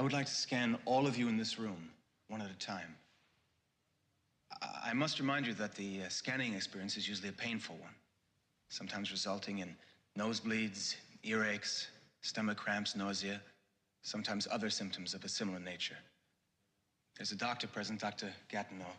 I 0.00 0.02
would 0.02 0.14
like 0.14 0.24
to 0.24 0.34
scan 0.34 0.78
all 0.86 1.06
of 1.06 1.18
you 1.18 1.28
in 1.28 1.36
this 1.36 1.58
room, 1.58 1.90
one 2.28 2.40
at 2.40 2.50
a 2.50 2.54
time. 2.54 2.96
I- 4.62 4.80
I 4.84 4.92
must 4.94 5.20
remind 5.20 5.46
you 5.46 5.52
that 5.52 5.74
the 5.74 6.04
uh, 6.04 6.08
scanning 6.08 6.54
experience 6.54 6.96
is 6.96 7.06
usually 7.06 7.28
a 7.28 7.32
painful 7.32 7.76
one, 7.76 7.94
sometimes 8.70 9.10
resulting 9.10 9.58
in 9.58 9.76
nosebleeds, 10.16 10.96
earaches, 11.22 11.88
stomach 12.22 12.56
cramps, 12.56 12.96
nausea, 12.96 13.42
sometimes 14.00 14.48
other 14.50 14.70
symptoms 14.70 15.12
of 15.12 15.22
a 15.22 15.28
similar 15.28 15.60
nature. 15.60 15.98
There's 17.18 17.32
a 17.32 17.36
doctor 17.36 17.66
present, 17.66 18.00
Dr. 18.00 18.32
Gatineau. 18.48 18.96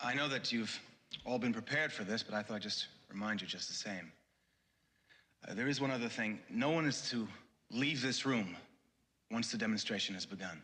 I 0.00 0.14
know 0.14 0.28
that 0.28 0.50
you've 0.50 0.80
all 1.26 1.38
been 1.38 1.52
prepared 1.52 1.92
for 1.92 2.04
this, 2.04 2.22
but 2.22 2.34
I 2.34 2.42
thought 2.42 2.54
I'd 2.54 2.62
just 2.62 2.86
remind 3.10 3.42
you 3.42 3.46
just 3.46 3.68
the 3.68 3.74
same. 3.74 4.12
Uh, 5.46 5.52
there 5.52 5.68
is 5.68 5.78
one 5.78 5.90
other 5.90 6.08
thing. 6.08 6.38
No 6.48 6.70
one 6.70 6.86
is 6.86 7.10
to 7.10 7.28
leave 7.70 8.00
this 8.00 8.24
room 8.24 8.56
once 9.32 9.50
the 9.50 9.56
demonstration 9.56 10.14
has 10.14 10.26
begun. 10.26 10.60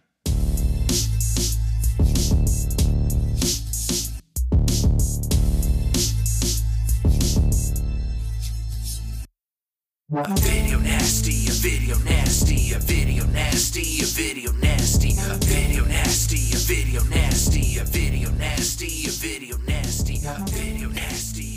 A 10.10 10.34
video 10.40 10.78
nasty, 10.80 11.48
a 11.48 11.52
video 11.52 11.96
nasty, 11.98 12.72
a 12.74 12.78
video 12.78 13.24
nasty, 13.26 14.02
a 14.02 14.06
video 14.06 14.52
nasty, 14.52 15.12
a 15.12 15.36
video 15.36 15.84
nasty, 15.84 16.52
a 16.52 16.58
video 16.58 17.04
nasty, 17.04 17.78
a 17.78 17.84
video 17.84 18.30
nasty, 18.32 19.06
a 19.06 19.10
video 19.10 19.56
nasty, 19.66 20.20
a 20.26 20.44
video 20.50 20.88
nasty, 20.88 21.47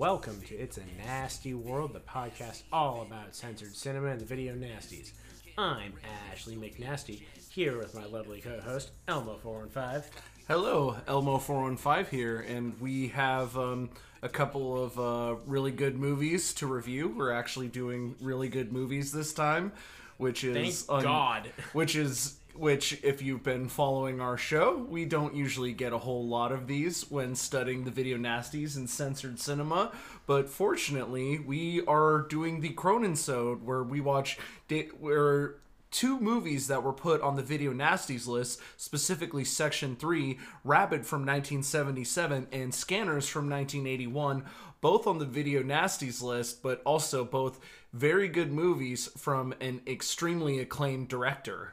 Welcome 0.00 0.40
to 0.48 0.54
It's 0.54 0.78
a 0.78 0.82
Nasty 0.96 1.52
World, 1.52 1.92
the 1.92 2.00
podcast 2.00 2.62
all 2.72 3.02
about 3.02 3.36
censored 3.36 3.76
cinema 3.76 4.06
and 4.06 4.18
the 4.18 4.24
video 4.24 4.54
nasties. 4.54 5.12
I'm 5.58 5.92
Ashley 6.32 6.56
McNasty, 6.56 7.24
here 7.50 7.76
with 7.76 7.94
my 7.94 8.06
lovely 8.06 8.40
co-host 8.40 8.92
Elmo415. 9.08 10.04
Hello, 10.48 10.96
Elmo415 11.06 12.08
here, 12.08 12.40
and 12.40 12.80
we 12.80 13.08
have 13.08 13.58
um, 13.58 13.90
a 14.22 14.28
couple 14.30 14.82
of 14.82 14.98
uh, 14.98 15.36
really 15.44 15.70
good 15.70 15.98
movies 15.98 16.54
to 16.54 16.66
review. 16.66 17.08
We're 17.14 17.32
actually 17.32 17.68
doing 17.68 18.14
really 18.22 18.48
good 18.48 18.72
movies 18.72 19.12
this 19.12 19.34
time, 19.34 19.70
which 20.16 20.44
is 20.44 20.80
Thank 20.80 21.02
God. 21.04 21.52
Which 21.74 21.94
is 21.94 22.39
which, 22.60 23.02
if 23.02 23.22
you've 23.22 23.42
been 23.42 23.70
following 23.70 24.20
our 24.20 24.36
show, 24.36 24.86
we 24.86 25.06
don't 25.06 25.34
usually 25.34 25.72
get 25.72 25.94
a 25.94 25.98
whole 25.98 26.26
lot 26.26 26.52
of 26.52 26.66
these 26.66 27.10
when 27.10 27.34
studying 27.34 27.84
the 27.84 27.90
video 27.90 28.18
nasties 28.18 28.76
and 28.76 28.88
censored 28.88 29.40
cinema. 29.40 29.90
But 30.26 30.50
fortunately, 30.50 31.38
we 31.38 31.82
are 31.86 32.26
doing 32.28 32.60
the 32.60 32.68
Cronin 32.68 33.16
Sode, 33.16 33.64
where 33.64 33.82
we 33.82 34.02
watch 34.02 34.38
da- 34.68 34.90
where 35.00 35.54
two 35.90 36.20
movies 36.20 36.68
that 36.68 36.82
were 36.82 36.92
put 36.92 37.22
on 37.22 37.36
the 37.36 37.42
video 37.42 37.72
nasties 37.72 38.26
list, 38.26 38.60
specifically 38.76 39.42
Section 39.42 39.96
3, 39.96 40.38
Rabid 40.62 41.06
from 41.06 41.20
1977 41.20 42.46
and 42.52 42.74
Scanners 42.74 43.26
from 43.26 43.48
1981, 43.48 44.44
both 44.82 45.06
on 45.06 45.18
the 45.18 45.24
video 45.24 45.62
nasties 45.62 46.22
list, 46.22 46.62
but 46.62 46.82
also 46.84 47.24
both 47.24 47.58
very 47.94 48.28
good 48.28 48.52
movies 48.52 49.06
from 49.16 49.54
an 49.62 49.80
extremely 49.86 50.58
acclaimed 50.58 51.08
director. 51.08 51.72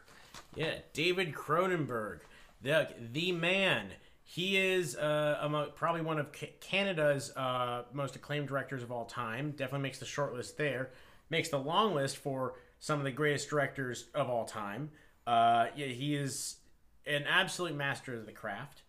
Yeah, 0.57 0.73
David 0.91 1.33
Cronenberg, 1.33 2.21
the 2.61 2.89
the 3.11 3.31
man. 3.31 3.91
He 4.23 4.57
is 4.57 4.97
uh, 4.97 5.37
among, 5.41 5.67
probably 5.75 6.01
one 6.01 6.19
of 6.19 6.33
Canada's 6.59 7.31
uh, 7.37 7.83
most 7.93 8.17
acclaimed 8.17 8.49
directors 8.49 8.83
of 8.83 8.91
all 8.91 9.05
time. 9.05 9.51
Definitely 9.51 9.83
makes 9.83 9.99
the 9.99 10.05
short 10.05 10.33
list 10.33 10.57
there. 10.57 10.89
Makes 11.29 11.49
the 11.49 11.59
long 11.59 11.93
list 11.95 12.17
for 12.17 12.55
some 12.79 12.99
of 12.99 13.05
the 13.05 13.11
greatest 13.11 13.49
directors 13.49 14.07
of 14.13 14.29
all 14.29 14.43
time. 14.43 14.89
Uh, 15.25 15.67
yeah, 15.77 15.87
he 15.87 16.15
is 16.15 16.57
an 17.05 17.23
absolute 17.29 17.75
master 17.75 18.15
of 18.15 18.25
the 18.25 18.33
craft. 18.33 18.81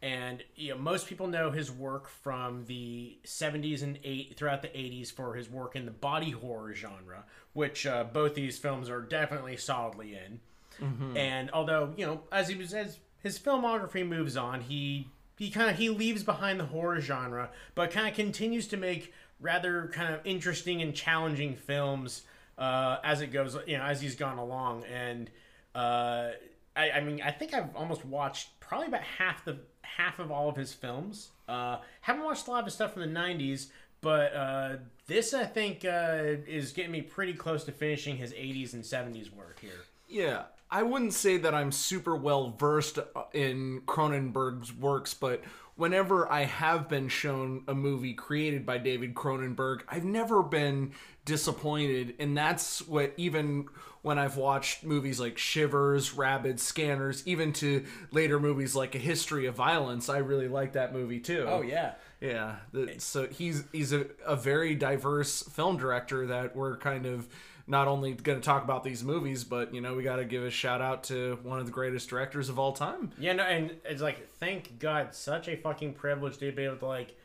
And 0.00 0.44
you 0.54 0.70
know, 0.70 0.78
most 0.78 1.06
people 1.08 1.26
know 1.26 1.50
his 1.50 1.70
work 1.70 2.08
from 2.08 2.64
the 2.66 3.18
70s 3.26 3.82
and 3.82 3.98
eight 4.04 4.36
throughout 4.36 4.62
the 4.62 4.68
80s 4.68 5.12
for 5.12 5.34
his 5.34 5.50
work 5.50 5.74
in 5.74 5.84
the 5.84 5.90
body 5.90 6.30
horror 6.30 6.72
genre, 6.72 7.24
which 7.52 7.86
uh, 7.86 8.04
both 8.04 8.34
these 8.34 8.56
films 8.56 8.88
are 8.88 9.02
definitely 9.02 9.56
solidly 9.56 10.14
in. 10.14 10.40
And 11.16 11.50
although 11.52 11.92
you 11.96 12.06
know, 12.06 12.20
as 12.30 12.48
he 12.48 12.54
was 12.54 12.72
as 12.74 12.98
his 13.22 13.38
filmography 13.38 14.06
moves 14.06 14.36
on, 14.36 14.60
he 14.62 15.08
he 15.36 15.50
kind 15.50 15.70
of 15.70 15.76
he 15.76 15.88
leaves 15.88 16.22
behind 16.22 16.58
the 16.58 16.66
horror 16.66 17.00
genre, 17.00 17.50
but 17.74 17.90
kind 17.90 18.08
of 18.08 18.14
continues 18.14 18.66
to 18.68 18.76
make 18.76 19.12
rather 19.40 19.90
kind 19.92 20.12
of 20.12 20.20
interesting 20.24 20.82
and 20.82 20.94
challenging 20.94 21.54
films 21.56 22.22
uh, 22.58 22.98
as 23.04 23.20
it 23.20 23.28
goes. 23.28 23.56
You 23.66 23.78
know, 23.78 23.84
as 23.84 24.00
he's 24.00 24.16
gone 24.16 24.38
along, 24.38 24.84
and 24.84 25.30
uh, 25.74 26.30
I, 26.76 26.90
I 26.96 27.00
mean, 27.00 27.22
I 27.22 27.30
think 27.30 27.54
I've 27.54 27.74
almost 27.76 28.04
watched 28.04 28.58
probably 28.60 28.88
about 28.88 29.02
half 29.02 29.44
the 29.44 29.58
half 29.82 30.18
of 30.18 30.30
all 30.30 30.48
of 30.48 30.56
his 30.56 30.72
films. 30.72 31.30
Uh, 31.48 31.78
haven't 32.02 32.24
watched 32.24 32.46
a 32.46 32.50
lot 32.50 32.60
of 32.60 32.66
his 32.66 32.74
stuff 32.74 32.92
from 32.92 33.02
the 33.02 33.20
'90s, 33.20 33.68
but 34.00 34.34
uh, 34.34 34.76
this 35.06 35.34
I 35.34 35.44
think 35.44 35.84
uh, 35.84 36.36
is 36.46 36.72
getting 36.72 36.92
me 36.92 37.02
pretty 37.02 37.34
close 37.34 37.64
to 37.64 37.72
finishing 37.72 38.16
his 38.16 38.32
'80s 38.32 38.74
and 38.74 38.82
'70s 38.82 39.32
work 39.34 39.60
here. 39.60 39.84
Yeah, 40.08 40.44
I 40.70 40.82
wouldn't 40.82 41.14
say 41.14 41.38
that 41.38 41.54
I'm 41.54 41.72
super 41.72 42.14
well 42.16 42.50
versed 42.58 42.98
uh, 42.98 43.22
in 43.32 43.82
Cronenberg's 43.86 44.72
works, 44.72 45.14
but 45.14 45.42
whenever 45.76 46.30
I 46.30 46.44
have 46.44 46.88
been 46.88 47.08
shown 47.08 47.62
a 47.68 47.74
movie 47.74 48.12
created 48.12 48.66
by 48.66 48.78
David 48.78 49.14
Cronenberg, 49.14 49.82
I've 49.88 50.04
never 50.04 50.42
been 50.42 50.92
disappointed. 51.24 52.14
And 52.18 52.36
that's 52.36 52.86
what, 52.86 53.14
even 53.16 53.68
when 54.02 54.18
I've 54.18 54.36
watched 54.36 54.84
movies 54.84 55.20
like 55.20 55.38
Shivers, 55.38 56.14
Rabid, 56.14 56.58
Scanners, 56.60 57.22
even 57.26 57.52
to 57.54 57.84
later 58.10 58.40
movies 58.40 58.74
like 58.74 58.94
A 58.94 58.98
History 58.98 59.46
of 59.46 59.54
Violence, 59.54 60.08
I 60.08 60.18
really 60.18 60.48
like 60.48 60.72
that 60.72 60.92
movie 60.92 61.20
too. 61.20 61.46
Oh 61.48 61.62
yeah. 61.62 61.94
Yeah, 62.20 62.56
so 62.98 63.28
he's 63.28 63.62
he's 63.70 63.92
a, 63.92 64.06
a 64.26 64.34
very 64.34 64.74
diverse 64.74 65.42
film 65.42 65.76
director 65.76 66.26
that 66.26 66.56
we're 66.56 66.76
kind 66.76 67.06
of 67.06 67.28
not 67.68 67.86
only 67.86 68.14
going 68.14 68.40
to 68.40 68.44
talk 68.44 68.64
about 68.64 68.82
these 68.82 69.04
movies, 69.04 69.44
but 69.44 69.74
you 69.74 69.80
know 69.80 69.94
we 69.94 70.02
got 70.02 70.16
to 70.16 70.24
give 70.24 70.42
a 70.42 70.50
shout 70.50 70.80
out 70.80 71.04
to 71.04 71.38
one 71.42 71.60
of 71.60 71.66
the 71.66 71.72
greatest 71.72 72.08
directors 72.08 72.48
of 72.48 72.58
all 72.58 72.72
time. 72.72 73.12
Yeah, 73.18 73.34
no, 73.34 73.44
and 73.44 73.76
it's 73.84 74.02
like, 74.02 74.32
thank 74.34 74.78
God, 74.78 75.14
such 75.14 75.48
a 75.48 75.56
fucking 75.56 75.94
privilege 75.94 76.38
to 76.38 76.50
be 76.50 76.64
able 76.64 76.76
to 76.76 76.86
like 76.86 77.16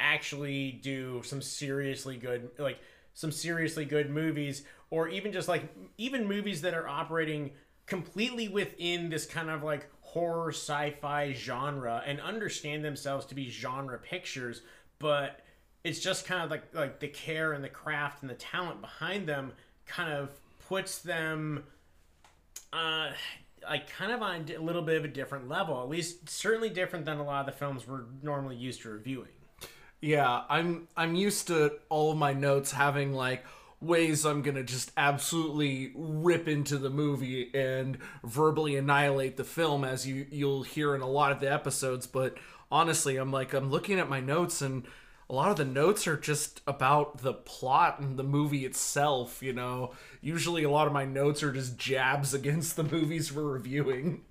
actually 0.00 0.72
do 0.72 1.22
some 1.24 1.40
seriously 1.40 2.16
good, 2.16 2.50
like 2.58 2.78
some 3.14 3.32
seriously 3.32 3.84
good 3.84 4.10
movies, 4.10 4.64
or 4.90 5.08
even 5.08 5.32
just 5.32 5.48
like 5.48 5.62
even 5.96 6.26
movies 6.26 6.62
that 6.62 6.74
are 6.74 6.88
operating 6.88 7.52
completely 7.86 8.48
within 8.48 9.08
this 9.08 9.24
kind 9.24 9.48
of 9.48 9.62
like 9.62 9.88
horror 10.00 10.50
sci-fi 10.50 11.32
genre 11.32 12.02
and 12.04 12.20
understand 12.20 12.84
themselves 12.84 13.24
to 13.26 13.34
be 13.34 13.48
genre 13.48 13.98
pictures, 13.98 14.62
but 14.98 15.40
it's 15.84 16.00
just 16.00 16.26
kind 16.26 16.42
of 16.42 16.50
like 16.50 16.74
like 16.74 16.98
the 16.98 17.06
care 17.06 17.52
and 17.52 17.62
the 17.62 17.68
craft 17.68 18.22
and 18.22 18.30
the 18.30 18.34
talent 18.34 18.80
behind 18.80 19.28
them 19.28 19.52
kind 19.86 20.12
of 20.12 20.30
puts 20.68 20.98
them 20.98 21.64
uh 22.72 23.10
like 23.68 23.88
kind 23.90 24.12
of 24.12 24.22
on 24.22 24.46
a 24.54 24.60
little 24.60 24.82
bit 24.82 24.96
of 24.96 25.04
a 25.04 25.08
different 25.08 25.48
level 25.48 25.80
at 25.80 25.88
least 25.88 26.28
certainly 26.28 26.68
different 26.68 27.04
than 27.04 27.18
a 27.18 27.24
lot 27.24 27.40
of 27.40 27.46
the 27.46 27.52
films 27.52 27.86
we're 27.86 28.04
normally 28.22 28.56
used 28.56 28.82
to 28.82 28.90
reviewing. 28.90 29.28
Yeah, 30.00 30.42
I'm 30.48 30.88
I'm 30.96 31.14
used 31.14 31.48
to 31.48 31.72
all 31.88 32.12
of 32.12 32.18
my 32.18 32.32
notes 32.32 32.72
having 32.72 33.12
like 33.14 33.44
ways 33.80 34.24
I'm 34.24 34.42
gonna 34.42 34.62
just 34.62 34.92
absolutely 34.96 35.92
rip 35.94 36.48
into 36.48 36.78
the 36.78 36.90
movie 36.90 37.50
and 37.54 37.98
verbally 38.22 38.76
annihilate 38.76 39.36
the 39.36 39.44
film 39.44 39.84
as 39.84 40.06
you 40.06 40.26
you'll 40.30 40.62
hear 40.62 40.94
in 40.94 41.00
a 41.00 41.08
lot 41.08 41.32
of 41.32 41.40
the 41.40 41.52
episodes, 41.52 42.06
but 42.06 42.36
honestly 42.70 43.16
I'm 43.16 43.32
like 43.32 43.52
I'm 43.54 43.70
looking 43.70 43.98
at 43.98 44.08
my 44.08 44.20
notes 44.20 44.60
and 44.62 44.86
a 45.28 45.34
lot 45.34 45.50
of 45.50 45.56
the 45.56 45.64
notes 45.64 46.06
are 46.06 46.16
just 46.16 46.60
about 46.66 47.18
the 47.18 47.32
plot 47.32 47.98
and 47.98 48.16
the 48.16 48.22
movie 48.22 48.64
itself, 48.64 49.42
you 49.42 49.52
know. 49.52 49.92
Usually 50.20 50.62
a 50.62 50.70
lot 50.70 50.86
of 50.86 50.92
my 50.92 51.04
notes 51.04 51.42
are 51.42 51.52
just 51.52 51.76
jabs 51.76 52.32
against 52.40 52.76
the 52.76 52.84
movies 52.84 53.32
we're 53.32 53.42
reviewing. 53.44 54.22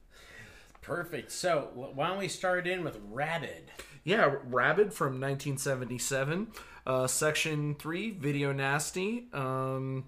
perfect 0.81 1.31
so 1.31 1.69
why 1.73 2.07
don't 2.07 2.19
we 2.19 2.27
start 2.27 2.67
in 2.67 2.83
with 2.83 2.99
rabid 3.09 3.71
Yeah, 4.03 4.35
Rabid 4.45 4.93
from 4.93 5.19
1977, 5.19 6.47
uh, 6.85 7.07
Section 7.07 7.73
3, 7.75 8.11
Video 8.11 8.51
Nasty. 8.53 9.27
Um, 9.33 10.05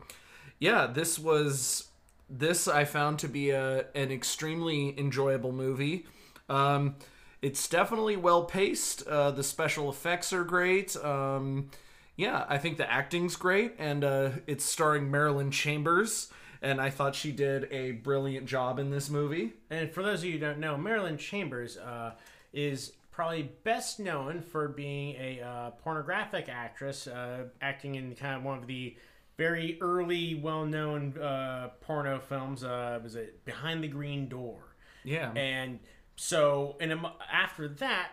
yeah, 0.60 0.86
this 0.88 1.18
was 1.18 1.88
this 2.30 2.68
I 2.68 2.86
found 2.86 3.19
to 3.19 3.28
be 3.28 3.50
a 3.51 3.86
an 3.95 4.12
extremely 4.12 4.98
enjoyable 5.00 5.51
movie. 5.51 6.06
Um, 6.50 6.95
it's 7.42 7.68
definitely 7.68 8.16
well 8.16 8.44
paced. 8.44 9.07
Uh, 9.07 9.31
the 9.31 9.44
special 9.44 9.89
effects 9.89 10.34
are 10.34 10.44
great. 10.44 10.95
Um, 10.98 11.69
yeah, 12.16 12.45
I 12.50 12.57
think 12.57 12.78
the 12.78 12.92
acting's 12.92 13.36
great, 13.36 13.75
and 13.78 14.04
uh, 14.04 14.30
it's 14.48 14.66
starring 14.66 15.12
Marilyn 15.12 15.51
Chambers, 15.51 16.30
and 16.62 16.81
I 16.81 16.89
thought 16.89 17.13
she 17.13 17.31
did 17.31 17.68
a 17.72 17.92
brilliant 17.92 18.48
job 18.48 18.80
in 18.80 18.89
this 18.89 19.10
movie. 19.10 19.54
and 19.69 19.92
for 19.92 20.01
those 20.01 20.19
of 20.19 20.25
you 20.25 20.34
who 20.34 20.39
don't 20.39 20.60
know 20.60 20.75
marilyn 20.75 21.18
chambers 21.18 21.78
uh, 21.78 22.13
is 22.54 22.94
probably 23.12 23.51
best 23.63 24.00
known 24.00 24.42
for 24.42 24.68
being 24.68 25.16
a 25.16 25.42
uh, 25.42 25.72
pornographic 25.83 26.50
actress, 26.50 27.07
uh, 27.07 27.45
acting 27.62 27.95
in 27.95 28.13
kind 28.16 28.36
of 28.36 28.44
one 28.44 28.57
of 28.60 28.68
the 28.68 28.95
very 29.38 29.78
early, 29.81 30.36
well-known 30.36 31.18
uh, 31.18 31.69
porno 31.81 32.19
films. 32.19 32.63
Uh, 32.63 33.00
was 33.04 33.16
it 33.16 33.44
Behind 33.45 33.83
the 33.83 33.88
Green 33.88 34.28
Door? 34.28 34.60
Yeah. 35.04 35.31
And 35.31 35.80
so, 36.18 36.75
and 36.80 36.94
after 37.31 37.68
that, 37.68 38.10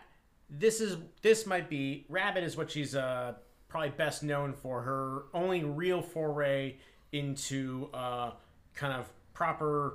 this 0.49 0.81
is 0.81 0.99
this 1.23 1.47
might 1.47 1.69
be 1.69 2.05
Rabid 2.09 2.45
is 2.45 2.57
what 2.57 2.71
she's 2.71 2.95
uh, 2.95 3.35
probably 3.69 3.91
best 3.91 4.23
known 4.23 4.53
for. 4.53 4.83
Her 4.83 5.23
only 5.33 5.65
real 5.65 6.03
foray 6.03 6.77
into 7.13 7.89
uh, 7.95 8.33
kind 8.75 8.93
of 8.93 9.09
proper 9.33 9.95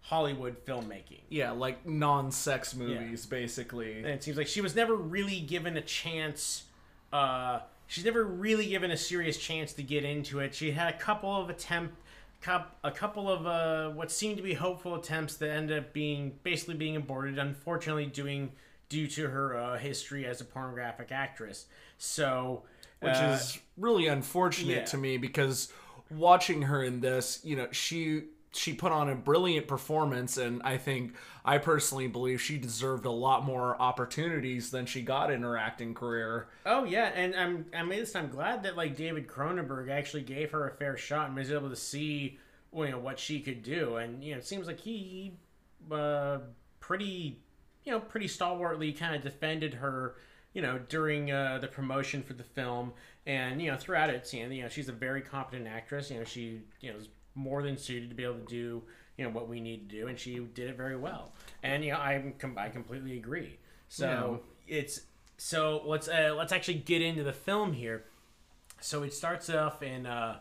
Hollywood 0.00 0.64
filmmaking. 0.64 1.20
yeah, 1.28 1.50
like 1.50 1.86
non-sex 1.86 2.74
movies, 2.74 3.26
basically. 3.26 3.98
And 3.98 4.06
it 4.06 4.24
seems 4.24 4.36
like 4.38 4.46
she 4.46 4.62
was 4.62 4.74
never 4.74 4.94
really 4.94 5.40
given 5.40 5.76
a 5.76 5.82
chance. 5.82 6.64
Uh, 7.12 7.60
she's 7.86 8.04
never 8.04 8.24
really 8.24 8.66
given 8.68 8.90
a 8.90 8.96
serious 8.96 9.36
chance 9.36 9.74
to 9.74 9.82
get 9.82 10.04
into 10.04 10.40
it. 10.40 10.54
She 10.54 10.70
had 10.70 10.94
a 10.94 10.96
couple 10.96 11.30
of 11.30 11.50
attempt, 11.50 11.94
cup, 11.94 12.00
a 12.46 12.90
couple 12.90 13.30
of 13.30 13.46
uh, 13.46 13.90
what 13.90 14.10
seemed 14.10 14.36
to 14.36 14.42
be 14.42 14.54
hopeful 14.54 14.94
attempts 14.94 15.36
that 15.36 15.50
ended 15.50 15.78
up 15.78 15.92
being 15.92 16.38
basically 16.42 16.74
being 16.74 16.96
aborted. 16.96 17.38
Unfortunately, 17.38 18.06
doing 18.06 18.52
due 18.88 19.06
to 19.06 19.28
her 19.28 19.56
uh, 19.56 19.78
history 19.78 20.26
as 20.26 20.40
a 20.40 20.44
pornographic 20.44 21.12
actress. 21.12 21.66
So, 21.98 22.62
which 23.00 23.14
uh, 23.14 23.38
is 23.38 23.58
really 23.76 24.06
unfortunate 24.06 24.70
yeah. 24.70 24.84
to 24.84 24.96
me 24.96 25.16
because 25.16 25.72
watching 26.10 26.62
her 26.62 26.82
in 26.82 27.00
this, 27.00 27.40
you 27.44 27.56
know, 27.56 27.68
she 27.70 28.24
she 28.52 28.72
put 28.72 28.90
on 28.90 29.08
a 29.08 29.14
brilliant 29.14 29.68
performance 29.68 30.36
and 30.36 30.60
I 30.64 30.76
think 30.76 31.14
I 31.44 31.58
personally 31.58 32.08
believe 32.08 32.40
she 32.40 32.58
deserved 32.58 33.06
a 33.06 33.10
lot 33.10 33.44
more 33.44 33.80
opportunities 33.80 34.70
than 34.70 34.86
she 34.86 35.02
got 35.02 35.30
in 35.30 35.42
her 35.42 35.56
acting 35.56 35.94
career. 35.94 36.48
Oh 36.66 36.84
yeah, 36.84 37.12
and 37.14 37.34
I'm 37.34 37.66
I 37.74 37.82
mean 37.82 38.04
I'm 38.14 38.28
glad 38.28 38.62
that 38.64 38.76
like 38.76 38.96
David 38.96 39.28
Cronenberg 39.28 39.88
actually 39.88 40.22
gave 40.22 40.50
her 40.50 40.68
a 40.68 40.72
fair 40.72 40.96
shot 40.96 41.28
and 41.28 41.36
was 41.36 41.50
able 41.50 41.70
to 41.70 41.76
see 41.76 42.38
you 42.74 42.90
know 42.90 42.98
what 42.98 43.18
she 43.18 43.40
could 43.40 43.62
do, 43.62 43.96
and 43.96 44.22
you 44.22 44.32
know 44.32 44.38
it 44.38 44.46
seems 44.46 44.66
like 44.66 44.80
he 44.80 45.32
uh, 45.90 46.38
pretty 46.80 47.40
you 47.84 47.92
know 47.92 48.00
pretty 48.00 48.28
stalwartly 48.28 48.92
kind 48.92 49.14
of 49.14 49.22
defended 49.22 49.74
her 49.74 50.16
you 50.52 50.62
know 50.62 50.78
during 50.88 51.30
uh, 51.30 51.58
the 51.60 51.68
promotion 51.68 52.22
for 52.22 52.34
the 52.34 52.44
film, 52.44 52.92
and 53.26 53.62
you 53.62 53.70
know 53.70 53.76
throughout 53.76 54.10
it, 54.10 54.32
you 54.32 54.62
know, 54.62 54.68
she's 54.68 54.88
a 54.88 54.92
very 54.92 55.20
competent 55.20 55.68
actress. 55.68 56.10
You 56.10 56.18
know 56.18 56.24
she 56.24 56.60
you 56.80 56.92
know 56.92 56.98
more 57.34 57.62
than 57.62 57.76
suited 57.76 58.10
to 58.10 58.14
be 58.14 58.24
able 58.24 58.34
to 58.34 58.46
do 58.46 58.82
you 59.20 59.26
know 59.26 59.32
what 59.32 59.48
we 59.48 59.60
need 59.60 59.90
to 59.90 59.96
do, 59.96 60.06
and 60.06 60.18
she 60.18 60.38
did 60.38 60.70
it 60.70 60.78
very 60.78 60.96
well. 60.96 61.32
And 61.62 61.84
you 61.84 61.92
know 61.92 61.98
I 61.98 62.32
com- 62.38 62.56
I 62.56 62.70
completely 62.70 63.18
agree. 63.18 63.58
So 63.88 64.40
it's 64.66 65.02
so 65.36 65.82
let's 65.84 66.08
uh, 66.08 66.34
let's 66.38 66.52
actually 66.52 66.78
get 66.78 67.02
into 67.02 67.22
the 67.22 67.34
film 67.34 67.74
here. 67.74 68.04
So 68.80 69.02
it 69.02 69.12
starts 69.12 69.50
off 69.50 69.82
in 69.82 70.06
uh, 70.06 70.38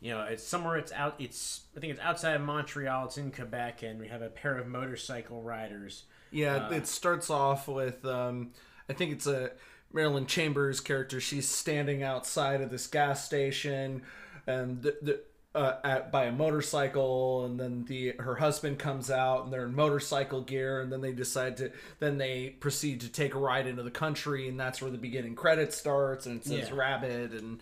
you 0.00 0.10
know 0.10 0.22
it's 0.22 0.42
somewhere 0.42 0.78
it's 0.78 0.90
out 0.92 1.16
it's 1.18 1.64
I 1.76 1.80
think 1.80 1.92
it's 1.92 2.00
outside 2.00 2.34
of 2.34 2.40
Montreal. 2.40 3.04
It's 3.04 3.18
in 3.18 3.30
Quebec, 3.30 3.82
and 3.82 4.00
we 4.00 4.08
have 4.08 4.22
a 4.22 4.30
pair 4.30 4.56
of 4.56 4.66
motorcycle 4.66 5.42
riders. 5.42 6.04
Yeah, 6.30 6.70
it 6.70 6.86
starts 6.86 7.28
off 7.28 7.68
with 7.68 8.06
um 8.06 8.52
I 8.88 8.94
think 8.94 9.12
it's 9.12 9.26
a 9.26 9.50
Marilyn 9.92 10.24
Chambers 10.24 10.80
character. 10.80 11.20
She's 11.20 11.46
standing 11.46 12.02
outside 12.02 12.62
of 12.62 12.70
this 12.70 12.86
gas 12.86 13.22
station 13.24 14.00
and 14.46 14.82
the, 14.82 14.96
the 15.02 15.20
uh, 15.54 15.76
at, 15.84 16.10
by 16.10 16.24
a 16.24 16.32
motorcycle 16.32 17.44
and 17.44 17.60
then 17.60 17.84
the 17.84 18.12
her 18.18 18.34
husband 18.36 18.78
comes 18.78 19.10
out 19.10 19.44
and 19.44 19.52
they're 19.52 19.66
in 19.66 19.74
motorcycle 19.74 20.40
gear 20.40 20.80
and 20.80 20.90
then 20.92 21.00
they 21.00 21.12
decide 21.12 21.56
to 21.56 21.70
then 22.00 22.18
they 22.18 22.48
proceed 22.60 23.00
to 23.00 23.08
take 23.08 23.34
a 23.34 23.38
ride 23.38 23.66
into 23.66 23.82
the 23.82 23.90
country 23.90 24.48
and 24.48 24.58
that's 24.58 24.82
where 24.82 24.90
the 24.90 24.98
beginning 24.98 25.34
credit 25.36 25.72
starts 25.72 26.26
and 26.26 26.40
it 26.40 26.44
says 26.44 26.68
Yeah. 26.70 26.74
rabid 26.74 27.32
and 27.34 27.60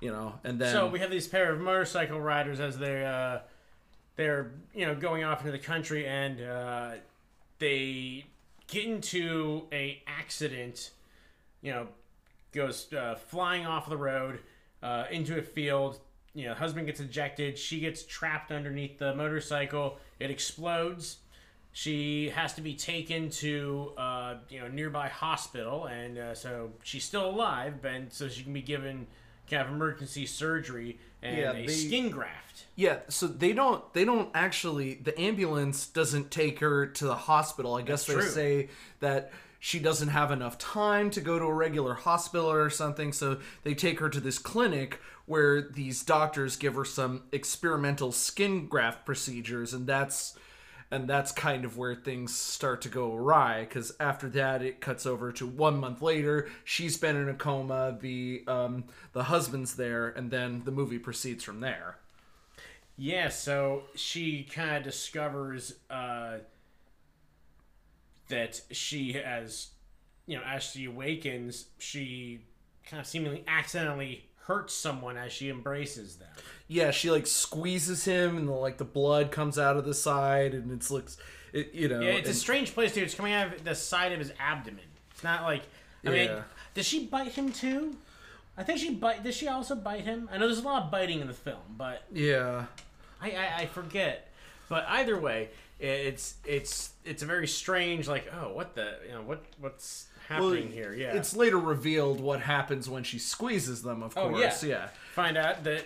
you 0.00 0.10
know 0.12 0.34
and 0.44 0.60
then 0.60 0.72
So 0.72 0.86
we 0.88 1.00
have 1.00 1.10
these 1.10 1.26
pair 1.26 1.52
of 1.52 1.60
motorcycle 1.60 2.20
riders 2.20 2.60
as 2.60 2.78
they 2.78 3.04
uh, 3.04 3.40
they're 4.16 4.52
you 4.74 4.86
know 4.86 4.94
going 4.94 5.24
off 5.24 5.40
into 5.40 5.52
the 5.52 5.58
country, 5.58 6.06
and 6.06 6.40
uh, 6.40 6.90
they 7.58 8.26
get 8.66 8.84
into 8.84 9.66
a 9.72 10.02
accident. 10.06 10.90
You 11.62 11.72
know, 11.72 11.88
goes 12.52 12.92
uh, 12.92 13.14
flying 13.14 13.64
off 13.66 13.88
the 13.88 13.96
road 13.96 14.40
uh, 14.82 15.04
into 15.10 15.38
a 15.38 15.42
field. 15.42 15.98
You 16.34 16.46
know, 16.46 16.54
husband 16.54 16.86
gets 16.86 17.00
ejected. 17.00 17.58
She 17.58 17.80
gets 17.80 18.04
trapped 18.04 18.50
underneath 18.50 18.98
the 18.98 19.14
motorcycle. 19.14 19.98
It 20.18 20.30
explodes. 20.30 21.18
She 21.74 22.30
has 22.30 22.52
to 22.54 22.60
be 22.60 22.74
taken 22.74 23.30
to 23.30 23.92
uh, 23.96 24.34
you 24.50 24.60
know 24.60 24.68
nearby 24.68 25.08
hospital, 25.08 25.86
and 25.86 26.18
uh, 26.18 26.34
so 26.34 26.70
she's 26.82 27.04
still 27.04 27.28
alive, 27.28 27.84
and 27.84 28.12
so 28.12 28.28
she 28.28 28.42
can 28.42 28.52
be 28.52 28.62
given 28.62 29.06
kind 29.50 29.62
of 29.66 29.72
emergency 29.74 30.24
surgery 30.26 30.98
and 31.22 31.36
Yeah, 31.38 31.52
a 31.52 31.66
they- 31.66 31.72
skin 31.72 32.10
graft. 32.10 32.66
Yeah, 32.76 32.98
so 33.08 33.26
they 33.26 33.52
don't 33.54 33.90
they 33.94 34.04
don't 34.04 34.28
actually 34.34 34.94
the 34.94 35.18
ambulance 35.18 35.86
doesn't 35.86 36.30
take 36.30 36.60
her 36.60 36.86
to 36.86 37.04
the 37.06 37.14
hospital. 37.16 37.74
I 37.74 37.82
guess 37.82 38.04
That's 38.06 38.18
they 38.18 38.22
true. 38.24 38.30
say 38.30 38.68
that 39.00 39.32
she 39.64 39.78
doesn't 39.78 40.08
have 40.08 40.32
enough 40.32 40.58
time 40.58 41.08
to 41.08 41.20
go 41.20 41.38
to 41.38 41.44
a 41.44 41.54
regular 41.54 41.94
hospital 41.94 42.50
or 42.50 42.68
something, 42.68 43.12
so 43.12 43.38
they 43.62 43.74
take 43.74 44.00
her 44.00 44.08
to 44.08 44.18
this 44.18 44.36
clinic 44.36 45.00
where 45.24 45.62
these 45.62 46.02
doctors 46.02 46.56
give 46.56 46.74
her 46.74 46.84
some 46.84 47.22
experimental 47.30 48.10
skin 48.10 48.66
graft 48.66 49.06
procedures 49.06 49.72
and 49.72 49.86
that's 49.86 50.36
and 50.90 51.08
that's 51.08 51.30
kind 51.30 51.64
of 51.64 51.78
where 51.78 51.94
things 51.94 52.34
start 52.34 52.82
to 52.82 52.88
go 52.88 53.14
awry 53.14 53.60
because 53.60 53.94
after 54.00 54.28
that 54.30 54.62
it 54.62 54.80
cuts 54.80 55.06
over 55.06 55.30
to 55.30 55.46
one 55.46 55.78
month 55.78 56.02
later 56.02 56.48
she's 56.64 56.96
been 56.96 57.14
in 57.14 57.28
a 57.28 57.34
coma 57.34 57.96
the 58.00 58.42
um 58.48 58.82
the 59.12 59.22
husband's 59.22 59.76
there 59.76 60.08
and 60.08 60.32
then 60.32 60.62
the 60.64 60.72
movie 60.72 60.98
proceeds 60.98 61.44
from 61.44 61.60
there. 61.60 61.98
Yeah, 62.96 63.28
so 63.28 63.84
she 63.94 64.42
kind 64.42 64.76
of 64.76 64.82
discovers 64.82 65.76
uh, 65.88 66.38
that 68.28 68.60
she 68.70 69.12
has, 69.12 69.68
you 70.26 70.36
know, 70.36 70.42
as 70.46 70.62
she 70.62 70.84
awakens, 70.86 71.66
she 71.78 72.40
kind 72.86 73.00
of 73.00 73.06
seemingly 73.06 73.44
accidentally 73.46 74.24
hurts 74.46 74.74
someone 74.74 75.16
as 75.16 75.32
she 75.32 75.48
embraces 75.48 76.16
them. 76.16 76.28
yeah 76.66 76.90
she 76.90 77.12
like 77.12 77.28
squeezes 77.28 78.04
him 78.04 78.36
and 78.36 78.48
the, 78.48 78.52
like 78.52 78.76
the 78.76 78.84
blood 78.84 79.30
comes 79.30 79.56
out 79.56 79.76
of 79.76 79.84
the 79.84 79.94
side 79.94 80.52
and 80.52 80.72
it's 80.72 80.90
looks 80.90 81.16
it, 81.52 81.72
you 81.72 81.86
know 81.86 82.00
Yeah, 82.00 82.10
it's 82.14 82.28
a 82.28 82.34
strange 82.34 82.74
place, 82.74 82.92
dude. 82.92 83.04
It's 83.04 83.14
coming 83.14 83.32
out 83.32 83.54
of 83.54 83.62
the 83.64 83.74
side 83.76 84.10
of 84.10 84.18
his 84.18 84.32
abdomen. 84.40 84.82
It's 85.12 85.22
not 85.22 85.44
like, 85.44 85.62
I 86.04 86.08
mean, 86.10 86.28
Yeah. 86.28 86.42
does 86.74 86.86
she 86.86 87.06
bite 87.06 87.32
him 87.32 87.52
too? 87.52 87.96
I 88.56 88.64
think 88.64 88.80
she 88.80 88.94
bite. 88.94 89.22
Does 89.22 89.36
she 89.36 89.46
also 89.46 89.76
bite 89.76 90.00
him? 90.04 90.28
I 90.32 90.38
know 90.38 90.46
there's 90.46 90.58
a 90.58 90.62
lot 90.62 90.82
of 90.84 90.90
biting 90.90 91.20
in 91.20 91.28
the 91.28 91.34
film, 91.34 91.76
but 91.76 92.02
yeah 92.12 92.64
I, 93.20 93.30
I, 93.30 93.56
I 93.58 93.66
forget. 93.66 94.32
But 94.68 94.86
either 94.88 95.16
way, 95.20 95.50
it's 95.86 96.34
it's 96.46 96.90
it's 97.04 97.22
a 97.22 97.26
very 97.26 97.46
strange 97.48 98.06
like 98.08 98.32
oh 98.34 98.52
what 98.52 98.74
the 98.74 98.94
you 99.06 99.12
know 99.12 99.22
what 99.22 99.42
what's 99.58 100.06
happening 100.28 100.70
here 100.70 100.94
yeah 100.94 101.12
it's 101.14 101.34
later 101.34 101.58
revealed 101.58 102.20
what 102.20 102.40
happens 102.40 102.88
when 102.88 103.02
she 103.02 103.18
squeezes 103.18 103.82
them 103.82 104.02
of 104.02 104.16
Oh, 104.16 104.28
course 104.30 104.62
yeah. 104.62 104.68
yeah 104.76 104.88
find 105.14 105.36
out 105.36 105.64
that 105.64 105.84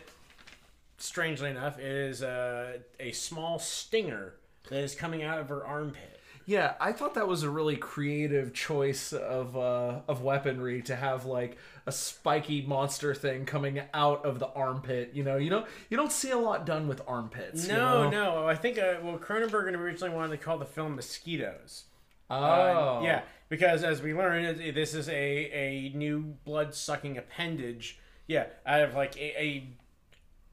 strangely 0.98 1.50
enough 1.50 1.78
it 1.78 1.84
is 1.90 2.22
uh, 2.22 2.78
a 3.00 3.12
small 3.12 3.58
stinger 3.58 4.34
that 4.68 4.80
is 4.80 4.94
coming 4.94 5.22
out 5.22 5.38
of 5.38 5.48
her 5.48 5.64
armpit. 5.64 6.15
Yeah, 6.48 6.74
I 6.80 6.92
thought 6.92 7.14
that 7.14 7.26
was 7.26 7.42
a 7.42 7.50
really 7.50 7.76
creative 7.76 8.54
choice 8.54 9.12
of 9.12 9.56
uh, 9.56 10.00
of 10.06 10.22
weaponry 10.22 10.80
to 10.82 10.94
have 10.94 11.26
like 11.26 11.58
a 11.86 11.92
spiky 11.92 12.62
monster 12.62 13.14
thing 13.16 13.44
coming 13.46 13.82
out 13.92 14.24
of 14.24 14.38
the 14.38 14.46
armpit. 14.48 15.10
You 15.12 15.24
know, 15.24 15.38
you 15.38 15.50
don't 15.50 15.66
you 15.90 15.96
don't 15.96 16.12
see 16.12 16.30
a 16.30 16.38
lot 16.38 16.64
done 16.64 16.86
with 16.86 17.02
armpits. 17.08 17.66
you 17.66 17.72
No, 17.72 18.04
know? 18.04 18.10
no. 18.10 18.46
I 18.46 18.54
think 18.54 18.78
uh, 18.78 18.94
well, 19.02 19.18
Cronenberg 19.18 19.74
originally 19.76 20.14
wanted 20.14 20.38
to 20.38 20.44
call 20.44 20.56
the 20.56 20.64
film 20.64 20.94
"Mosquitoes." 20.94 21.84
Oh, 22.30 22.36
Uh, 22.36 23.00
yeah, 23.02 23.22
because 23.48 23.82
as 23.82 24.00
we 24.00 24.14
learned, 24.14 24.58
this 24.74 24.94
is 24.94 25.08
a 25.08 25.12
a 25.12 25.92
new 25.96 26.36
blood 26.44 26.74
sucking 26.76 27.18
appendage. 27.18 27.98
Yeah, 28.28 28.46
out 28.64 28.82
of 28.82 28.94
like 28.94 29.16
a, 29.16 29.42
a 29.42 29.68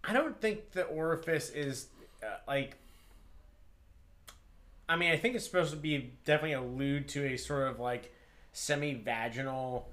I 0.03 0.13
don't 0.13 0.41
think 0.41 0.71
the 0.71 0.85
orifice 0.85 1.51
is 1.51 1.87
uh, 2.23 2.37
like. 2.47 2.77
I 4.89 4.95
mean, 4.95 5.11
I 5.11 5.17
think 5.17 5.35
it's 5.35 5.45
supposed 5.45 5.71
to 5.71 5.77
be 5.77 6.13
definitely 6.25 6.53
allude 6.53 7.07
to 7.09 7.25
a 7.25 7.37
sort 7.37 7.67
of 7.69 7.79
like 7.79 8.13
semi-vaginal 8.51 9.87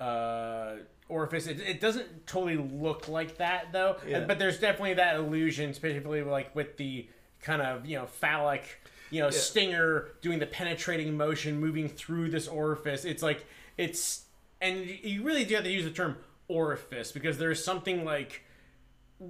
uh, 0.00 0.72
orifice. 1.08 1.46
It, 1.46 1.60
it 1.60 1.80
doesn't 1.80 2.26
totally 2.26 2.56
look 2.56 3.08
like 3.08 3.36
that 3.38 3.72
though, 3.72 3.96
Yeah. 4.06 4.20
but 4.24 4.38
there's 4.38 4.58
definitely 4.58 4.94
that 4.94 5.16
illusion, 5.16 5.74
specifically 5.74 6.22
like 6.22 6.54
with 6.54 6.76
the 6.76 7.06
kind 7.40 7.62
of 7.62 7.86
you 7.86 7.98
know 7.98 8.06
phallic, 8.06 8.64
you 9.10 9.20
know, 9.20 9.30
stinger 9.30 10.08
doing 10.20 10.38
the 10.38 10.46
penetrating 10.46 11.16
motion, 11.16 11.60
moving 11.60 11.88
through 11.88 12.30
this 12.30 12.48
orifice. 12.48 13.04
It's 13.04 13.22
like 13.22 13.44
it's, 13.76 14.24
and 14.60 14.78
you- 14.86 14.98
you 15.02 15.22
really 15.22 15.44
do 15.44 15.54
have 15.54 15.64
to 15.64 15.70
use 15.70 15.84
the 15.84 15.90
term 15.90 16.16
orifice 16.48 17.12
because 17.12 17.38
there's 17.38 17.64
something 17.64 18.04
like 18.04 18.42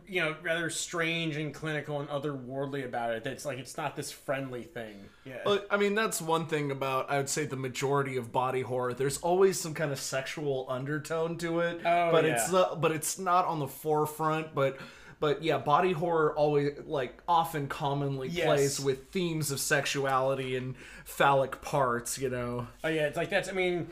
you 0.06 0.20
know 0.22 0.34
rather 0.42 0.70
strange 0.70 1.36
and 1.36 1.52
clinical 1.52 2.00
and 2.00 2.08
otherworldly 2.08 2.84
about 2.84 3.12
it. 3.12 3.24
That's 3.24 3.44
like 3.44 3.58
it's 3.58 3.76
not 3.76 3.96
this 3.96 4.10
friendly 4.10 4.62
thing. 4.62 4.96
Yeah. 5.24 5.38
Well, 5.44 5.60
I 5.70 5.76
mean, 5.76 5.94
that's 5.94 6.20
one 6.20 6.46
thing 6.46 6.70
about 6.70 7.10
I 7.10 7.16
would 7.18 7.28
say 7.28 7.44
the 7.46 7.56
majority 7.56 8.16
of 8.16 8.32
body 8.32 8.62
horror. 8.62 8.94
There's 8.94 9.18
always 9.18 9.60
some 9.60 9.74
kind 9.74 9.92
of 9.92 9.98
sexual 10.00 10.66
undertone 10.68 11.36
to 11.38 11.60
it, 11.60 11.80
Oh, 11.84 12.10
but 12.12 12.24
yeah. 12.24 12.32
it's 12.34 12.50
not. 12.50 12.80
But 12.80 12.92
it's 12.92 13.18
not 13.18 13.46
on 13.46 13.58
the 13.58 13.68
forefront. 13.68 14.54
But 14.54 14.78
but 15.20 15.42
yeah, 15.42 15.58
body 15.58 15.92
horror 15.92 16.34
always 16.34 16.72
like 16.86 17.20
often 17.28 17.68
commonly 17.68 18.28
Yes. 18.28 18.46
plays 18.46 18.80
with 18.80 19.10
themes 19.10 19.50
of 19.50 19.60
sexuality 19.60 20.56
and 20.56 20.74
phallic 21.04 21.60
parts. 21.62 22.18
You 22.18 22.30
know, 22.30 22.66
oh 22.82 22.88
yeah, 22.88 23.06
it's 23.06 23.16
like 23.16 23.30
that's. 23.30 23.48
I 23.48 23.52
mean, 23.52 23.88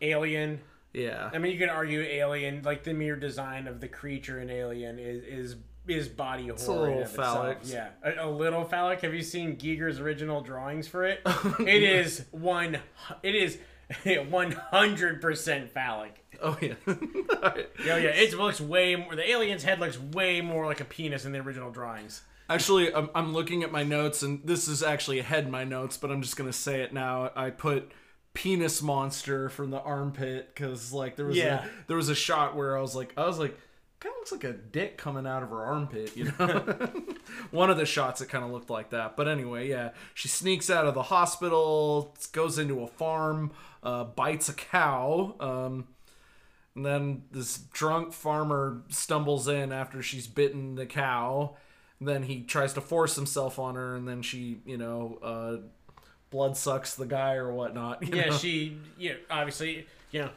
Alien. 0.00 0.60
Yeah. 0.92 1.30
I 1.32 1.38
mean, 1.38 1.52
you 1.52 1.58
can 1.58 1.70
argue 1.70 2.00
Alien, 2.02 2.62
like 2.62 2.84
the 2.84 2.94
mere 2.94 3.16
design 3.16 3.66
of 3.66 3.80
the 3.80 3.88
creature 3.88 4.40
in 4.40 4.50
Alien 4.50 4.98
is 4.98 5.22
is 5.24 5.56
is 5.88 6.08
body 6.08 6.48
horror. 6.48 6.88
a 6.88 6.90
little 6.90 7.04
phallic. 7.06 7.58
Yeah, 7.64 7.88
a, 8.02 8.26
a 8.26 8.30
little 8.30 8.64
phallic. 8.64 9.00
Have 9.00 9.14
you 9.14 9.22
seen 9.22 9.58
Giger's 9.58 9.98
original 9.98 10.40
drawings 10.40 10.86
for 10.88 11.04
it? 11.04 11.20
Oh, 11.26 11.56
it 11.60 11.82
is 11.82 12.24
one. 12.30 12.78
It 13.22 13.34
is 13.34 13.58
one 14.30 14.52
hundred 14.52 15.20
percent 15.20 15.70
phallic. 15.70 16.24
oh 16.42 16.56
yeah. 16.60 16.74
Yeah, 17.84 17.96
yeah. 17.96 18.10
It 18.10 18.32
looks 18.34 18.60
way 18.60 18.94
more. 18.96 19.16
The 19.16 19.28
alien's 19.28 19.64
head 19.64 19.80
looks 19.80 19.98
way 19.98 20.40
more 20.40 20.66
like 20.66 20.80
a 20.80 20.84
penis 20.84 21.24
in 21.24 21.32
the 21.32 21.40
original 21.40 21.70
drawings. 21.70 22.22
Actually, 22.48 22.94
I'm, 22.94 23.08
I'm 23.14 23.32
looking 23.32 23.62
at 23.64 23.72
my 23.72 23.82
notes, 23.82 24.22
and 24.22 24.40
this 24.44 24.68
is 24.68 24.82
actually 24.82 25.18
ahead 25.18 25.44
in 25.44 25.50
my 25.50 25.64
notes, 25.64 25.96
but 25.96 26.10
I'm 26.10 26.22
just 26.22 26.36
gonna 26.36 26.52
say 26.52 26.82
it 26.82 26.92
now. 26.92 27.30
I 27.34 27.50
put 27.50 27.90
penis 28.34 28.80
monster 28.82 29.48
from 29.48 29.70
the 29.70 29.80
armpit 29.80 30.54
because 30.54 30.92
like 30.92 31.16
there 31.16 31.26
was 31.26 31.36
Yeah. 31.36 31.64
a 31.64 31.68
there 31.86 31.96
was 31.96 32.08
a 32.08 32.14
shot 32.14 32.56
where 32.56 32.76
I 32.76 32.80
was 32.80 32.94
like 32.94 33.12
I 33.16 33.26
was 33.26 33.38
like 33.38 33.56
kind 34.00 34.12
of 34.14 34.18
looks 34.20 34.32
like 34.32 34.44
a 34.44 34.52
dick 34.56 34.98
coming 34.98 35.26
out 35.28 35.42
of 35.44 35.50
her 35.50 35.62
armpit, 35.62 36.16
you 36.16 36.24
know. 36.38 36.88
One 37.52 37.70
of 37.70 37.76
the 37.76 37.86
shots 37.86 38.20
it 38.20 38.28
kind 38.28 38.44
of 38.44 38.50
looked 38.50 38.68
like 38.68 38.90
that, 38.90 39.16
but 39.16 39.28
anyway, 39.28 39.68
yeah. 39.68 39.90
She 40.14 40.26
sneaks 40.26 40.70
out 40.70 40.86
of 40.86 40.94
the 40.94 41.04
hospital, 41.04 42.16
goes 42.32 42.58
into 42.58 42.82
a 42.82 42.88
farm, 42.88 43.52
uh, 43.84 44.02
bites 44.04 44.48
a 44.48 44.54
cow. 44.54 45.36
Um, 45.38 45.86
and 46.74 46.84
then 46.84 47.22
this 47.30 47.58
drunk 47.58 48.12
farmer 48.12 48.82
stumbles 48.88 49.46
in 49.46 49.70
after 49.70 50.02
she's 50.02 50.26
bitten 50.26 50.74
the 50.74 50.86
cow. 50.86 51.54
And 52.00 52.08
then 52.08 52.24
he 52.24 52.42
tries 52.42 52.72
to 52.72 52.80
force 52.80 53.14
himself 53.14 53.60
on 53.60 53.76
her, 53.76 53.94
and 53.94 54.08
then 54.08 54.22
she, 54.22 54.62
you 54.66 54.78
know, 54.78 55.18
uh, 55.22 55.56
blood 56.32 56.56
sucks 56.56 56.96
the 56.96 57.06
guy 57.06 57.34
or 57.34 57.52
whatnot. 57.52 58.02
Yeah, 58.02 58.30
know? 58.30 58.36
she, 58.36 58.76
you 58.98 59.10
know, 59.10 59.16
obviously, 59.30 59.86
you 60.10 60.22
know, 60.22 60.30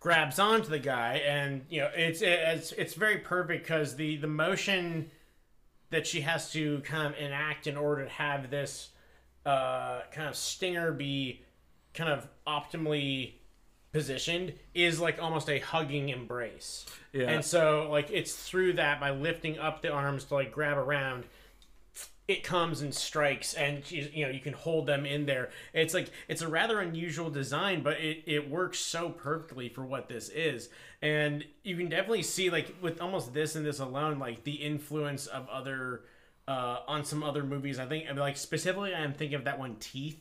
grabs 0.00 0.40
onto 0.40 0.68
the 0.68 0.80
guy, 0.80 1.22
and 1.24 1.64
you 1.70 1.80
know, 1.80 1.90
it's 1.94 2.20
it's 2.22 2.72
it's 2.72 2.94
very 2.94 3.18
perfect 3.18 3.62
because 3.62 3.94
the 3.94 4.16
the 4.16 4.26
motion 4.26 5.12
that 5.90 6.06
she 6.06 6.22
has 6.22 6.50
to 6.52 6.80
kind 6.80 7.06
of 7.06 7.18
enact 7.20 7.66
in 7.66 7.76
order 7.76 8.04
to 8.04 8.10
have 8.10 8.50
this 8.50 8.90
uh, 9.46 10.00
kind 10.12 10.28
of 10.28 10.34
stinger 10.34 10.92
be 10.92 11.42
kind 11.94 12.10
of 12.10 12.28
optimally 12.46 13.34
positioned 13.92 14.52
is 14.74 15.00
like 15.00 15.22
almost 15.22 15.48
a 15.48 15.58
hugging 15.60 16.08
embrace. 16.10 16.84
Yeah. 17.12 17.28
And 17.28 17.44
so 17.44 17.88
like 17.90 18.10
it's 18.10 18.34
through 18.34 18.74
that 18.74 19.00
by 19.00 19.10
lifting 19.10 19.58
up 19.58 19.80
the 19.80 19.90
arms 19.90 20.24
to 20.24 20.34
like 20.34 20.52
grab 20.52 20.76
around 20.76 21.24
it 22.28 22.44
comes 22.44 22.82
and 22.82 22.94
strikes 22.94 23.54
and 23.54 23.90
you 23.90 24.26
know 24.26 24.30
you 24.30 24.38
can 24.38 24.52
hold 24.52 24.86
them 24.86 25.06
in 25.06 25.24
there. 25.24 25.48
It's 25.72 25.94
like 25.94 26.10
it's 26.28 26.42
a 26.42 26.48
rather 26.48 26.78
unusual 26.78 27.30
design 27.30 27.82
but 27.82 27.98
it, 27.98 28.22
it 28.26 28.50
works 28.50 28.78
so 28.78 29.08
perfectly 29.08 29.70
for 29.70 29.84
what 29.84 30.08
this 30.10 30.28
is. 30.28 30.68
And 31.00 31.44
you 31.64 31.76
can 31.76 31.88
definitely 31.88 32.22
see 32.22 32.50
like 32.50 32.76
with 32.82 33.00
almost 33.00 33.32
this 33.32 33.56
and 33.56 33.64
this 33.64 33.80
alone 33.80 34.18
like 34.18 34.44
the 34.44 34.56
influence 34.56 35.26
of 35.26 35.48
other 35.48 36.02
uh 36.46 36.80
on 36.86 37.02
some 37.02 37.22
other 37.22 37.42
movies. 37.42 37.78
I 37.78 37.86
think 37.86 38.06
like 38.14 38.36
specifically 38.36 38.94
i'm 38.94 39.14
thinking 39.14 39.36
of 39.36 39.44
that 39.44 39.58
one 39.58 39.76
teeth. 39.80 40.20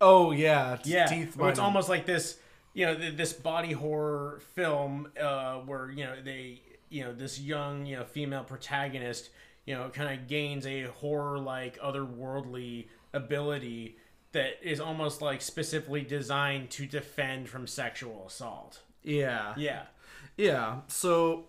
Oh 0.00 0.32
yeah, 0.32 0.74
it's 0.74 0.88
yeah 0.88 1.06
teeth. 1.06 1.36
it's 1.38 1.58
almost 1.58 1.90
like 1.90 2.06
this 2.06 2.38
you 2.72 2.86
know 2.86 2.94
this 2.94 3.34
body 3.34 3.72
horror 3.72 4.40
film 4.54 5.12
uh 5.20 5.56
where 5.56 5.90
you 5.90 6.04
know 6.04 6.14
they 6.24 6.62
you 6.88 7.04
know 7.04 7.12
this 7.12 7.38
young 7.38 7.84
you 7.84 7.98
know 7.98 8.04
female 8.04 8.44
protagonist 8.44 9.28
you 9.66 9.74
know 9.74 9.88
kind 9.90 10.18
of 10.18 10.28
gains 10.28 10.66
a 10.66 10.82
horror 10.84 11.38
like 11.38 11.78
otherworldly 11.80 12.86
ability 13.12 13.96
that 14.32 14.58
is 14.62 14.80
almost 14.80 15.20
like 15.20 15.42
specifically 15.42 16.02
designed 16.02 16.70
to 16.70 16.86
defend 16.86 17.48
from 17.48 17.66
sexual 17.66 18.24
assault 18.26 18.80
yeah, 19.02 19.54
yeah 19.56 19.82
Yeah. 20.36 20.80
So 20.88 21.46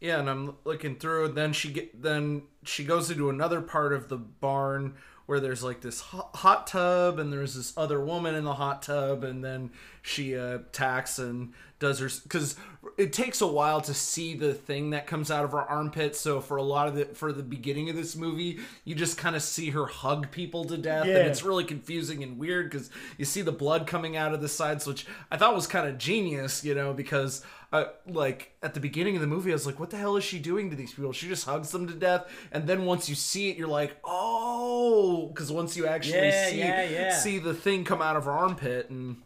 yeah, 0.00 0.20
and 0.20 0.28
I'm 0.28 0.56
looking 0.64 0.96
through. 0.96 1.26
and 1.26 1.34
Then 1.34 1.52
she 1.52 1.72
get 1.72 2.02
then 2.02 2.42
she 2.64 2.84
goes 2.84 3.10
into 3.10 3.30
another 3.30 3.60
part 3.60 3.92
of 3.92 4.08
the 4.08 4.18
barn 4.18 4.94
where 5.26 5.40
there's 5.40 5.64
like 5.64 5.80
this 5.80 6.00
hot, 6.00 6.30
hot 6.36 6.66
tub 6.68 7.18
and 7.18 7.32
there's 7.32 7.54
this 7.54 7.72
other 7.76 8.00
woman 8.04 8.34
in 8.36 8.44
the 8.44 8.54
hot 8.54 8.82
tub 8.82 9.24
and 9.24 9.42
then 9.42 9.70
she 10.00 10.36
uh, 10.36 10.56
attacks 10.56 11.18
and 11.18 11.52
does 11.78 11.98
her 11.98 12.08
because 12.22 12.56
it 12.96 13.12
takes 13.12 13.40
a 13.40 13.46
while 13.46 13.80
to 13.82 13.92
see 13.92 14.34
the 14.34 14.54
thing 14.54 14.90
that 14.90 15.06
comes 15.06 15.30
out 15.30 15.44
of 15.44 15.52
her 15.52 15.60
armpit. 15.60 16.16
So 16.16 16.40
for 16.40 16.56
a 16.56 16.62
lot 16.62 16.88
of 16.88 16.94
the 16.94 17.04
for 17.06 17.32
the 17.32 17.42
beginning 17.42 17.90
of 17.90 17.96
this 17.96 18.16
movie 18.16 18.60
you 18.84 18.94
just 18.94 19.18
kind 19.18 19.36
of 19.36 19.42
see 19.42 19.70
her 19.70 19.86
hug 19.86 20.30
people 20.30 20.64
to 20.66 20.76
death. 20.76 21.06
Yeah. 21.06 21.18
and 21.18 21.28
it's 21.28 21.42
really 21.42 21.64
confusing 21.64 22.22
and 22.22 22.38
weird 22.38 22.70
because 22.70 22.90
you 23.18 23.24
see 23.24 23.42
the 23.42 23.52
blood 23.52 23.86
coming 23.86 24.16
out 24.16 24.32
of 24.32 24.40
the 24.40 24.48
sides 24.48 24.86
which 24.86 25.06
i 25.30 25.36
thought 25.36 25.54
was 25.54 25.66
kind 25.66 25.86
of 25.88 25.98
genius 25.98 26.64
you 26.64 26.74
know 26.74 26.92
because 26.92 27.42
uh, 27.72 27.84
like 28.06 28.52
at 28.62 28.74
the 28.74 28.80
beginning 28.80 29.16
of 29.16 29.20
the 29.20 29.26
movie 29.26 29.50
i 29.50 29.52
was 29.52 29.66
like 29.66 29.78
what 29.80 29.90
the 29.90 29.96
hell 29.96 30.16
is 30.16 30.24
she 30.24 30.38
doing 30.38 30.70
to 30.70 30.76
these 30.76 30.94
people? 30.94 31.12
She 31.12 31.28
just 31.28 31.44
hugs 31.44 31.70
them 31.72 31.86
to 31.88 31.94
death. 31.94 32.26
And 32.52 32.66
then 32.66 32.84
once 32.84 33.08
you 33.08 33.14
see 33.14 33.50
it 33.50 33.56
you're 33.56 33.68
like 33.68 33.96
oh! 34.04 35.26
Because 35.28 35.50
once 35.52 35.76
you 35.76 35.86
actually 35.86 36.18
Yeah, 36.18 36.48
see 36.48 36.58
yeah, 36.58 37.18
see 37.18 37.38
the 37.38 37.54
thing 37.54 37.84
come 37.84 38.00
out 38.00 38.16
of 38.16 38.24
her 38.24 38.32
armpit 38.32 38.88
and 38.90 39.16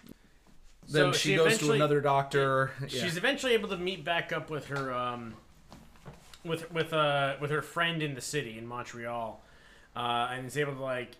then 0.90 1.12
So 1.12 1.12
she, 1.12 1.30
she 1.30 1.36
goes 1.36 1.58
to 1.58 1.72
another 1.72 2.00
doctor. 2.00 2.72
yeah. 2.80 2.86
she's 2.88 3.16
eventually 3.16 3.54
able 3.54 3.68
to 3.70 3.76
meet 3.76 4.04
back 4.04 4.32
up 4.32 4.50
with 4.50 4.66
her 4.68 4.92
um 4.92 5.34
with 6.44 6.70
with 6.72 6.92
uh 6.92 7.36
with 7.40 7.50
her 7.50 7.62
friend 7.62 8.02
in 8.02 8.14
the 8.14 8.20
city 8.20 8.56
in 8.58 8.66
montreal 8.66 9.42
uh 9.96 10.28
and 10.32 10.46
is 10.46 10.56
able 10.56 10.74
to 10.74 10.82
like 10.82 11.12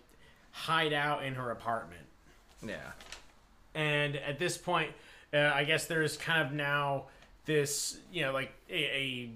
hide 0.51 0.93
out 0.93 1.23
in 1.23 1.35
her 1.35 1.51
apartment. 1.51 2.05
Yeah. 2.65 2.91
And 3.75 4.15
at 4.17 4.37
this 4.39 4.57
point 4.57 4.91
uh, 5.33 5.51
i 5.55 5.63
guess 5.63 5.85
there's 5.85 6.17
kind 6.17 6.45
of 6.45 6.51
now 6.53 7.05
this 7.45 7.97
you 8.11 8.21
know 8.21 8.33
like 8.33 8.51
a, 8.69 8.73
a 8.83 9.29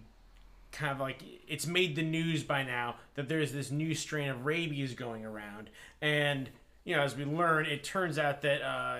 kind 0.73 0.91
of 0.91 0.99
like 0.99 1.19
it's 1.47 1.65
made 1.65 1.95
the 1.95 2.03
news 2.03 2.43
by 2.43 2.61
now 2.61 2.95
that 3.15 3.29
there's 3.29 3.53
this 3.53 3.71
new 3.71 3.95
strain 3.95 4.27
of 4.29 4.45
rabies 4.45 4.93
going 4.93 5.23
around. 5.25 5.69
And 6.01 6.49
you 6.83 6.95
know 6.97 7.01
as 7.01 7.15
we 7.15 7.23
learn 7.23 7.65
it 7.65 7.83
turns 7.85 8.19
out 8.19 8.41
that 8.41 8.61
uh 8.61 8.99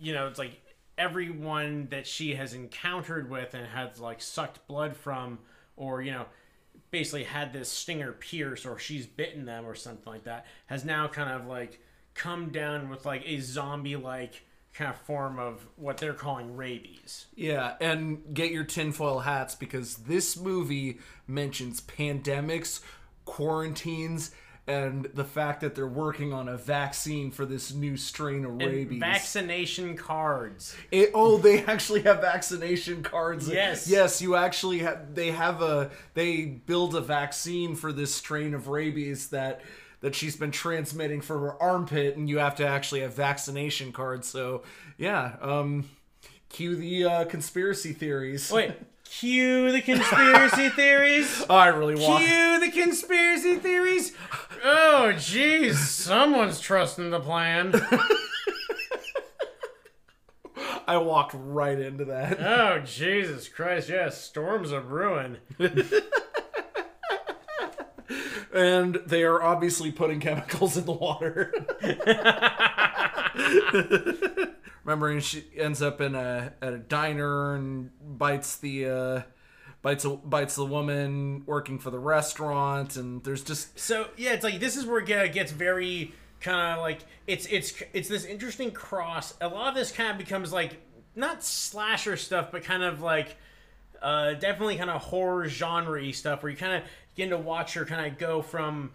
you 0.00 0.14
know 0.14 0.26
it's 0.26 0.38
like 0.38 0.58
everyone 0.98 1.88
that 1.90 2.06
she 2.06 2.34
has 2.34 2.54
encountered 2.54 3.30
with 3.30 3.54
and 3.54 3.66
has 3.66 4.00
like 4.00 4.20
sucked 4.20 4.66
blood 4.66 4.96
from 4.96 5.38
or 5.76 6.02
you 6.02 6.10
know 6.10 6.26
basically 6.90 7.24
had 7.24 7.52
this 7.52 7.70
stinger 7.70 8.12
pierce 8.12 8.66
or 8.66 8.78
she's 8.78 9.06
bitten 9.06 9.46
them 9.46 9.64
or 9.64 9.74
something 9.74 10.12
like 10.12 10.24
that 10.24 10.46
has 10.66 10.84
now 10.84 11.08
kind 11.08 11.30
of 11.30 11.46
like 11.46 11.80
come 12.14 12.50
down 12.50 12.88
with 12.88 13.06
like 13.06 13.22
a 13.26 13.40
zombie 13.40 13.96
like 13.96 14.42
kind 14.74 14.90
of 14.90 14.96
form 15.02 15.38
of 15.38 15.66
what 15.76 15.98
they're 15.98 16.14
calling 16.14 16.56
rabies. 16.56 17.26
Yeah, 17.34 17.74
and 17.80 18.34
get 18.34 18.50
your 18.50 18.64
tinfoil 18.64 19.20
hats 19.20 19.54
because 19.54 19.96
this 19.96 20.36
movie 20.36 20.98
mentions 21.26 21.80
pandemics, 21.80 22.80
quarantines, 23.24 24.30
and 24.66 25.06
the 25.14 25.24
fact 25.24 25.60
that 25.62 25.74
they're 25.74 25.86
working 25.86 26.32
on 26.32 26.48
a 26.48 26.56
vaccine 26.56 27.32
for 27.32 27.44
this 27.44 27.74
new 27.74 27.96
strain 27.96 28.44
of 28.44 28.52
and 28.52 28.62
rabies. 28.62 29.00
vaccination 29.00 29.96
cards 29.96 30.76
It, 30.92 31.10
oh, 31.14 31.38
they 31.38 31.64
actually 31.64 32.02
have 32.02 32.20
vaccination 32.20 33.02
cards. 33.02 33.48
Yes. 33.48 33.88
yes, 33.88 34.22
you 34.22 34.36
actually 34.36 34.78
have. 34.80 35.14
They 35.14 35.32
have 35.32 35.62
a. 35.62 35.90
They 36.14 36.44
build 36.44 36.94
a 36.94 37.00
vaccine 37.00 37.74
for 37.74 37.92
this 37.92 38.14
strain 38.14 38.54
of 38.54 38.68
rabies 38.68 39.28
that 39.28 39.62
that 40.00 40.14
she's 40.14 40.36
been 40.36 40.50
transmitting 40.50 41.20
from 41.20 41.40
her 41.40 41.60
armpit, 41.62 42.16
and 42.16 42.28
you 42.28 42.38
have 42.38 42.56
to 42.56 42.66
actually 42.66 43.00
have 43.00 43.14
vaccination 43.14 43.92
cards. 43.92 44.28
So, 44.28 44.62
yeah. 44.98 45.36
Um, 45.40 45.88
cue 46.48 46.76
the 46.76 47.04
uh, 47.04 47.24
conspiracy 47.24 47.92
theories. 47.92 48.50
wait 48.50 48.74
cue 49.18 49.72
the 49.72 49.82
conspiracy 49.82 50.68
theories 50.70 51.44
oh, 51.48 51.54
I 51.54 51.68
really 51.68 51.94
want. 51.94 52.24
Cue 52.24 52.60
the 52.60 52.70
conspiracy 52.70 53.56
theories. 53.56 54.12
Oh, 54.64 55.12
jeez, 55.14 55.74
someone's 55.74 56.60
trusting 56.60 57.10
the 57.10 57.20
plan. 57.20 57.74
I 60.86 60.96
walked 60.96 61.34
right 61.34 61.78
into 61.78 62.04
that. 62.06 62.40
Oh, 62.40 62.80
Jesus 62.80 63.48
Christ! 63.48 63.88
Yes, 63.88 64.22
storms 64.22 64.72
of 64.72 64.90
ruin. 64.90 65.38
and 68.52 68.96
they 69.06 69.22
are 69.22 69.42
obviously 69.42 69.92
putting 69.92 70.20
chemicals 70.20 70.76
in 70.76 70.84
the 70.84 70.92
water. 70.92 71.54
Remembering, 74.84 75.20
she 75.20 75.44
ends 75.56 75.80
up 75.80 76.00
in 76.00 76.14
a 76.14 76.52
at 76.60 76.72
a 76.72 76.78
diner 76.78 77.54
and 77.54 77.90
bites 78.18 78.56
the 78.56 78.88
uh, 78.88 79.22
bites 79.82 80.04
a, 80.04 80.10
bites 80.10 80.54
the 80.54 80.64
woman 80.64 81.42
working 81.46 81.78
for 81.78 81.90
the 81.90 81.98
restaurant, 81.98 82.96
and 82.96 83.22
there's 83.24 83.42
just 83.42 83.78
So 83.78 84.08
yeah, 84.16 84.32
it's 84.32 84.44
like 84.44 84.60
this 84.60 84.76
is 84.76 84.86
where 84.86 84.98
it 84.98 85.32
gets 85.32 85.52
very 85.52 86.12
kind 86.40 86.78
of 86.78 86.82
like 86.82 87.00
it's 87.26 87.46
it's 87.46 87.82
it's 87.92 88.08
this 88.08 88.24
interesting 88.24 88.70
cross. 88.70 89.34
A 89.40 89.48
lot 89.48 89.68
of 89.68 89.74
this 89.74 89.92
kind 89.92 90.10
of 90.10 90.18
becomes 90.18 90.52
like 90.52 90.76
not 91.14 91.44
slasher 91.44 92.16
stuff, 92.16 92.50
but 92.50 92.62
kind 92.64 92.82
of 92.82 93.00
like 93.02 93.36
uh, 94.00 94.34
definitely 94.34 94.76
kind 94.76 94.90
of 94.90 95.00
horror 95.02 95.48
genre 95.48 96.12
stuff 96.12 96.42
where 96.42 96.50
you 96.50 96.58
kind 96.58 96.74
of 96.74 96.88
begin 97.14 97.30
to 97.30 97.38
watch 97.38 97.74
her 97.74 97.84
kind 97.84 98.10
of 98.10 98.18
go 98.18 98.42
from 98.42 98.90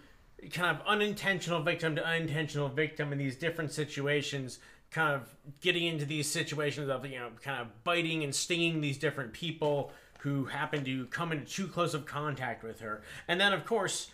kind 0.51 0.75
of 0.75 0.86
unintentional 0.86 1.62
victim 1.62 1.95
to 1.95 2.05
unintentional 2.05 2.67
victim 2.69 3.12
in 3.12 3.17
these 3.17 3.36
different 3.36 3.71
situations 3.71 4.59
kind 4.89 5.13
of 5.13 5.29
getting 5.62 5.84
into 5.84 6.06
these 6.06 6.29
situations 6.29 6.89
of 6.89 7.06
you 7.06 7.20
know 7.20 7.29
kind 7.41 7.62
of 7.62 7.84
biting 7.84 8.24
and 8.24 8.34
stinging 8.34 8.82
these 8.82 8.98
different 8.98 9.34
people 9.34 9.91
who 10.20 10.46
happen 10.46 10.84
to 10.84 11.06
come 11.08 11.32
into 11.32 11.46
too 11.46 11.67
close 11.67 11.94
of 11.94 12.06
contact 12.06 12.63
with 12.63 12.79
her 12.79 13.01
and 13.27 13.39
then 13.39 13.53
of 13.53 13.65
course 13.65 14.10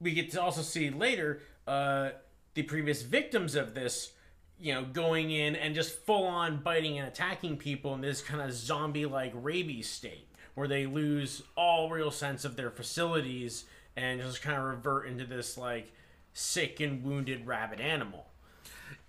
we 0.00 0.12
get 0.12 0.30
to 0.30 0.40
also 0.40 0.62
see 0.62 0.90
later 0.90 1.40
uh, 1.66 2.10
the 2.54 2.62
previous 2.62 3.02
victims 3.02 3.54
of 3.54 3.74
this, 3.74 4.12
you 4.58 4.72
know, 4.74 4.84
going 4.84 5.30
in 5.30 5.56
and 5.56 5.74
just 5.74 5.98
full 6.04 6.24
on 6.24 6.62
biting 6.62 6.98
and 6.98 7.08
attacking 7.08 7.56
people 7.56 7.94
in 7.94 8.00
this 8.00 8.20
kind 8.20 8.40
of 8.40 8.52
zombie 8.52 9.06
like 9.06 9.32
rabies 9.34 9.88
state 9.88 10.28
where 10.54 10.68
they 10.68 10.86
lose 10.86 11.42
all 11.56 11.88
real 11.88 12.10
sense 12.10 12.44
of 12.44 12.56
their 12.56 12.70
facilities 12.70 13.64
and 13.96 14.20
just 14.20 14.42
kind 14.42 14.56
of 14.56 14.64
revert 14.64 15.06
into 15.06 15.24
this 15.24 15.56
like 15.56 15.92
sick 16.32 16.80
and 16.80 17.04
wounded 17.04 17.46
rabid 17.46 17.80
animal. 17.80 18.26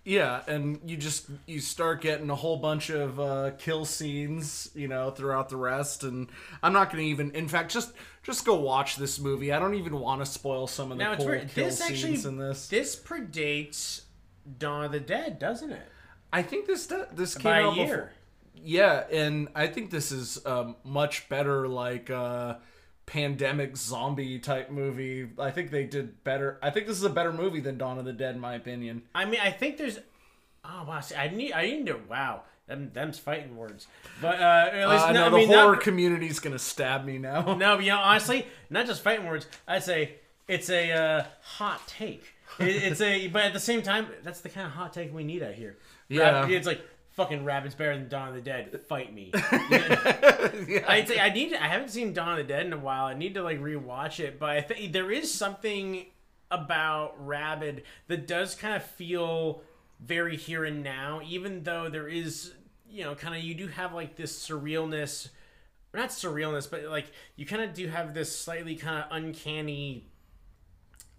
Yeah, 0.06 0.42
and 0.48 0.80
you 0.86 0.98
just 0.98 1.28
you 1.46 1.60
start 1.60 2.02
getting 2.02 2.30
a 2.30 2.36
whole 2.36 2.58
bunch 2.58 2.90
of 2.90 3.20
uh, 3.20 3.52
kill 3.58 3.86
scenes, 3.86 4.70
you 4.74 4.88
know, 4.88 5.12
throughout 5.12 5.50
the 5.50 5.58
rest. 5.58 6.04
And 6.04 6.30
I'm 6.64 6.74
not 6.74 6.92
going 6.92 7.04
to 7.04 7.10
even, 7.10 7.32
in 7.32 7.48
fact, 7.48 7.72
just 7.72 7.92
just 8.24 8.46
go 8.46 8.56
watch 8.56 8.96
this 8.96 9.20
movie. 9.20 9.52
I 9.52 9.60
don't 9.60 9.76
even 9.76 10.00
want 10.00 10.22
to 10.22 10.26
spoil 10.26 10.68
some 10.68 10.92
of 10.92 10.98
the 10.98 11.04
Now 11.04 11.16
cool 11.16 11.26
weird. 11.28 11.50
kill 11.50 11.66
This 11.66 11.82
actually 11.82 11.98
scenes 12.16 12.26
in 12.26 12.38
this. 12.38 12.70
this 12.70 12.96
predates 12.96 14.02
Dawn 14.58 14.86
of 14.86 14.92
the 14.92 15.00
Dead, 15.00 15.38
doesn't 15.38 15.72
it? 15.72 15.88
I 16.32 16.42
think 16.44 16.66
this 16.66 16.92
this 17.14 17.36
came 17.36 17.44
By 17.44 17.60
a 17.60 17.68
out 17.68 17.76
year. 17.76 17.86
before. 17.86 18.12
Yeah, 18.56 19.04
and 19.12 19.50
I 19.56 19.68
think 19.68 19.90
this 19.90 20.12
is 20.12 20.44
um, 20.46 20.76
much 20.84 21.30
better, 21.30 21.68
like 21.68 22.10
uh, 22.10 22.56
pandemic 23.10 23.76
zombie 23.76 24.38
type 24.38 24.70
movie. 24.70 25.28
I 25.40 25.50
think 25.50 25.72
they 25.72 25.86
did 25.86 26.24
better. 26.24 26.60
I 26.62 26.70
think 26.70 26.86
this 26.86 26.96
is 26.98 27.04
a 27.04 27.10
better 27.10 27.34
movie 27.34 27.60
than 27.60 27.78
Dawn 27.78 27.98
of 27.98 28.06
the 28.06 28.14
Dead, 28.14 28.36
in 28.36 28.42
my 28.42 28.54
opinion. 28.54 29.02
I 29.16 29.26
mean, 29.26 29.40
I 29.42 29.50
think 29.52 29.78
there's. 29.78 29.98
Oh 30.64 30.86
wow! 30.88 31.00
See, 31.00 31.16
I 31.16 31.28
need. 31.30 31.54
I 31.54 31.64
need 31.66 31.88
to. 31.88 32.00
Wow, 32.08 32.44
them 32.68 32.92
them's 32.94 33.18
fighting 33.18 33.58
words. 33.58 33.88
But 34.22 34.40
uh, 34.40 34.70
at 34.74 34.90
least 34.90 35.06
Uh, 35.06 35.12
no, 35.12 35.20
no, 35.22 35.26
I 35.26 35.30
the 35.30 35.36
mean, 35.38 35.48
horror 35.48 35.74
not, 35.74 35.82
community's 35.82 36.40
gonna 36.40 36.60
stab 36.60 37.04
me 37.04 37.18
now. 37.18 37.42
No, 37.58 37.76
but 37.78 37.84
you 37.84 37.92
know, 37.92 37.98
honestly, 38.04 38.46
not 38.70 38.86
just 38.86 39.02
fighting 39.02 39.26
words. 39.26 39.48
I'd 39.68 39.84
say 39.84 40.16
it's 40.48 40.70
a 40.70 40.92
uh, 40.92 41.26
hot 41.42 41.82
take. 41.88 42.24
It, 42.60 42.68
it's 42.84 43.02
a, 43.02 43.28
but 43.28 43.44
at 43.44 43.54
the 43.54 43.60
same 43.60 43.82
time, 43.82 44.08
that's 44.24 44.42
the 44.42 44.50
kind 44.50 44.68
of 44.68 44.74
hot 44.74 44.94
take 44.94 45.14
we 45.14 45.24
need 45.24 45.42
out 45.42 45.54
here. 45.54 45.78
Yeah. 46.10 46.42
Rab- 46.42 46.52
it's 46.52 46.68
like 46.68 46.82
fucking 47.16 47.44
Rabid's 47.46 47.76
better 47.76 47.96
than 47.98 48.10
Dawn 48.10 48.30
of 48.30 48.36
the 48.36 48.42
Dead. 48.42 48.80
Fight 48.88 49.14
me. 49.14 49.32
I'd 50.88 51.08
say 51.08 51.20
I 51.20 51.30
need. 51.30 51.52
To, 51.52 51.64
I 51.64 51.68
haven't 51.68 51.90
seen 51.90 52.14
Dawn 52.14 52.32
of 52.32 52.38
the 52.38 52.44
Dead 52.44 52.66
in 52.66 52.74
a 52.74 52.78
while. 52.78 53.06
I 53.06 53.14
need 53.14 53.34
to 53.36 53.44
like 53.44 53.60
rewatch 53.60 54.20
it. 54.20 54.40
But 54.40 54.50
I 54.50 54.62
think 54.62 54.94
there 54.94 55.12
is 55.12 55.34
something 55.34 56.06
about 56.52 57.16
Rabid 57.26 57.84
that 58.08 58.28
does 58.28 58.56
kind 58.56 58.76
of 58.76 58.84
feel 58.84 59.62
very 60.00 60.38
here 60.38 60.66
and 60.66 60.84
now, 60.84 61.22
even 61.28 61.64
though 61.64 61.90
there 61.90 62.08
is, 62.08 62.54
you 62.90 63.04
know, 63.04 63.16
kind 63.16 63.36
of 63.36 63.44
you 63.44 63.54
do 63.54 63.68
have 63.68 63.94
like 63.94 64.16
this 64.16 64.38
surrealness 64.38 65.30
not 65.94 66.10
surrealness, 66.10 66.70
but 66.70 66.84
like 66.86 67.12
you 67.36 67.46
kind 67.46 67.62
of 67.62 67.74
do 67.74 67.88
have 67.88 68.14
this 68.14 68.36
slightly 68.36 68.76
kind 68.76 69.04
of 69.04 69.06
uncanny 69.12 70.06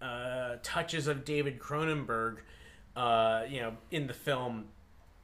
uh, 0.01 0.55
touches 0.63 1.07
of 1.07 1.25
David 1.25 1.59
Cronenberg, 1.59 2.37
uh, 2.95 3.43
you 3.49 3.61
know, 3.61 3.73
in 3.91 4.07
the 4.07 4.13
film, 4.13 4.65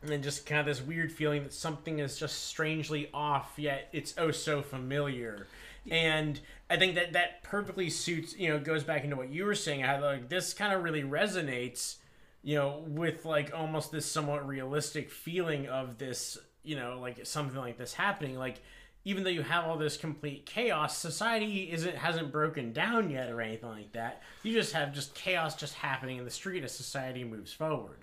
and 0.07 0.13
then 0.13 0.23
just 0.23 0.45
kind 0.45 0.61
of 0.61 0.65
this 0.65 0.81
weird 0.81 1.11
feeling 1.11 1.43
that 1.43 1.51
something 1.51 1.99
is 1.99 2.17
just 2.17 2.45
strangely 2.45 3.09
off, 3.13 3.51
yet 3.57 3.89
it's 3.91 4.13
oh 4.17 4.31
so 4.31 4.61
familiar. 4.61 5.47
And 5.91 6.39
I 6.69 6.77
think 6.77 6.95
that 6.95 7.11
that 7.11 7.43
perfectly 7.43 7.89
suits, 7.89 8.33
you 8.37 8.47
know, 8.47 8.57
goes 8.57 8.85
back 8.85 9.03
into 9.03 9.17
what 9.17 9.29
you 9.29 9.43
were 9.43 9.53
saying. 9.53 9.81
How 9.81 9.99
like 9.99 10.29
this 10.29 10.53
kind 10.53 10.71
of 10.71 10.81
really 10.81 11.03
resonates, 11.03 11.97
you 12.41 12.55
know, 12.55 12.85
with 12.87 13.25
like 13.25 13.53
almost 13.53 13.91
this 13.91 14.09
somewhat 14.09 14.47
realistic 14.47 15.11
feeling 15.11 15.67
of 15.67 15.97
this, 15.97 16.37
you 16.63 16.77
know, 16.77 16.99
like 17.01 17.25
something 17.25 17.59
like 17.59 17.77
this 17.77 17.93
happening. 17.93 18.37
Like 18.37 18.61
even 19.03 19.25
though 19.25 19.29
you 19.29 19.41
have 19.41 19.65
all 19.65 19.77
this 19.77 19.97
complete 19.97 20.45
chaos, 20.45 20.97
society 20.97 21.69
isn't 21.69 21.97
hasn't 21.97 22.31
broken 22.31 22.71
down 22.71 23.09
yet 23.09 23.29
or 23.29 23.41
anything 23.41 23.69
like 23.69 23.91
that. 23.91 24.21
You 24.43 24.53
just 24.53 24.71
have 24.71 24.93
just 24.93 25.13
chaos 25.15 25.57
just 25.57 25.73
happening 25.73 26.17
in 26.17 26.23
the 26.23 26.31
street 26.31 26.63
as 26.63 26.73
society 26.73 27.25
moves 27.25 27.51
forward. 27.51 27.97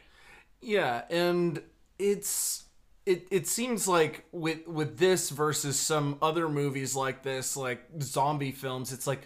Yeah, 0.60 1.02
and 1.10 1.60
it's 1.98 2.64
it 3.06 3.26
it 3.30 3.46
seems 3.46 3.86
like 3.86 4.24
with 4.32 4.66
with 4.66 4.98
this 4.98 5.30
versus 5.30 5.78
some 5.78 6.18
other 6.22 6.48
movies 6.48 6.96
like 6.96 7.22
this, 7.22 7.56
like 7.56 7.82
zombie 8.02 8.52
films, 8.52 8.92
it's 8.92 9.06
like 9.06 9.22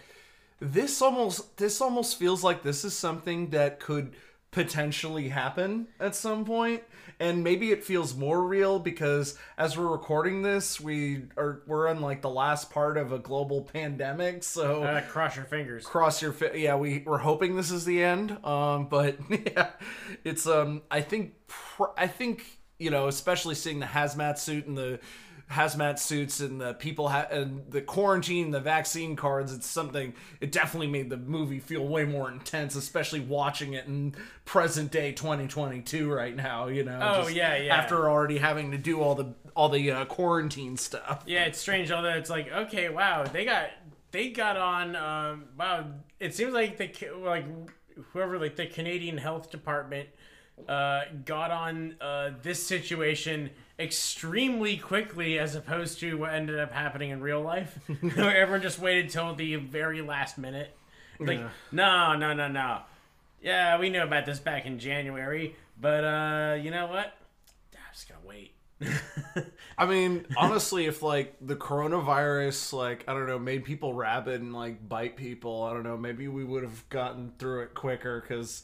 this 0.59 1.01
almost 1.01 1.57
this 1.57 1.79
almost 1.81 2.17
feels 2.19 2.43
like 2.43 2.63
this 2.63 2.83
is 2.83 2.95
something 2.95 3.49
that 3.51 3.79
could 3.79 4.13
potentially 4.51 5.29
happen 5.29 5.87
at 5.99 6.15
some 6.15 6.43
point 6.43 6.81
and 7.19 7.43
maybe 7.43 7.71
it 7.71 7.83
feels 7.83 8.15
more 8.15 8.43
real 8.47 8.79
because 8.79 9.37
as 9.59 9.77
we're 9.77 9.85
recording 9.85 10.41
this 10.41 10.81
we 10.81 11.21
are 11.37 11.61
we're 11.67 11.87
in 11.87 12.01
like 12.01 12.23
the 12.23 12.29
last 12.29 12.71
part 12.71 12.97
of 12.97 13.11
a 13.11 13.19
global 13.19 13.61
pandemic 13.61 14.43
so 14.43 14.81
Uh, 14.81 15.01
cross 15.01 15.35
your 15.35 15.45
fingers. 15.45 15.85
cross 15.85 16.19
your 16.19 16.33
fi- 16.33 16.55
yeah 16.55 16.75
we 16.75 17.03
we're 17.05 17.19
hoping 17.19 17.55
this 17.57 17.69
is 17.69 17.85
the 17.85 18.03
end 18.03 18.43
um 18.43 18.87
but 18.89 19.17
yeah 19.29 19.69
it's 20.23 20.47
um 20.47 20.81
i 20.89 20.99
think 20.99 21.35
pr- 21.45 21.93
i 21.95 22.07
think 22.07 22.57
you 22.79 22.89
know 22.89 23.07
especially 23.07 23.55
seeing 23.55 23.79
the 23.79 23.85
hazmat 23.85 24.37
suit 24.37 24.65
and 24.65 24.77
the 24.77 24.99
hazmat 25.51 25.97
suits 25.97 26.39
and 26.41 26.61
the 26.61 26.75
people 26.75 27.09
ha- 27.09 27.25
and 27.31 27.63
the 27.71 27.81
quarantine 27.81 28.51
the 28.51 28.59
vaccine 28.59 29.15
cards 29.15 29.51
it's 29.51 29.65
something 29.65 30.13
it 30.41 30.51
definitely 30.51 30.85
made 30.85 31.09
the 31.09 31.17
movie 31.17 31.59
feel 31.59 31.87
way 31.87 32.05
more 32.05 32.31
intense 32.31 32.75
especially 32.75 33.19
watching 33.19 33.73
it 33.73 33.87
in 33.87 34.13
present 34.45 34.91
day 34.91 35.11
2022 35.11 36.11
right 36.11 36.35
now 36.35 36.67
you 36.67 36.83
know 36.83 36.99
Oh, 37.01 37.27
yeah, 37.27 37.57
yeah. 37.57 37.75
after 37.75 38.07
already 38.09 38.37
having 38.37 38.69
to 38.71 38.77
do 38.77 39.01
all 39.01 39.15
the 39.15 39.33
all 39.55 39.69
the 39.69 39.91
uh, 39.91 40.05
quarantine 40.05 40.77
stuff 40.77 41.23
Yeah, 41.25 41.45
it's 41.45 41.59
strange. 41.59 41.91
Although 41.91 42.09
it's 42.13 42.29
like, 42.29 42.49
okay, 42.51 42.87
wow, 42.89 43.23
they 43.25 43.43
got 43.43 43.71
they 44.11 44.29
got 44.29 44.55
on. 44.55 44.95
Um, 44.95 45.45
wow, 45.57 45.85
it 46.19 46.33
seems 46.35 46.53
like 46.53 46.77
the 46.77 46.89
like 47.17 47.45
whoever 48.13 48.37
like 48.39 48.55
the 48.55 48.67
Canadian 48.67 49.17
Health 49.17 49.49
Department 49.51 50.07
uh, 50.67 51.01
got 51.25 51.51
on 51.51 51.95
uh, 52.01 52.31
this 52.41 52.65
situation 52.65 53.51
extremely 53.77 54.77
quickly 54.77 55.39
as 55.39 55.55
opposed 55.55 55.99
to 55.99 56.17
what 56.17 56.33
ended 56.33 56.59
up 56.59 56.71
happening 56.71 57.11
in 57.11 57.21
real 57.21 57.41
life. 57.41 57.79
Where 58.01 58.35
everyone 58.37 58.61
just 58.61 58.79
waited 58.79 59.09
till 59.09 59.33
the 59.35 59.55
very 59.55 60.01
last 60.01 60.37
minute. 60.37 60.75
Like, 61.19 61.41
no, 61.71 62.15
no, 62.15 62.33
no, 62.33 62.47
no. 62.47 62.79
Yeah, 63.41 63.79
we 63.79 63.89
knew 63.89 64.03
about 64.03 64.25
this 64.25 64.39
back 64.39 64.65
in 64.65 64.79
January, 64.79 65.55
but 65.79 66.03
uh, 66.03 66.57
you 66.61 66.71
know 66.71 66.87
what? 66.87 67.13
I'm 67.73 67.93
just 67.93 68.07
gonna 68.07 68.21
wait. 68.25 68.53
I 69.77 69.85
mean, 69.85 70.25
honestly, 70.37 70.85
if 70.85 71.01
like 71.01 71.35
the 71.41 71.55
coronavirus, 71.55 72.73
like 72.73 73.03
I 73.07 73.13
don't 73.13 73.27
know, 73.27 73.39
made 73.39 73.65
people 73.65 73.93
rabid 73.93 74.41
and 74.41 74.53
like 74.53 74.87
bite 74.87 75.17
people, 75.17 75.63
I 75.63 75.73
don't 75.73 75.83
know, 75.83 75.97
maybe 75.97 76.27
we 76.27 76.43
would 76.43 76.63
have 76.63 76.87
gotten 76.89 77.33
through 77.37 77.63
it 77.63 77.73
quicker 77.73 78.21
because, 78.21 78.63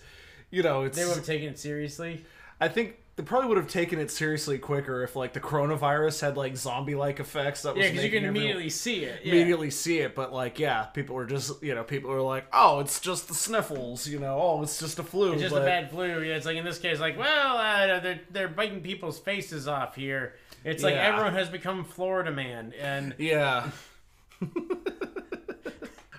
you 0.52 0.64
know, 0.64 0.84
it's. 0.84 0.98
They 0.98 1.06
would 1.06 1.18
have 1.18 1.26
taken 1.26 1.50
it 1.50 1.60
seriously. 1.60 2.26
I 2.60 2.68
think 2.68 2.98
they 3.16 3.24
probably 3.24 3.48
would 3.48 3.58
have 3.58 3.68
taken 3.70 4.00
it 4.00 4.12
seriously 4.12 4.58
quicker 4.58 5.02
if 5.04 5.16
like 5.16 5.32
the 5.32 5.40
coronavirus 5.40 6.20
had 6.20 6.36
like 6.36 6.58
zombie-like 6.58 7.22
effects 7.22 7.62
that 7.62 7.76
was 7.76 7.84
Yeah, 7.84 7.92
because 7.92 8.04
you 8.04 8.12
can 8.12 8.26
immediately 8.26 8.70
see 8.70 9.06
it. 9.06 9.22
Yeah. 9.24 9.34
immediately 9.34 9.72
see 9.72 10.00
it. 10.00 10.16
But 10.16 10.34
like, 10.34 10.60
yeah, 10.60 10.84
people 10.84 11.16
were 11.16 11.26
just 11.26 11.64
you 11.64 11.74
know, 11.74 11.84
people 11.84 12.10
were 12.10 12.22
like, 12.22 12.46
oh, 12.52 12.82
it's 12.82 13.00
just 13.00 13.30
the 13.30 13.34
sniffles, 13.34 14.06
you 14.06 14.20
know, 14.20 14.38
oh, 14.42 14.64
it's 14.64 14.80
just 14.80 15.00
a 15.00 15.04
flu. 15.04 15.34
It's 15.34 15.44
just 15.44 15.54
but... 15.54 15.62
a 15.62 15.66
bad 15.66 15.90
flu. 15.90 16.22
Yeah, 16.22 16.36
it's 16.36 16.46
like 16.46 16.58
in 16.58 16.66
this 16.66 16.78
case, 16.78 17.00
like, 17.00 17.18
well, 17.18 17.58
uh, 17.58 18.00
they're 18.02 18.20
they're 18.32 18.48
biting 18.50 18.82
people's 18.82 19.18
faces 19.18 19.66
off 19.68 19.96
here. 19.96 20.36
It's 20.66 20.84
like 20.84 20.96
Yeah. 20.96 21.08
everyone 21.08 21.34
has 21.36 21.48
become 21.48 21.86
Florida 21.86 22.32
man, 22.32 22.74
and 22.80 23.16
Yeah. 23.18 23.70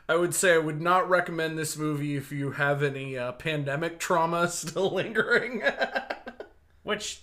I 0.08 0.14
would 0.14 0.34
say 0.34 0.54
I 0.54 0.58
would 0.58 0.80
not 0.80 1.08
recommend 1.08 1.58
this 1.58 1.76
movie 1.76 2.16
if 2.16 2.30
you 2.30 2.52
have 2.52 2.82
any 2.82 3.18
uh, 3.18 3.32
pandemic 3.32 3.98
trauma 3.98 4.48
still 4.48 4.94
lingering. 4.94 5.62
which 6.84 7.22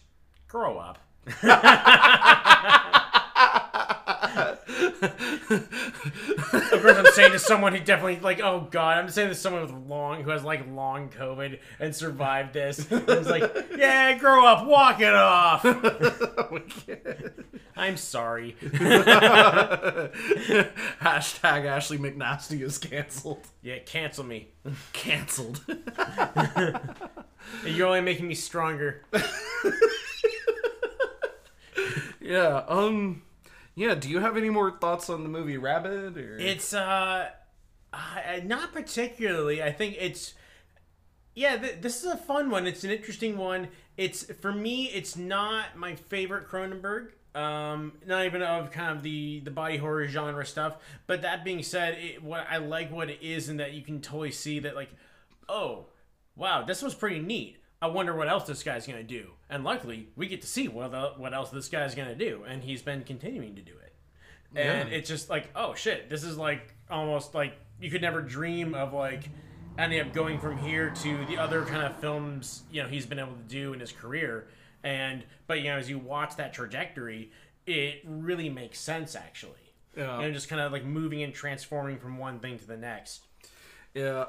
grow 0.49 0.77
up. 0.77 0.99
of 6.53 6.81
course, 6.81 6.97
I'm 6.97 7.05
saying 7.13 7.31
to 7.31 7.39
someone 7.39 7.73
who 7.73 7.79
definitely 7.79 8.19
like, 8.19 8.39
oh 8.39 8.67
god, 8.69 8.97
I'm 8.97 9.09
saying 9.09 9.29
to 9.29 9.35
someone 9.35 9.63
with 9.63 9.71
long 9.71 10.23
who 10.23 10.29
has 10.31 10.43
like 10.43 10.67
long 10.71 11.09
COVID 11.09 11.59
and 11.79 11.95
survived 11.95 12.53
this. 12.53 12.89
And 12.91 13.07
it's 13.09 13.29
like, 13.29 13.43
yeah, 13.75 14.17
grow 14.17 14.45
up, 14.45 14.65
walk 14.65 15.01
it 15.01 15.13
off. 15.13 15.65
I'm 17.75 17.97
sorry. 17.97 18.55
Hashtag 21.01 21.65
Ashley 21.65 21.97
McNasty 21.97 22.61
is 22.61 22.77
canceled. 22.77 23.45
Yeah, 23.61 23.79
cancel 23.79 24.23
me. 24.23 24.49
Canceled. 24.93 25.61
You're 27.65 27.87
only 27.87 28.01
making 28.01 28.27
me 28.27 28.35
stronger. 28.35 29.03
yeah. 32.21 32.63
Um. 32.67 33.23
Yeah. 33.75 33.95
Do 33.95 34.09
you 34.09 34.19
have 34.19 34.37
any 34.37 34.49
more 34.49 34.71
thoughts 34.71 35.09
on 35.09 35.23
the 35.23 35.29
movie 35.29 35.57
Rabid? 35.57 36.17
Or 36.17 36.37
It's 36.37 36.73
uh, 36.73 37.29
not 38.43 38.73
particularly. 38.73 39.61
I 39.63 39.71
think 39.71 39.97
it's 39.99 40.33
yeah. 41.35 41.57
Th- 41.57 41.81
this 41.81 42.03
is 42.03 42.11
a 42.11 42.17
fun 42.17 42.49
one. 42.49 42.67
It's 42.67 42.83
an 42.83 42.91
interesting 42.91 43.37
one. 43.37 43.69
It's 43.97 44.23
for 44.41 44.51
me. 44.51 44.85
It's 44.85 45.15
not 45.15 45.77
my 45.77 45.95
favorite 45.95 46.47
Cronenberg. 46.47 47.09
Um, 47.35 47.93
not 48.05 48.25
even 48.25 48.43
of 48.43 48.71
kind 48.71 48.95
of 48.95 49.01
the 49.03 49.39
the 49.39 49.51
body 49.51 49.77
horror 49.77 50.07
genre 50.07 50.45
stuff. 50.45 50.77
But 51.07 51.23
that 51.23 51.43
being 51.43 51.63
said, 51.63 51.97
it, 51.99 52.23
what 52.23 52.45
I 52.49 52.57
like 52.57 52.91
what 52.91 53.09
it 53.09 53.19
is, 53.21 53.49
and 53.49 53.59
that 53.59 53.73
you 53.73 53.81
can 53.81 54.01
totally 54.01 54.31
see 54.31 54.59
that 54.59 54.75
like, 54.75 54.91
oh, 55.49 55.87
wow, 56.35 56.63
this 56.63 56.81
was 56.81 56.93
pretty 56.93 57.19
neat. 57.19 57.57
I 57.83 57.87
wonder 57.87 58.15
what 58.15 58.29
else 58.29 58.45
this 58.47 58.63
guy's 58.63 58.87
gonna 58.87 59.03
do. 59.03 59.31
And 59.49 59.65
luckily, 59.65 60.07
we 60.15 60.27
get 60.27 60.39
to 60.39 60.47
see 60.47 60.69
what 60.69 60.91
the, 60.91 61.11
what 61.17 61.33
else 61.33 61.49
this 61.49 61.67
guy's 61.67 61.93
gonna 61.95 62.15
do, 62.15 62.45
and 62.47 62.63
he's 62.63 62.81
been 62.81 63.03
continuing 63.03 63.55
to 63.55 63.61
do 63.61 63.73
it. 63.73 63.93
And 64.55 64.87
Yeah. 64.89 64.95
it's 64.95 65.09
just 65.09 65.29
like, 65.29 65.49
oh 65.53 65.73
shit, 65.75 66.09
this 66.09 66.23
is 66.23 66.37
like 66.37 66.73
almost 66.89 67.35
like 67.35 67.57
you 67.81 67.89
could 67.91 68.01
never 68.01 68.21
dream 68.21 68.73
of 68.73 68.93
like 68.93 69.29
ending 69.77 69.99
up 69.99 70.13
going 70.13 70.39
from 70.39 70.57
here 70.59 70.91
to 70.91 71.25
the 71.25 71.37
other 71.37 71.65
kind 71.65 71.81
of 71.83 71.99
films 71.99 72.61
you 72.71 72.81
know 72.81 72.87
he's 72.87 73.05
been 73.05 73.19
able 73.19 73.33
to 73.33 73.43
do 73.49 73.73
in 73.73 73.81
his 73.81 73.91
career. 73.91 74.47
And 74.85 75.25
but 75.47 75.57
you 75.59 75.65
know 75.65 75.75
as 75.77 75.89
you 75.89 75.99
watch 75.99 76.37
that 76.37 76.53
trajectory, 76.53 77.31
it 77.67 78.01
really 78.05 78.47
makes 78.47 78.79
sense 78.79 79.13
actually. 79.13 79.73
Yeah. 79.97 80.21
And 80.21 80.33
just 80.33 80.47
kind 80.47 80.61
of 80.61 80.71
like 80.71 80.85
moving 80.85 81.21
and 81.21 81.33
transforming 81.33 81.99
from 81.99 82.17
one 82.17 82.39
thing 82.39 82.57
to 82.59 82.65
the 82.65 82.77
next. 82.77 83.25
Yeah. 83.93 84.25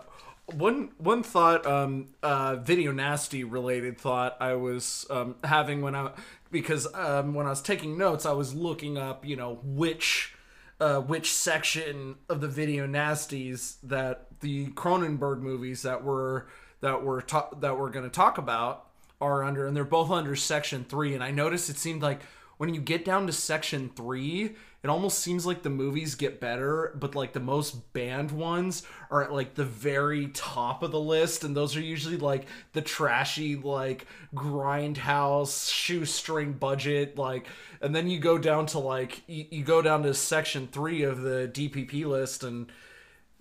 One 0.52 0.90
one 0.98 1.22
thought, 1.22 1.66
um, 1.66 2.08
uh, 2.22 2.56
video 2.56 2.92
nasty 2.92 3.44
related 3.44 3.98
thought 3.98 4.36
I 4.40 4.54
was 4.54 5.06
um, 5.08 5.36
having 5.42 5.80
when 5.80 5.94
I 5.94 6.12
because 6.50 6.86
um, 6.94 7.32
when 7.32 7.46
I 7.46 7.50
was 7.50 7.62
taking 7.62 7.96
notes, 7.96 8.26
I 8.26 8.32
was 8.32 8.54
looking 8.54 8.98
up, 8.98 9.24
you 9.24 9.36
know, 9.36 9.58
which 9.64 10.34
uh, 10.80 11.00
which 11.00 11.32
section 11.32 12.16
of 12.28 12.42
the 12.42 12.48
video 12.48 12.86
nasties 12.86 13.76
that 13.84 14.26
the 14.40 14.66
Cronenberg 14.68 15.40
movies 15.40 15.80
that 15.82 16.04
were 16.04 16.46
that 16.80 17.02
were 17.02 17.22
ta- 17.22 17.48
that 17.60 17.78
we're 17.78 17.90
going 17.90 18.04
to 18.04 18.10
talk 18.10 18.36
about 18.36 18.86
are 19.22 19.42
under, 19.42 19.66
and 19.66 19.74
they're 19.74 19.84
both 19.84 20.10
under 20.10 20.36
section 20.36 20.84
three. 20.84 21.14
And 21.14 21.24
I 21.24 21.30
noticed 21.30 21.70
it 21.70 21.78
seemed 21.78 22.02
like 22.02 22.20
when 22.58 22.74
you 22.74 22.82
get 22.82 23.04
down 23.04 23.26
to 23.26 23.32
section 23.32 23.90
three, 23.96 24.56
it 24.84 24.90
almost 24.90 25.20
seems 25.20 25.46
like 25.46 25.62
the 25.62 25.70
movies 25.70 26.14
get 26.14 26.40
better, 26.40 26.92
but 27.00 27.14
like 27.14 27.32
the 27.32 27.40
most 27.40 27.90
banned 27.94 28.30
ones 28.30 28.82
are 29.10 29.24
at 29.24 29.32
like 29.32 29.54
the 29.54 29.64
very 29.64 30.28
top 30.28 30.82
of 30.82 30.90
the 30.90 31.00
list, 31.00 31.42
and 31.42 31.56
those 31.56 31.74
are 31.74 31.80
usually 31.80 32.18
like 32.18 32.44
the 32.74 32.82
trashy, 32.82 33.56
like 33.56 34.06
grindhouse, 34.34 35.72
shoestring 35.72 36.52
budget, 36.52 37.16
like, 37.16 37.46
and 37.80 37.96
then 37.96 38.08
you 38.08 38.18
go 38.18 38.36
down 38.36 38.66
to 38.66 38.78
like 38.78 39.22
you, 39.26 39.46
you 39.50 39.64
go 39.64 39.80
down 39.80 40.02
to 40.02 40.12
section 40.12 40.68
three 40.70 41.02
of 41.02 41.22
the 41.22 41.50
DPP 41.52 42.04
list 42.04 42.44
and. 42.44 42.70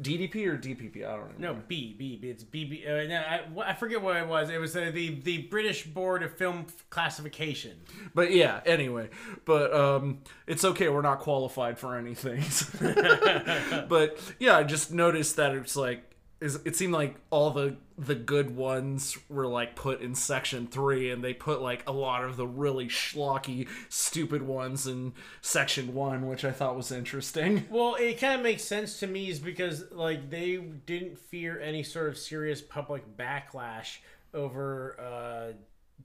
DDP 0.02 0.48
or 0.48 0.58
DPP? 0.58 0.98
I 1.08 1.16
don't 1.16 1.40
know. 1.40 1.54
No, 1.54 1.60
B, 1.68 1.96
B, 1.98 2.18
B. 2.18 2.30
It's 2.30 2.44
B, 2.44 2.66
B. 2.66 2.84
Uh, 2.86 3.04
no, 3.08 3.16
I, 3.18 3.70
I 3.70 3.74
forget 3.74 4.02
what 4.02 4.18
it 4.18 4.28
was. 4.28 4.50
It 4.50 4.60
was 4.60 4.76
uh, 4.76 4.92
the 4.94 5.22
the 5.22 5.44
British 5.44 5.86
Board 5.86 6.24
of 6.24 6.36
Film 6.36 6.66
Classification. 6.90 7.78
But 8.16 8.32
yeah, 8.32 8.62
anyway. 8.66 9.10
But 9.46 9.74
um 9.74 10.20
it's 10.48 10.66
okay, 10.66 10.90
we're 10.90 11.02
not 11.02 11.20
qualified 11.20 11.78
for 11.78 11.96
anything. 11.96 12.44
but 13.88 14.20
yeah, 14.40 14.58
I 14.58 14.64
just 14.64 14.92
noticed 14.92 15.36
that 15.36 15.54
it's 15.54 15.76
like 15.76 16.13
is 16.44 16.60
it 16.66 16.76
seemed 16.76 16.94
like 16.94 17.16
all 17.30 17.52
the 17.52 17.78
the 17.98 18.16
good 18.16 18.54
ones 18.54 19.18
were 19.30 19.48
like 19.48 19.78
put 19.78 20.02
in 20.02 20.14
section 20.14 20.68
3 20.68 21.10
and 21.12 21.24
they 21.24 21.34
put 21.34 21.62
like 21.62 21.88
a 21.88 21.92
lot 21.94 22.26
of 22.26 22.36
the 22.36 22.46
really 22.46 22.88
schlocky 22.88 23.66
stupid 23.88 24.42
ones 24.42 24.86
in 24.86 25.14
section 25.42 25.94
1, 25.94 26.28
which 26.28 26.44
I 26.44 26.52
thought 26.52 26.76
was 26.76 26.92
interesting. 26.92 27.66
Well, 27.74 27.96
it 27.96 28.20
kind 28.20 28.36
of 28.36 28.42
makes 28.42 28.64
sense 28.64 29.00
to 29.00 29.08
me 29.08 29.30
is 29.30 29.40
because 29.40 29.90
like 29.92 30.30
they 30.30 30.58
didn't 30.58 31.18
fear 31.18 31.62
any 31.62 31.82
sort 31.82 32.10
of 32.10 32.18
serious 32.18 32.62
public 32.62 33.18
backlash 33.18 34.00
over 34.34 35.00
uh, 35.00 35.54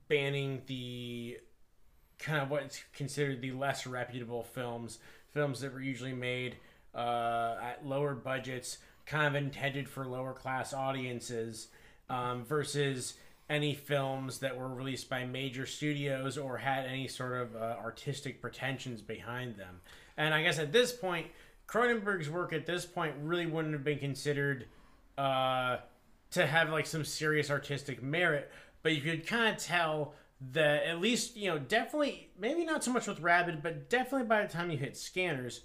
banning 0.09 0.63
the 0.67 1.39
kind 2.19 2.41
of 2.41 2.51
what's 2.51 2.81
considered 2.93 3.41
the 3.41 3.51
less 3.53 3.87
reputable 3.87 4.45
films, 4.45 4.99
films 5.33 5.61
that 5.61 5.73
were 5.73 5.81
usually 5.81 6.13
made 6.13 6.57
uh, 6.95 7.57
at 7.63 7.85
lower 7.85 8.15
budgets, 8.15 8.79
kind 9.09 9.27
of 9.27 9.43
intended 9.43 9.89
for 9.89 10.07
lower 10.07 10.33
class 10.33 10.73
audiences, 10.73 11.69
um, 12.11 12.45
versus 12.45 13.15
any 13.51 13.75
films 13.75 14.39
that 14.41 14.57
were 14.57 14.69
released 14.69 15.09
by 15.09 15.25
major 15.25 15.65
studios 15.65 16.37
or 16.37 16.59
had 16.59 16.85
any 16.87 17.09
sort 17.09 17.41
of 17.41 17.57
uh, 17.57 17.77
artistic 17.83 18.43
pretensions 18.43 19.01
behind 19.01 19.57
them. 19.57 19.81
And 20.17 20.35
I 20.35 20.43
guess 20.43 20.59
at 20.59 20.73
this 20.73 20.93
point, 20.93 21.29
Cronenberg's 21.67 22.29
work 22.29 22.53
at 22.53 22.67
this 22.67 22.85
point 22.85 23.15
really 23.23 23.47
wouldn't 23.47 23.73
have 23.73 23.85
been 23.85 23.99
considered 23.99 24.67
uh, 25.17 25.79
to 26.33 26.47
have 26.47 26.71
like 26.71 26.87
some 26.87 27.05
serious 27.05 27.51
artistic 27.51 28.03
merit, 28.03 28.51
but 28.83 28.95
you 28.95 29.01
could 29.01 29.27
kind 29.27 29.55
of 29.55 29.63
tell 29.63 30.15
that 30.53 30.85
at 30.85 31.01
least 31.01 31.37
you 31.37 31.49
know 31.51 31.59
definitely 31.59 32.29
maybe 32.39 32.65
not 32.65 32.85
so 32.85 32.93
much 32.93 33.07
with 33.07 33.21
Rabid, 33.21 33.63
but 33.63 33.91
definitely 33.91 34.27
by 34.27 34.43
the 34.43 34.53
time 34.53 34.71
you 34.71 34.79
hit 34.79 34.97
Scanners, 34.97 35.63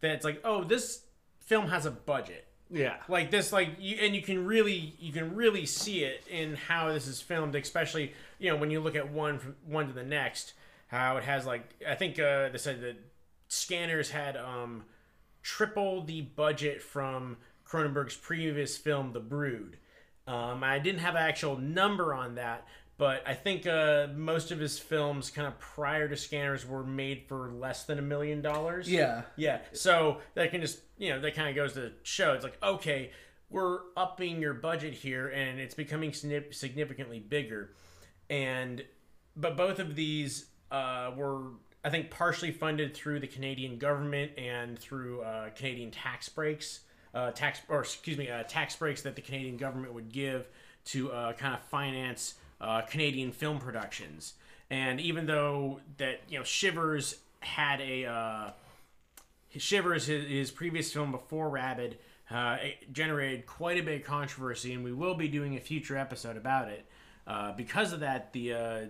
that 0.00 0.10
it's 0.10 0.24
like 0.24 0.40
oh 0.44 0.64
this 0.64 1.02
film 1.38 1.68
has 1.68 1.86
a 1.86 1.90
budget 1.90 2.46
Yeah. 2.68 2.96
like 3.08 3.30
this 3.30 3.52
like 3.52 3.70
you 3.78 3.96
and 4.00 4.14
you 4.14 4.22
can 4.22 4.44
really 4.44 4.94
you 4.98 5.12
can 5.12 5.36
really 5.36 5.66
see 5.66 6.02
it 6.02 6.24
in 6.28 6.56
how 6.56 6.92
this 6.92 7.06
is 7.06 7.20
filmed 7.20 7.54
especially 7.54 8.12
you 8.40 8.50
know 8.50 8.56
when 8.56 8.72
you 8.72 8.80
look 8.80 8.96
at 8.96 9.08
one 9.12 9.38
from 9.38 9.54
one 9.64 9.86
to 9.86 9.92
the 9.92 10.02
next 10.02 10.54
how 10.88 11.16
it 11.16 11.22
has 11.22 11.46
like 11.46 11.62
i 11.88 11.94
think 11.94 12.18
uh 12.18 12.48
they 12.48 12.58
said 12.58 12.80
that 12.80 12.96
scanners 13.46 14.10
had 14.10 14.36
um 14.36 14.82
triple 15.44 16.02
the 16.02 16.22
budget 16.22 16.82
from 16.82 17.36
cronenberg's 17.64 18.16
previous 18.16 18.76
film 18.76 19.12
the 19.12 19.20
brood 19.20 19.76
um 20.26 20.64
i 20.64 20.78
didn't 20.80 21.00
have 21.00 21.14
an 21.14 21.22
actual 21.22 21.56
number 21.56 22.12
on 22.12 22.34
that 22.34 22.66
but 22.98 23.22
I 23.26 23.34
think 23.34 23.66
uh, 23.66 24.08
most 24.14 24.50
of 24.50 24.58
his 24.58 24.78
films, 24.78 25.30
kind 25.30 25.46
of 25.46 25.58
prior 25.58 26.08
to 26.08 26.16
Scanners, 26.16 26.66
were 26.66 26.84
made 26.84 27.24
for 27.28 27.50
less 27.50 27.84
than 27.84 27.98
a 27.98 28.02
million 28.02 28.40
dollars. 28.40 28.90
Yeah. 28.90 29.22
Yeah, 29.36 29.60
so 29.72 30.18
that 30.34 30.50
can 30.50 30.60
just 30.60 30.80
you 30.98 31.10
know 31.10 31.20
that 31.20 31.34
kind 31.34 31.48
of 31.48 31.54
goes 31.54 31.74
to 31.74 31.92
show 32.02 32.32
it's 32.32 32.44
like 32.44 32.58
okay, 32.62 33.10
we're 33.50 33.80
upping 33.96 34.40
your 34.40 34.54
budget 34.54 34.94
here, 34.94 35.28
and 35.28 35.60
it's 35.60 35.74
becoming 35.74 36.12
significantly 36.12 37.20
bigger, 37.20 37.72
and 38.30 38.82
but 39.36 39.56
both 39.56 39.78
of 39.78 39.94
these 39.94 40.46
uh, 40.70 41.10
were 41.16 41.50
I 41.84 41.90
think 41.90 42.10
partially 42.10 42.50
funded 42.50 42.94
through 42.94 43.20
the 43.20 43.28
Canadian 43.28 43.78
government 43.78 44.32
and 44.38 44.78
through 44.78 45.20
uh, 45.20 45.50
Canadian 45.50 45.90
tax 45.90 46.28
breaks, 46.28 46.80
uh, 47.14 47.30
tax 47.30 47.60
or 47.68 47.80
excuse 47.80 48.16
me, 48.16 48.30
uh, 48.30 48.42
tax 48.44 48.74
breaks 48.74 49.02
that 49.02 49.14
the 49.14 49.22
Canadian 49.22 49.56
government 49.56 49.92
would 49.92 50.10
give 50.10 50.48
to 50.86 51.12
uh, 51.12 51.32
kind 51.34 51.54
of 51.54 51.60
finance 51.64 52.34
uh, 52.60 52.82
Canadian 52.82 53.32
film 53.32 53.58
productions, 53.58 54.34
and 54.70 55.00
even 55.00 55.26
though 55.26 55.80
that 55.98 56.20
you 56.28 56.38
know 56.38 56.44
Shivers 56.44 57.16
had 57.40 57.80
a 57.80 58.04
uh, 58.04 58.50
Shivers, 59.56 60.06
his, 60.06 60.26
his 60.26 60.50
previous 60.50 60.92
film 60.92 61.12
before 61.12 61.48
Rabid, 61.48 61.98
uh, 62.30 62.58
generated 62.92 63.46
quite 63.46 63.78
a 63.78 63.82
bit 63.82 64.00
of 64.00 64.06
controversy, 64.06 64.72
and 64.72 64.84
we 64.84 64.92
will 64.92 65.14
be 65.14 65.28
doing 65.28 65.56
a 65.56 65.60
future 65.60 65.96
episode 65.96 66.36
about 66.36 66.68
it. 66.68 66.84
Uh, 67.26 67.52
because 67.52 67.92
of 67.92 68.00
that, 68.00 68.32
the 68.32 68.52
uh, 68.52 68.80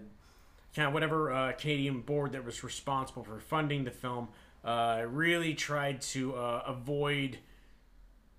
kind 0.74 0.88
of 0.88 0.94
whatever 0.94 1.32
uh, 1.32 1.52
Canadian 1.52 2.00
board 2.00 2.32
that 2.32 2.44
was 2.44 2.62
responsible 2.62 3.24
for 3.24 3.38
funding 3.40 3.84
the 3.84 3.90
film 3.90 4.28
uh, 4.64 5.04
really 5.08 5.54
tried 5.54 6.00
to 6.00 6.34
uh, 6.34 6.62
avoid, 6.66 7.38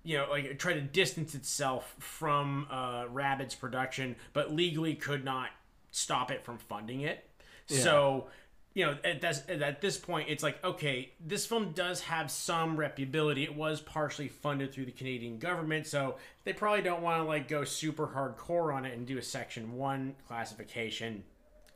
you 0.08 0.16
know, 0.16 0.26
like 0.30 0.58
try 0.58 0.72
to 0.72 0.80
distance 0.80 1.34
itself 1.34 1.94
from 1.98 2.66
uh, 2.70 3.04
Rabid's 3.10 3.54
production, 3.54 4.16
but 4.32 4.50
legally 4.50 4.94
could 4.94 5.22
not 5.22 5.50
stop 5.90 6.30
it 6.30 6.42
from 6.42 6.56
funding 6.56 7.02
it. 7.02 7.28
So 7.66 8.28
you 8.72 8.86
know, 8.86 8.96
at 9.04 9.20
this, 9.20 9.42
at 9.50 9.82
this 9.82 9.98
point, 9.98 10.30
it's 10.30 10.42
like, 10.42 10.64
okay, 10.64 11.10
this 11.20 11.44
film 11.44 11.72
does 11.72 12.00
have 12.00 12.30
some 12.30 12.78
reputability. 12.78 13.42
It 13.42 13.54
was 13.54 13.82
partially 13.82 14.28
funded 14.28 14.72
through 14.72 14.86
the 14.86 14.92
Canadian 14.92 15.38
government, 15.38 15.86
so 15.86 16.16
they 16.44 16.54
probably 16.54 16.80
don't 16.80 17.02
want 17.02 17.22
to 17.22 17.28
like 17.28 17.46
go 17.46 17.64
super 17.64 18.06
hardcore 18.06 18.74
on 18.74 18.86
it 18.86 18.96
and 18.96 19.06
do 19.06 19.18
a 19.18 19.22
Section 19.22 19.76
One 19.76 20.14
classification. 20.26 21.22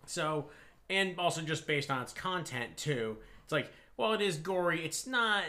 So, 0.06 0.46
and 0.88 1.18
also 1.18 1.42
just 1.42 1.66
based 1.66 1.90
on 1.90 2.00
its 2.00 2.14
content 2.14 2.78
too, 2.78 3.18
it's 3.44 3.52
like, 3.52 3.70
well, 3.98 4.14
it 4.14 4.22
is 4.22 4.38
gory. 4.38 4.82
It's 4.82 5.06
not 5.06 5.44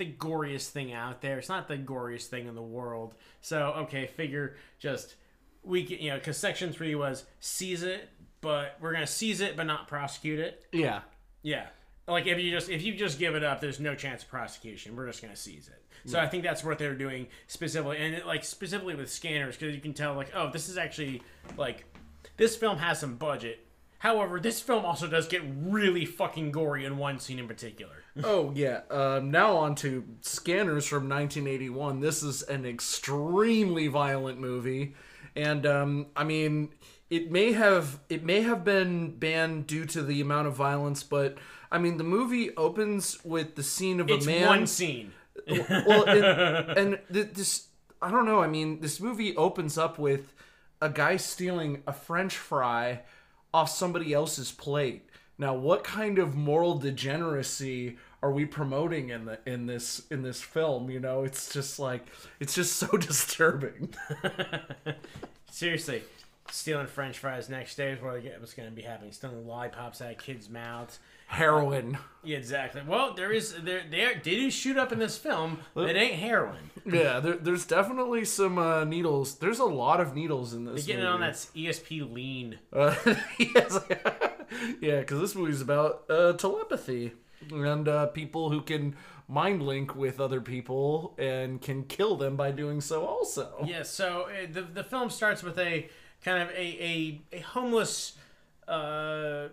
the 0.00 0.12
goriest 0.12 0.70
thing 0.70 0.92
out 0.92 1.20
there. 1.20 1.38
It's 1.38 1.48
not 1.48 1.68
the 1.68 1.76
goriest 1.76 2.26
thing 2.26 2.48
in 2.48 2.54
the 2.56 2.62
world. 2.62 3.14
So, 3.40 3.74
okay, 3.78 4.06
figure 4.06 4.56
just 4.78 5.14
we 5.62 5.84
can, 5.84 5.98
you 5.98 6.10
know, 6.10 6.16
because 6.16 6.36
Section 6.36 6.72
Three 6.72 6.94
was 6.94 7.24
seize 7.38 7.82
it, 7.82 8.08
but 8.40 8.76
we're 8.80 8.92
gonna 8.92 9.06
seize 9.06 9.40
it 9.40 9.56
but 9.56 9.64
not 9.64 9.86
prosecute 9.86 10.40
it. 10.40 10.66
Yeah. 10.72 11.02
Yeah. 11.42 11.66
Like 12.08 12.26
if 12.26 12.38
you 12.40 12.50
just 12.50 12.68
if 12.68 12.82
you 12.82 12.94
just 12.94 13.18
give 13.18 13.34
it 13.34 13.44
up, 13.44 13.60
there's 13.60 13.78
no 13.78 13.94
chance 13.94 14.22
of 14.22 14.28
prosecution. 14.28 14.96
We're 14.96 15.06
just 15.06 15.22
gonna 15.22 15.36
seize 15.36 15.68
it. 15.68 15.80
So 16.06 16.18
I 16.18 16.26
think 16.26 16.42
that's 16.42 16.64
what 16.64 16.78
they're 16.78 16.94
doing 16.94 17.26
specifically, 17.46 17.98
and 17.98 18.14
it, 18.14 18.26
like 18.26 18.42
specifically 18.42 18.94
with 18.94 19.10
scanners, 19.10 19.56
because 19.56 19.74
you 19.74 19.82
can 19.82 19.92
tell 19.92 20.14
like, 20.14 20.30
oh, 20.34 20.50
this 20.50 20.70
is 20.70 20.78
actually 20.78 21.22
like 21.58 21.84
this 22.38 22.56
film 22.56 22.78
has 22.78 22.98
some 22.98 23.16
budget. 23.16 23.66
However, 24.00 24.40
this 24.40 24.60
film 24.62 24.86
also 24.86 25.06
does 25.06 25.28
get 25.28 25.42
really 25.60 26.06
fucking 26.06 26.52
gory 26.52 26.86
in 26.86 26.96
one 26.96 27.18
scene 27.20 27.38
in 27.38 27.46
particular. 27.46 27.94
Oh 28.24 28.50
yeah. 28.54 28.80
Um, 28.90 29.30
now 29.30 29.56
on 29.56 29.76
to 29.76 30.04
Scanners 30.20 30.84
from 30.84 31.08
1981. 31.08 32.00
This 32.00 32.24
is 32.24 32.42
an 32.42 32.66
extremely 32.66 33.86
violent 33.86 34.40
movie, 34.40 34.94
and 35.36 35.64
um, 35.64 36.06
I 36.16 36.24
mean, 36.24 36.70
it 37.08 37.30
may 37.30 37.52
have 37.52 38.00
it 38.08 38.24
may 38.24 38.42
have 38.42 38.64
been 38.64 39.16
banned 39.16 39.68
due 39.68 39.84
to 39.86 40.02
the 40.02 40.20
amount 40.20 40.48
of 40.48 40.54
violence, 40.56 41.04
but 41.04 41.38
I 41.70 41.78
mean, 41.78 41.98
the 41.98 42.04
movie 42.04 42.54
opens 42.56 43.24
with 43.24 43.54
the 43.54 43.62
scene 43.62 44.00
of 44.00 44.10
It's 44.10 44.26
a 44.26 44.28
man. 44.28 44.46
one 44.46 44.66
scene. 44.66 45.12
well, 45.48 46.04
it, 46.08 46.24
and 46.78 46.98
this 47.08 47.68
I 48.02 48.10
don't 48.10 48.26
know. 48.26 48.40
I 48.42 48.48
mean, 48.48 48.80
this 48.80 48.98
movie 49.00 49.36
opens 49.36 49.78
up 49.78 49.98
with 50.00 50.32
a 50.82 50.88
guy 50.88 51.16
stealing 51.16 51.82
a 51.86 51.92
French 51.92 52.36
fry 52.36 53.02
off 53.52 53.70
somebody 53.70 54.12
else's 54.12 54.52
plate. 54.52 55.08
Now, 55.38 55.54
what 55.54 55.84
kind 55.84 56.18
of 56.18 56.36
moral 56.36 56.78
degeneracy 56.78 57.96
are 58.22 58.30
we 58.30 58.44
promoting 58.44 59.08
in 59.08 59.24
the 59.24 59.38
in 59.46 59.66
this 59.66 60.02
in 60.10 60.22
this 60.22 60.42
film? 60.42 60.90
You 60.90 61.00
know, 61.00 61.24
it's 61.24 61.52
just 61.52 61.78
like 61.78 62.06
it's 62.38 62.54
just 62.54 62.76
so 62.76 62.86
disturbing. 62.96 63.94
Seriously, 65.50 66.02
stealing 66.52 66.86
French 66.86 67.18
fries 67.18 67.48
next 67.48 67.76
day 67.76 67.92
is 67.92 68.02
what 68.02 68.22
what's 68.38 68.54
going 68.54 68.68
to 68.68 68.74
be 68.74 68.82
happening. 68.82 69.12
Stealing 69.12 69.46
lollipops 69.46 70.00
out 70.00 70.10
of 70.12 70.18
kids' 70.18 70.48
mouths. 70.48 70.98
Heroin. 71.26 71.98
Yeah, 72.24 72.38
exactly. 72.38 72.82
Well, 72.86 73.14
there 73.14 73.30
is 73.30 73.54
there 73.62 73.82
they, 73.88 74.02
are, 74.02 74.14
they 74.14 74.20
do 74.36 74.50
shoot 74.50 74.76
up 74.76 74.90
in 74.92 74.98
this 74.98 75.16
film. 75.16 75.58
It 75.76 75.96
ain't 75.96 76.14
heroin. 76.14 76.70
Yeah, 76.84 77.20
there, 77.20 77.36
there's 77.36 77.64
definitely 77.64 78.24
some 78.24 78.58
uh, 78.58 78.84
needles. 78.84 79.36
There's 79.36 79.60
a 79.60 79.64
lot 79.64 80.00
of 80.00 80.14
needles 80.14 80.54
in 80.54 80.64
this. 80.64 80.84
They're 80.86 80.96
getting 80.96 81.08
on 81.08 81.20
that 81.20 81.34
ESP 81.34 82.12
lean. 82.12 82.58
Uh, 82.72 82.94
yes. 83.38 83.78
yeah, 84.80 85.00
because 85.00 85.20
this 85.20 85.34
movie's 85.34 85.60
about 85.60 86.04
uh, 86.10 86.32
telepathy 86.32 87.12
and 87.50 87.88
uh, 87.88 88.06
people 88.06 88.50
who 88.50 88.60
can 88.60 88.96
mind 89.28 89.62
link 89.62 89.94
with 89.94 90.20
other 90.20 90.40
people 90.40 91.14
and 91.16 91.62
can 91.62 91.84
kill 91.84 92.16
them 92.16 92.36
by 92.36 92.50
doing 92.50 92.80
so. 92.80 93.06
Also, 93.06 93.64
Yeah, 93.64 93.84
so 93.84 94.22
uh, 94.22 94.46
the 94.50 94.62
the 94.62 94.84
film 94.84 95.10
starts 95.10 95.42
with 95.42 95.58
a 95.58 95.88
kind 96.24 96.42
of 96.42 96.50
a 96.50 96.60
a, 96.60 97.20
a 97.32 97.40
homeless 97.40 98.16
uh, 98.68 99.48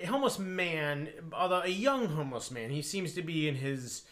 a 0.00 0.06
homeless 0.06 0.38
man, 0.38 1.08
although 1.32 1.62
a 1.62 1.68
young 1.68 2.06
homeless 2.06 2.50
man. 2.50 2.70
He 2.70 2.82
seems 2.82 3.14
to 3.14 3.22
be 3.22 3.48
in 3.48 3.56
his 3.56 4.02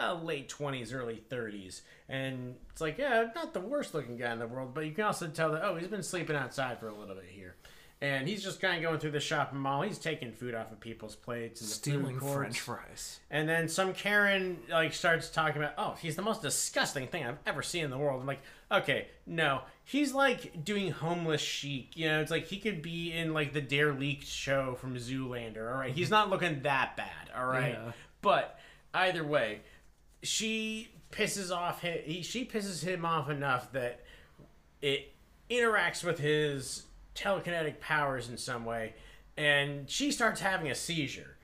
uh, 0.00 0.14
late 0.14 0.48
twenties, 0.48 0.92
early 0.92 1.22
thirties, 1.28 1.82
and 2.08 2.56
it's 2.70 2.80
like 2.80 2.98
yeah, 2.98 3.28
not 3.34 3.54
the 3.54 3.60
worst 3.60 3.94
looking 3.94 4.16
guy 4.16 4.32
in 4.32 4.38
the 4.38 4.46
world, 4.46 4.74
but 4.74 4.86
you 4.86 4.92
can 4.92 5.04
also 5.04 5.28
tell 5.28 5.52
that 5.52 5.64
oh, 5.64 5.76
he's 5.76 5.88
been 5.88 6.02
sleeping 6.02 6.36
outside 6.36 6.78
for 6.78 6.88
a 6.88 6.94
little 6.94 7.14
bit 7.14 7.26
here. 7.28 7.56
And 8.02 8.26
he's 8.26 8.42
just 8.42 8.60
kind 8.60 8.76
of 8.76 8.82
going 8.82 8.98
through 8.98 9.12
the 9.12 9.20
shopping 9.20 9.60
mall. 9.60 9.82
He's 9.82 9.96
taking 9.98 10.32
food 10.32 10.56
off 10.56 10.72
of 10.72 10.80
people's 10.80 11.14
plates 11.14 11.60
and 11.60 11.70
stealing. 11.70 12.18
French 12.18 12.58
fries. 12.58 13.20
And 13.30 13.48
then 13.48 13.68
some 13.68 13.92
Karen 13.92 14.58
like 14.68 14.92
starts 14.92 15.30
talking 15.30 15.62
about, 15.62 15.74
oh, 15.78 15.94
he's 16.02 16.16
the 16.16 16.22
most 16.22 16.42
disgusting 16.42 17.06
thing 17.06 17.24
I've 17.24 17.38
ever 17.46 17.62
seen 17.62 17.84
in 17.84 17.90
the 17.90 17.98
world. 17.98 18.20
I'm 18.20 18.26
like, 18.26 18.40
okay, 18.72 19.06
no, 19.24 19.60
he's 19.84 20.12
like 20.12 20.64
doing 20.64 20.90
homeless 20.90 21.40
chic. 21.40 21.96
You 21.96 22.08
know, 22.08 22.20
it's 22.20 22.32
like 22.32 22.46
he 22.46 22.58
could 22.58 22.82
be 22.82 23.12
in 23.12 23.32
like 23.34 23.52
the 23.52 23.62
Derelicte 23.62 24.24
show 24.24 24.74
from 24.74 24.96
Zoolander. 24.96 25.72
All 25.72 25.78
right, 25.78 25.94
he's 25.94 26.10
not 26.10 26.28
looking 26.28 26.62
that 26.62 26.96
bad. 26.96 27.30
All 27.36 27.46
right, 27.46 27.74
Yeah. 27.74 27.92
but 28.20 28.58
either 28.92 29.22
way, 29.22 29.60
she 30.24 30.88
pisses 31.12 31.54
off 31.54 31.82
him. 31.82 31.98
He, 32.04 32.22
she 32.22 32.44
pisses 32.44 32.82
him 32.82 33.04
off 33.04 33.30
enough 33.30 33.70
that 33.74 34.00
it 34.80 35.12
interacts 35.48 36.02
with 36.02 36.18
his 36.18 36.82
telekinetic 37.14 37.80
powers 37.80 38.28
in 38.28 38.36
some 38.36 38.64
way, 38.64 38.94
and 39.36 39.88
she 39.88 40.10
starts 40.12 40.40
having 40.40 40.70
a 40.70 40.74
seizure. 40.74 41.36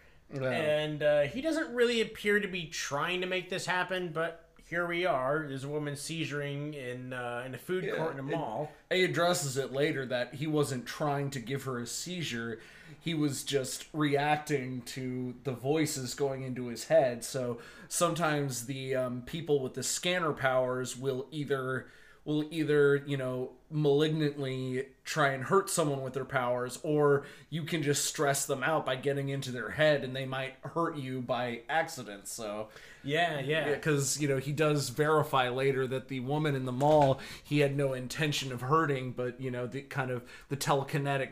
And 0.52 1.02
uh, 1.02 1.22
he 1.22 1.40
doesn't 1.40 1.74
really 1.74 2.00
appear 2.02 2.38
to 2.38 2.48
be 2.48 2.66
trying 2.66 3.22
to 3.22 3.26
make 3.26 3.48
this 3.48 3.64
happen, 3.64 4.10
but 4.12 4.48
here 4.68 4.86
we 4.86 5.06
are. 5.06 5.46
There's 5.48 5.64
a 5.64 5.68
woman 5.68 5.94
seizuring 5.94 6.74
in 6.74 7.14
uh, 7.14 7.42
in 7.46 7.54
a 7.54 7.58
food 7.58 7.90
court 7.96 8.12
in 8.12 8.18
a 8.18 8.22
mall. 8.22 8.70
He 8.90 9.02
addresses 9.02 9.56
it 9.56 9.72
later 9.72 10.04
that 10.06 10.34
he 10.34 10.46
wasn't 10.46 10.84
trying 10.84 11.30
to 11.30 11.40
give 11.40 11.64
her 11.64 11.78
a 11.78 11.86
seizure. 11.86 12.60
He 13.00 13.14
was 13.14 13.44
just 13.44 13.86
reacting 13.94 14.82
to 14.82 15.34
the 15.44 15.52
voices 15.52 16.14
going 16.14 16.42
into 16.42 16.66
his 16.66 16.84
head. 16.84 17.24
So 17.24 17.58
sometimes 17.88 18.66
the 18.66 18.94
um, 18.94 19.22
people 19.22 19.60
with 19.60 19.72
the 19.72 19.82
scanner 19.82 20.32
powers 20.32 20.96
will 20.96 21.26
either 21.30 21.86
will 22.26 22.44
either 22.50 22.96
you 23.06 23.16
know 23.16 23.52
malignantly 23.70 24.86
try 25.04 25.30
and 25.30 25.44
hurt 25.44 25.68
someone 25.68 26.02
with 26.02 26.14
their 26.14 26.24
powers, 26.24 26.78
or 26.82 27.24
you 27.50 27.64
can 27.64 27.82
just 27.82 28.04
stress 28.04 28.46
them 28.46 28.62
out 28.62 28.86
by 28.86 28.96
getting 28.96 29.28
into 29.28 29.50
their 29.50 29.70
head, 29.70 30.04
and 30.04 30.14
they 30.14 30.24
might 30.24 30.54
hurt 30.62 30.96
you 30.96 31.20
by 31.20 31.60
accident. 31.68 32.28
So 32.28 32.68
yeah, 33.04 33.40
yeah. 33.40 33.74
because 33.74 34.20
you 34.20 34.28
know 34.28 34.38
he 34.38 34.52
does 34.52 34.88
verify 34.88 35.48
later 35.48 35.86
that 35.86 36.08
the 36.08 36.20
woman 36.20 36.54
in 36.54 36.64
the 36.64 36.72
mall 36.72 37.20
he 37.42 37.60
had 37.60 37.76
no 37.76 37.92
intention 37.92 38.52
of 38.52 38.60
hurting 38.62 39.12
but 39.12 39.40
you 39.40 39.50
know 39.50 39.66
the 39.66 39.82
kind 39.82 40.10
of 40.10 40.24
the 40.48 40.56
telekinetic 40.56 41.30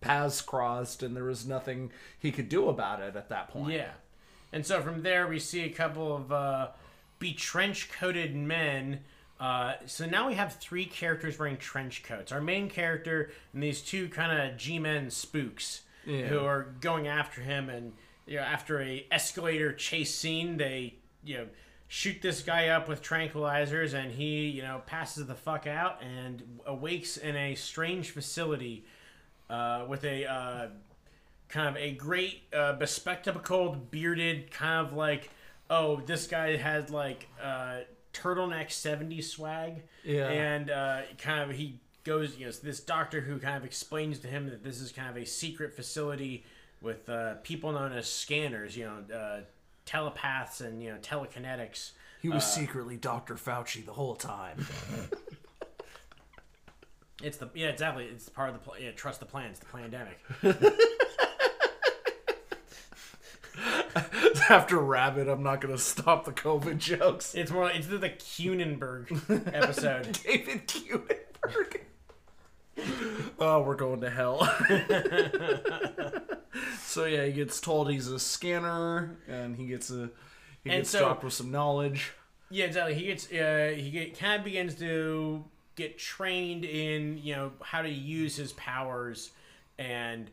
paths 0.00 0.40
crossed 0.40 1.02
and 1.02 1.14
there 1.14 1.24
was 1.24 1.46
nothing 1.46 1.92
he 2.18 2.32
could 2.32 2.48
do 2.48 2.68
about 2.68 3.00
it 3.00 3.14
at 3.14 3.28
that 3.28 3.48
point 3.48 3.72
Yeah. 3.72 3.90
And 4.52 4.66
so 4.66 4.82
from 4.82 5.02
there, 5.02 5.26
we 5.26 5.38
see 5.38 5.62
a 5.62 5.70
couple 5.70 6.14
of 6.14 6.30
uh, 6.30 6.68
betrench 7.18 7.90
coated 7.90 8.36
men. 8.36 9.00
Uh, 9.42 9.74
so 9.86 10.06
now 10.06 10.28
we 10.28 10.34
have 10.34 10.52
three 10.54 10.84
characters 10.84 11.36
wearing 11.36 11.56
trench 11.56 12.04
coats. 12.04 12.30
Our 12.30 12.40
main 12.40 12.70
character 12.70 13.32
and 13.52 13.60
these 13.60 13.80
two 13.80 14.08
kind 14.08 14.40
of 14.40 14.56
G 14.56 14.78
men 14.78 15.10
spooks 15.10 15.80
who 16.28 16.38
are 16.44 16.68
going 16.80 17.08
after 17.08 17.40
him. 17.40 17.68
And 17.68 17.92
you 18.24 18.36
know, 18.36 18.42
after 18.42 18.80
a 18.80 19.04
escalator 19.10 19.72
chase 19.72 20.14
scene, 20.14 20.58
they 20.58 20.94
you 21.24 21.38
know 21.38 21.46
shoot 21.88 22.22
this 22.22 22.40
guy 22.42 22.68
up 22.68 22.88
with 22.88 23.02
tranquilizers, 23.02 23.94
and 23.94 24.12
he 24.12 24.46
you 24.46 24.62
know 24.62 24.80
passes 24.86 25.26
the 25.26 25.34
fuck 25.34 25.66
out 25.66 26.00
and 26.04 26.60
awakes 26.64 27.16
in 27.16 27.34
a 27.34 27.56
strange 27.56 28.10
facility 28.10 28.84
uh, 29.50 29.86
with 29.88 30.04
a 30.04 30.24
uh, 30.24 30.68
kind 31.48 31.68
of 31.68 31.76
a 31.82 31.90
great 31.90 32.42
uh, 32.56 32.74
bespectacled, 32.74 33.90
bearded, 33.90 34.52
kind 34.52 34.86
of 34.86 34.92
like, 34.92 35.30
oh, 35.68 35.96
this 35.96 36.28
guy 36.28 36.56
had 36.56 36.90
like 36.90 37.26
uh, 37.42 37.80
turtleneck 38.12 38.68
70s 38.68 39.24
swag. 39.24 39.82
Yeah. 40.04 40.28
And 40.28 40.70
uh, 40.70 41.02
kind 41.18 41.50
of 41.50 41.56
he 41.56 41.80
goes, 42.04 42.36
you 42.36 42.46
know, 42.46 42.52
this 42.52 42.80
doctor 42.80 43.20
who 43.20 43.38
kind 43.38 43.56
of 43.56 43.64
explains 43.64 44.18
to 44.20 44.26
him 44.28 44.48
that 44.50 44.62
this 44.64 44.80
is 44.80 44.92
kind 44.92 45.08
of 45.08 45.16
a 45.16 45.24
secret 45.26 45.74
facility 45.74 46.44
with 46.80 47.08
uh, 47.08 47.34
people 47.42 47.72
known 47.72 47.92
as 47.92 48.08
scanners, 48.08 48.76
you 48.76 48.84
know, 48.84 49.16
uh, 49.16 49.40
telepaths 49.84 50.60
and, 50.60 50.82
you 50.82 50.90
know, 50.90 50.98
telekinetics. 50.98 51.92
he 52.20 52.28
was 52.28 52.44
secretly 52.44 52.96
dr 52.96 53.34
fauci 53.34 53.84
the 53.84 53.92
whole 53.92 54.14
time 54.14 54.64
It's 57.22 57.36
the, 57.36 57.48
yeah, 57.54 57.68
exactly. 57.68 58.04
It's 58.06 58.28
part 58.28 58.48
of 58.48 58.54
the, 58.54 58.60
pl- 58.60 58.78
yeah, 58.80 58.90
trust 58.90 59.20
the 59.20 59.26
plan. 59.26 59.50
It's 59.50 59.60
the 59.60 59.66
pandemic. 59.66 60.18
after 64.50 64.78
rabid 64.78 65.28
i'm 65.28 65.42
not 65.42 65.60
gonna 65.60 65.78
stop 65.78 66.24
the 66.24 66.32
covid 66.32 66.78
jokes 66.78 67.34
It's 67.34 67.50
more 67.50 67.64
like, 67.64 67.76
it's 67.76 67.86
the, 67.86 67.98
the 67.98 68.10
Cunenberg 68.10 69.10
episode. 69.54 70.18
david 70.24 70.66
Cunenberg. 70.68 71.80
oh 73.38 73.62
we're 73.62 73.74
going 73.76 74.00
to 74.00 74.10
hell 74.10 74.38
so 76.80 77.04
yeah 77.04 77.24
he 77.26 77.32
gets 77.32 77.60
told 77.60 77.90
he's 77.90 78.08
a 78.08 78.18
scanner 78.18 79.16
and 79.28 79.56
he 79.56 79.66
gets 79.66 79.90
a 79.90 80.10
he 80.64 80.70
And 80.70 80.80
gets 80.80 80.90
so- 80.90 81.00
dropped 81.00 81.24
with 81.24 81.32
some 81.32 81.50
knowledge 81.50 82.12
Yeah, 82.50 82.66
exactly. 82.66 82.94
He 82.94 83.06
gets 83.06 83.32
uh, 83.32 83.72
he 83.76 83.90
get, 83.90 84.18
kind 84.18 84.38
of 84.38 84.44
begins 84.44 84.74
to 84.76 85.44
get 85.74 85.98
trained 85.98 86.64
in 86.64 87.18
you 87.18 87.34
know 87.34 87.52
how 87.62 87.82
to 87.82 87.88
use 87.90 88.36
his 88.36 88.52
powers 88.52 89.30
and 89.78 90.30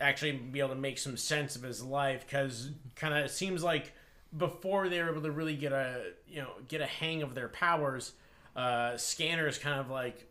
actually 0.00 0.32
be 0.32 0.60
able 0.60 0.70
to 0.70 0.74
make 0.76 0.98
some 0.98 1.16
sense 1.16 1.56
of 1.56 1.62
his 1.62 1.82
life 1.82 2.24
because 2.26 2.70
kind 2.94 3.14
of 3.14 3.24
it 3.24 3.30
seems 3.30 3.62
like 3.62 3.92
before 4.36 4.88
they 4.88 5.02
were 5.02 5.10
able 5.10 5.22
to 5.22 5.30
really 5.30 5.56
get 5.56 5.72
a 5.72 6.12
you 6.28 6.40
know 6.40 6.50
get 6.68 6.80
a 6.80 6.86
hang 6.86 7.22
of 7.22 7.34
their 7.34 7.48
powers, 7.48 8.12
uh, 8.56 8.96
scanners 8.96 9.58
kind 9.58 9.80
of 9.80 9.90
like 9.90 10.26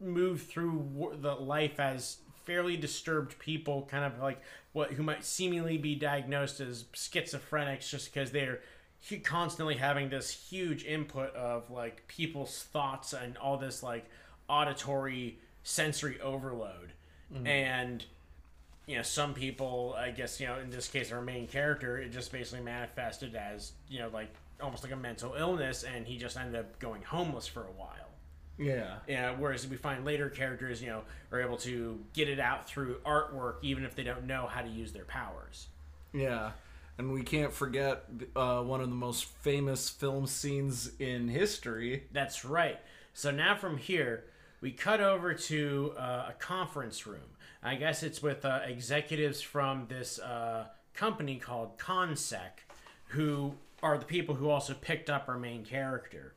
move 0.00 0.42
through 0.42 1.16
the 1.20 1.34
life 1.34 1.80
as 1.80 2.18
fairly 2.44 2.76
disturbed 2.76 3.38
people, 3.38 3.86
kind 3.90 4.04
of 4.04 4.18
like 4.20 4.40
what 4.72 4.92
who 4.92 5.02
might 5.02 5.24
seemingly 5.24 5.78
be 5.78 5.94
diagnosed 5.94 6.60
as 6.60 6.84
schizophrenics, 6.94 7.88
just 7.88 8.12
because 8.12 8.30
they're 8.30 8.60
constantly 9.22 9.76
having 9.76 10.08
this 10.08 10.30
huge 10.30 10.84
input 10.84 11.34
of 11.34 11.70
like 11.70 12.06
people's 12.08 12.64
thoughts 12.64 13.12
and 13.12 13.36
all 13.38 13.56
this 13.56 13.82
like 13.82 14.06
auditory 14.48 15.38
sensory 15.62 16.20
overload, 16.20 16.92
and 17.46 18.04
you 18.88 18.96
know, 18.96 19.02
some 19.02 19.34
people, 19.34 19.94
I 19.98 20.10
guess, 20.10 20.40
you 20.40 20.46
know, 20.46 20.58
in 20.58 20.70
this 20.70 20.88
case, 20.88 21.12
our 21.12 21.20
main 21.20 21.46
character, 21.46 21.98
it 21.98 22.10
just 22.10 22.32
basically 22.32 22.64
manifested 22.64 23.36
as, 23.36 23.72
you 23.88 23.98
know, 23.98 24.08
like 24.08 24.34
almost 24.62 24.82
like 24.82 24.92
a 24.92 24.96
mental 24.96 25.34
illness, 25.34 25.84
and 25.84 26.06
he 26.06 26.16
just 26.16 26.38
ended 26.38 26.58
up 26.58 26.78
going 26.78 27.02
homeless 27.02 27.46
for 27.46 27.60
a 27.60 27.72
while. 27.72 28.08
Yeah. 28.56 28.96
Yeah, 29.06 29.34
whereas 29.38 29.68
we 29.68 29.76
find 29.76 30.06
later 30.06 30.30
characters, 30.30 30.80
you 30.80 30.88
know, 30.88 31.02
are 31.30 31.40
able 31.40 31.58
to 31.58 32.00
get 32.14 32.30
it 32.30 32.40
out 32.40 32.66
through 32.66 32.96
artwork, 33.06 33.56
even 33.60 33.84
if 33.84 33.94
they 33.94 34.02
don't 34.02 34.26
know 34.26 34.46
how 34.46 34.62
to 34.62 34.68
use 34.68 34.92
their 34.92 35.04
powers. 35.04 35.68
Yeah. 36.14 36.52
And 36.96 37.12
we 37.12 37.22
can't 37.22 37.52
forget 37.52 38.04
uh, 38.34 38.62
one 38.62 38.80
of 38.80 38.88
the 38.88 38.96
most 38.96 39.26
famous 39.26 39.90
film 39.90 40.26
scenes 40.26 40.90
in 40.98 41.28
history. 41.28 42.04
That's 42.12 42.44
right. 42.44 42.80
So 43.12 43.30
now 43.30 43.54
from 43.54 43.76
here, 43.76 44.24
we 44.60 44.72
cut 44.72 45.00
over 45.00 45.34
to 45.34 45.92
uh, 45.96 46.30
a 46.30 46.34
conference 46.38 47.06
room. 47.06 47.20
I 47.62 47.74
guess 47.74 48.02
it's 48.02 48.22
with 48.22 48.44
uh, 48.44 48.60
executives 48.66 49.40
from 49.40 49.86
this 49.88 50.18
uh, 50.18 50.66
company 50.94 51.36
called 51.36 51.78
Consec, 51.78 52.64
who 53.08 53.54
are 53.82 53.98
the 53.98 54.04
people 54.04 54.34
who 54.34 54.48
also 54.48 54.74
picked 54.74 55.10
up 55.10 55.24
our 55.28 55.38
main 55.38 55.64
character, 55.64 56.34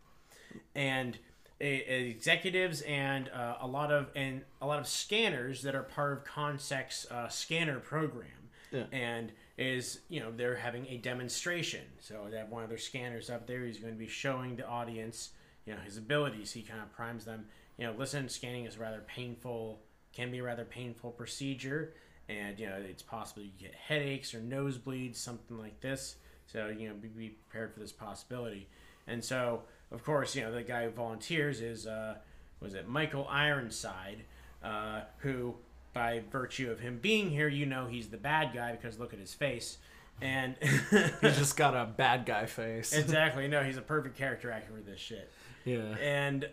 and 0.75 1.17
a, 1.59 2.09
executives 2.09 2.81
and 2.81 3.29
uh, 3.29 3.55
a 3.61 3.67
lot 3.67 3.91
of 3.91 4.09
and 4.15 4.41
a 4.61 4.67
lot 4.67 4.79
of 4.79 4.87
scanners 4.87 5.61
that 5.61 5.75
are 5.75 5.83
part 5.83 6.13
of 6.13 6.23
Consec's 6.23 7.05
uh, 7.11 7.27
scanner 7.27 7.79
program. 7.79 8.27
Yeah. 8.71 8.85
And 8.91 9.31
is 9.57 9.99
you 10.09 10.19
know 10.19 10.31
they're 10.35 10.55
having 10.55 10.87
a 10.87 10.97
demonstration, 10.97 11.81
so 11.99 12.27
they 12.31 12.37
have 12.37 12.49
one 12.49 12.63
of 12.63 12.69
their 12.69 12.77
scanners 12.77 13.29
up 13.29 13.45
there. 13.45 13.65
He's 13.65 13.77
going 13.77 13.93
to 13.93 13.99
be 13.99 14.07
showing 14.07 14.55
the 14.55 14.67
audience 14.67 15.31
you 15.65 15.73
know 15.73 15.79
his 15.81 15.97
abilities. 15.97 16.51
He 16.51 16.61
kind 16.61 16.81
of 16.81 16.91
primes 16.91 17.25
them. 17.25 17.45
You 17.77 17.87
know, 17.87 17.93
listen, 17.97 18.29
scanning 18.29 18.65
is 18.65 18.77
rather 18.77 19.01
painful, 19.07 19.79
can 20.13 20.31
be 20.31 20.39
a 20.39 20.43
rather 20.43 20.65
painful 20.65 21.11
procedure, 21.11 21.93
and 22.29 22.59
you 22.59 22.67
know 22.67 22.75
it's 22.77 23.03
possible 23.03 23.41
you 23.43 23.51
get 23.59 23.73
headaches 23.75 24.33
or 24.33 24.39
nosebleeds, 24.39 25.15
something 25.17 25.57
like 25.57 25.79
this. 25.81 26.15
So 26.47 26.67
you 26.67 26.89
know, 26.89 26.95
be, 26.95 27.07
be 27.07 27.29
prepared 27.29 27.73
for 27.73 27.79
this 27.79 27.91
possibility. 27.91 28.67
And 29.07 29.23
so, 29.23 29.61
of 29.91 30.03
course, 30.03 30.35
you 30.35 30.41
know 30.43 30.51
the 30.51 30.63
guy 30.63 30.85
who 30.85 30.91
volunteers 30.91 31.61
is 31.61 31.87
uh, 31.87 32.15
was 32.59 32.73
it 32.73 32.87
Michael 32.87 33.27
Ironside, 33.29 34.23
uh, 34.63 35.01
who 35.19 35.55
by 35.93 36.21
virtue 36.31 36.71
of 36.71 36.79
him 36.79 36.99
being 37.01 37.29
here, 37.29 37.47
you 37.49 37.65
know 37.65 37.85
he's 37.87 38.07
the 38.09 38.17
bad 38.17 38.53
guy 38.53 38.71
because 38.71 38.99
look 38.99 39.13
at 39.13 39.19
his 39.19 39.33
face. 39.33 39.77
And 40.21 40.55
He's 40.61 41.37
just 41.37 41.57
got 41.57 41.73
a 41.75 41.85
bad 41.85 42.25
guy 42.27 42.45
face. 42.45 42.93
exactly, 42.93 43.47
no, 43.47 43.63
he's 43.63 43.77
a 43.77 43.81
perfect 43.81 44.15
character 44.15 44.51
actor 44.51 44.71
for 44.75 44.81
this 44.81 44.99
shit. 44.99 45.31
yeah. 45.65 45.95
And 45.99 46.47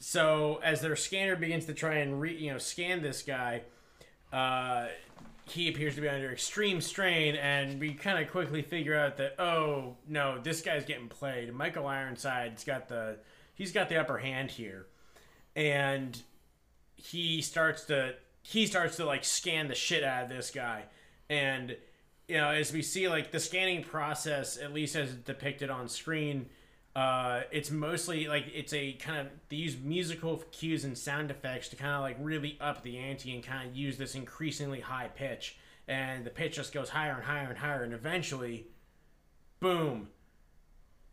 so 0.00 0.58
as 0.64 0.80
their 0.80 0.96
scanner 0.96 1.36
begins 1.36 1.66
to 1.66 1.74
try 1.74 1.96
and 1.96 2.20
re, 2.20 2.34
you 2.34 2.50
know 2.50 2.58
scan 2.58 3.02
this 3.02 3.22
guy, 3.22 3.62
uh, 4.32 4.86
he 5.44 5.68
appears 5.68 5.94
to 5.96 6.00
be 6.00 6.08
under 6.08 6.32
extreme 6.32 6.80
strain, 6.80 7.36
and 7.36 7.78
we 7.78 7.92
kind 7.92 8.22
of 8.22 8.30
quickly 8.30 8.62
figure 8.62 8.98
out 8.98 9.18
that 9.18 9.38
oh 9.38 9.96
no, 10.08 10.40
this 10.40 10.62
guy's 10.62 10.86
getting 10.86 11.08
played. 11.08 11.52
Michael 11.52 11.86
Ironside's 11.86 12.64
got 12.64 12.88
the 12.88 13.18
he's 13.54 13.72
got 13.72 13.90
the 13.90 13.98
upper 13.98 14.16
hand 14.16 14.50
here, 14.50 14.86
and 15.54 16.20
he 16.96 17.42
starts 17.42 17.84
to 17.84 18.14
he 18.42 18.66
starts 18.66 18.96
to 18.96 19.04
like 19.04 19.22
scan 19.22 19.68
the 19.68 19.74
shit 19.74 20.02
out 20.02 20.24
of 20.24 20.28
this 20.30 20.50
guy, 20.50 20.84
and 21.28 21.76
you 22.26 22.38
know 22.38 22.48
as 22.48 22.72
we 22.72 22.80
see 22.80 23.06
like 23.06 23.32
the 23.32 23.40
scanning 23.40 23.84
process, 23.84 24.56
at 24.56 24.72
least 24.72 24.96
as 24.96 25.12
depicted 25.12 25.68
on 25.68 25.88
screen 25.88 26.46
uh, 26.96 27.42
it's 27.52 27.70
mostly 27.70 28.26
like 28.26 28.46
it's 28.52 28.72
a 28.72 28.92
kind 28.94 29.20
of 29.20 29.26
they 29.48 29.56
use 29.56 29.76
musical 29.78 30.38
cues 30.50 30.84
and 30.84 30.98
sound 30.98 31.30
effects 31.30 31.68
to 31.68 31.76
kind 31.76 31.92
of 31.92 32.00
like 32.00 32.16
really 32.18 32.58
up 32.60 32.82
the 32.82 32.98
ante 32.98 33.32
and 33.34 33.44
kind 33.44 33.68
of 33.68 33.76
use 33.76 33.96
this 33.96 34.14
increasingly 34.14 34.80
high 34.80 35.08
pitch. 35.08 35.56
And 35.86 36.24
the 36.24 36.30
pitch 36.30 36.56
just 36.56 36.72
goes 36.72 36.88
higher 36.88 37.14
and 37.14 37.24
higher 37.24 37.48
and 37.48 37.58
higher 37.58 37.82
and 37.84 37.92
eventually 37.92 38.66
boom. 39.60 40.08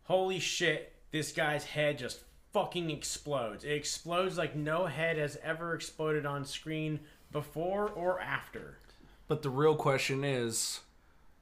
Holy 0.04 0.38
shit 0.38 0.94
this 1.10 1.32
guy's 1.32 1.64
head 1.64 1.98
just 1.98 2.20
fucking 2.52 2.90
explodes. 2.90 3.64
It 3.64 3.72
explodes 3.72 4.36
like 4.36 4.56
no 4.56 4.86
head 4.86 5.16
has 5.16 5.38
ever 5.42 5.74
exploded 5.74 6.26
on 6.26 6.44
screen 6.44 7.00
before 7.30 7.88
or 7.88 8.20
after. 8.20 8.78
But 9.26 9.42
the 9.42 9.50
real 9.50 9.76
question 9.76 10.24
is 10.24 10.80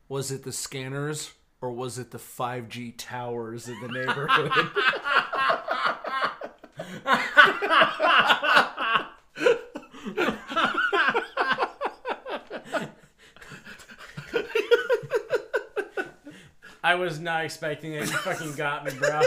was 0.08 0.30
it 0.30 0.44
the 0.44 0.52
scanners 0.52 1.32
or 1.60 1.72
was 1.72 1.98
it 1.98 2.10
the 2.10 2.18
5G 2.18 2.94
towers 2.96 3.68
in 3.68 3.80
the 3.80 3.88
neighborhood? 3.88 4.52
i 16.84 16.94
was 16.94 17.18
not 17.18 17.44
expecting 17.44 17.94
it 17.94 18.02
you 18.02 18.06
fucking 18.06 18.54
got 18.54 18.84
me 18.84 18.92
bro 18.98 19.20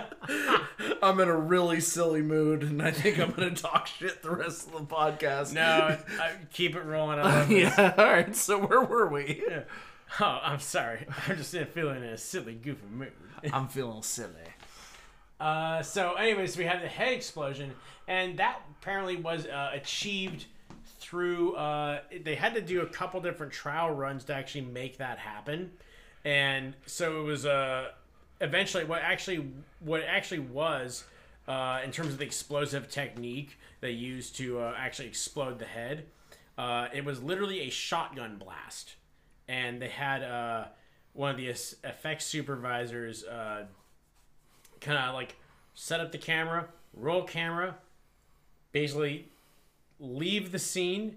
I'm 1.02 1.20
in 1.20 1.28
a 1.28 1.36
really 1.36 1.80
silly 1.80 2.22
mood 2.22 2.62
and 2.62 2.82
I 2.82 2.90
think 2.90 3.18
I'm 3.18 3.32
going 3.32 3.54
to 3.54 3.62
talk 3.62 3.86
shit 3.86 4.22
the 4.22 4.30
rest 4.30 4.68
of 4.68 4.72
the 4.72 4.94
podcast. 4.94 5.52
no 5.52 5.96
I, 6.20 6.32
keep 6.52 6.76
it 6.76 6.82
rolling 6.84 7.18
it. 7.22 7.50
Yeah, 7.50 7.94
all 7.96 8.04
right. 8.04 8.34
So 8.34 8.58
where 8.58 8.82
were 8.82 9.08
we? 9.08 9.44
Oh, 10.20 10.40
I'm 10.42 10.60
sorry. 10.60 11.06
I'm 11.28 11.36
just 11.36 11.54
feeling 11.72 11.98
in 11.98 12.10
a 12.10 12.18
silly, 12.18 12.54
goofy 12.54 12.86
mood. 12.90 13.12
I'm 13.52 13.68
feeling 13.68 14.02
silly. 14.02 14.32
Uh, 15.40 15.82
so, 15.82 16.14
anyways, 16.14 16.56
we 16.56 16.64
have 16.64 16.80
the 16.80 16.88
head 16.88 17.12
explosion, 17.12 17.72
and 18.08 18.38
that 18.38 18.60
apparently 18.80 19.16
was 19.16 19.46
uh, 19.46 19.70
achieved 19.72 20.46
through. 20.98 21.54
Uh, 21.54 22.00
they 22.24 22.34
had 22.34 22.54
to 22.54 22.60
do 22.60 22.80
a 22.80 22.86
couple 22.86 23.20
different 23.20 23.52
trial 23.52 23.90
runs 23.90 24.24
to 24.24 24.34
actually 24.34 24.62
make 24.62 24.98
that 24.98 25.18
happen, 25.18 25.70
and 26.24 26.74
so 26.86 27.20
it 27.20 27.22
was 27.24 27.46
uh, 27.46 27.90
eventually 28.40 28.84
what 28.84 29.02
actually 29.02 29.50
what 29.80 30.02
actually 30.02 30.38
was 30.38 31.04
uh, 31.46 31.80
in 31.84 31.90
terms 31.90 32.10
of 32.10 32.18
the 32.18 32.24
explosive 32.24 32.90
technique 32.90 33.58
they 33.80 33.90
used 33.90 34.36
to 34.36 34.60
uh, 34.60 34.74
actually 34.76 35.08
explode 35.08 35.58
the 35.58 35.64
head. 35.64 36.06
Uh, 36.56 36.88
it 36.92 37.04
was 37.04 37.22
literally 37.22 37.60
a 37.60 37.70
shotgun 37.70 38.36
blast, 38.36 38.94
and 39.46 39.80
they 39.80 39.88
had 39.88 40.22
uh, 40.22 40.64
one 41.12 41.30
of 41.30 41.36
the 41.36 41.46
effects 41.48 42.26
supervisors 42.26 43.24
uh, 43.24 43.64
kind 44.80 44.98
of 44.98 45.14
like 45.14 45.36
set 45.74 46.00
up 46.00 46.10
the 46.10 46.18
camera, 46.18 46.66
roll 46.94 47.22
camera, 47.22 47.76
basically 48.72 49.28
leave 50.00 50.50
the 50.52 50.58
scene, 50.58 51.16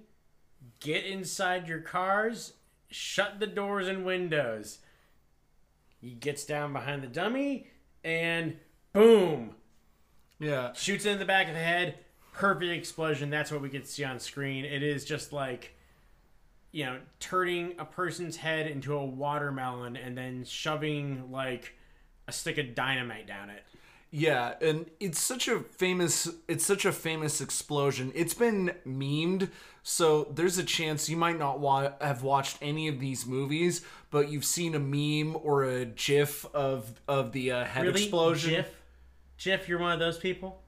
get 0.80 1.04
inside 1.06 1.68
your 1.68 1.80
cars, 1.82 2.54
shut 2.90 3.40
the 3.40 3.48
doors 3.48 3.88
and 3.88 4.06
windows. 4.06 4.80
He 6.02 6.12
gets 6.16 6.46
down 6.46 6.74
behind 6.74 7.04
the 7.04 7.08
dummy 7.08 7.68
and 8.04 8.58
boom, 8.92 9.56
Yeah. 10.40 10.74
shoots 10.74 11.06
it 11.06 11.12
in 11.12 11.20
the 11.20 11.26
back 11.26 11.48
of 11.48 11.54
the 11.54 11.60
head. 11.60 12.00
Perfect 12.34 12.72
explosion. 12.72 13.30
That's 13.30 13.52
what 13.52 13.62
we 13.62 13.70
get 13.70 13.86
to 13.86 13.90
see 13.92 14.04
on 14.04 14.20
screen. 14.20 14.66
It 14.66 14.82
is 14.82 15.06
just 15.06 15.32
like, 15.32 15.76
you 16.72 16.86
know, 16.86 17.00
turning 17.20 17.76
a 17.78 17.86
person's 17.86 18.38
head 18.38 18.66
into 18.68 18.96
a 18.96 19.06
watermelon 19.06 19.96
and 19.96 20.18
then 20.18 20.44
shoving 20.44 21.32
like 21.32 21.76
a 22.28 22.32
stick 22.32 22.58
of 22.58 22.74
dynamite 22.74 23.28
down 23.28 23.50
it. 23.50 23.64
Yeah, 24.13 24.56
and 24.60 24.88
it's 25.00 25.21
such 25.21 25.47
a 25.47 25.62
famous 25.62 26.28
it's 26.50 26.65
such 26.65 26.84
a 26.84 26.91
famous 26.91 27.39
explosion. 27.39 28.12
It's 28.13 28.34
been 28.34 28.74
memed, 28.86 29.50
so 29.84 30.26
there's 30.36 30.58
a 30.58 30.65
chance 30.65 31.08
you 31.10 31.15
might 31.15 31.39
not 31.39 31.62
wa- 31.62 31.93
have 32.02 32.21
watched 32.21 32.58
any 32.62 32.89
of 32.89 33.00
these 33.00 33.26
movies, 33.26 33.86
but 34.10 34.30
you've 34.30 34.43
seen 34.43 34.76
a 34.76 34.80
meme 34.80 35.38
or 35.41 35.63
a 35.63 35.86
gif 35.86 36.45
of 36.54 37.00
of 37.08 37.32
the 37.32 37.54
uh, 37.54 37.63
head 37.63 37.86
Really? 37.86 38.02
explosion. 38.04 38.50
GIF, 38.56 38.76
GIF, 39.38 39.69
you're 39.69 39.80
one 39.80 39.93
of 39.93 40.00
those 40.00 40.17
people? 40.17 40.62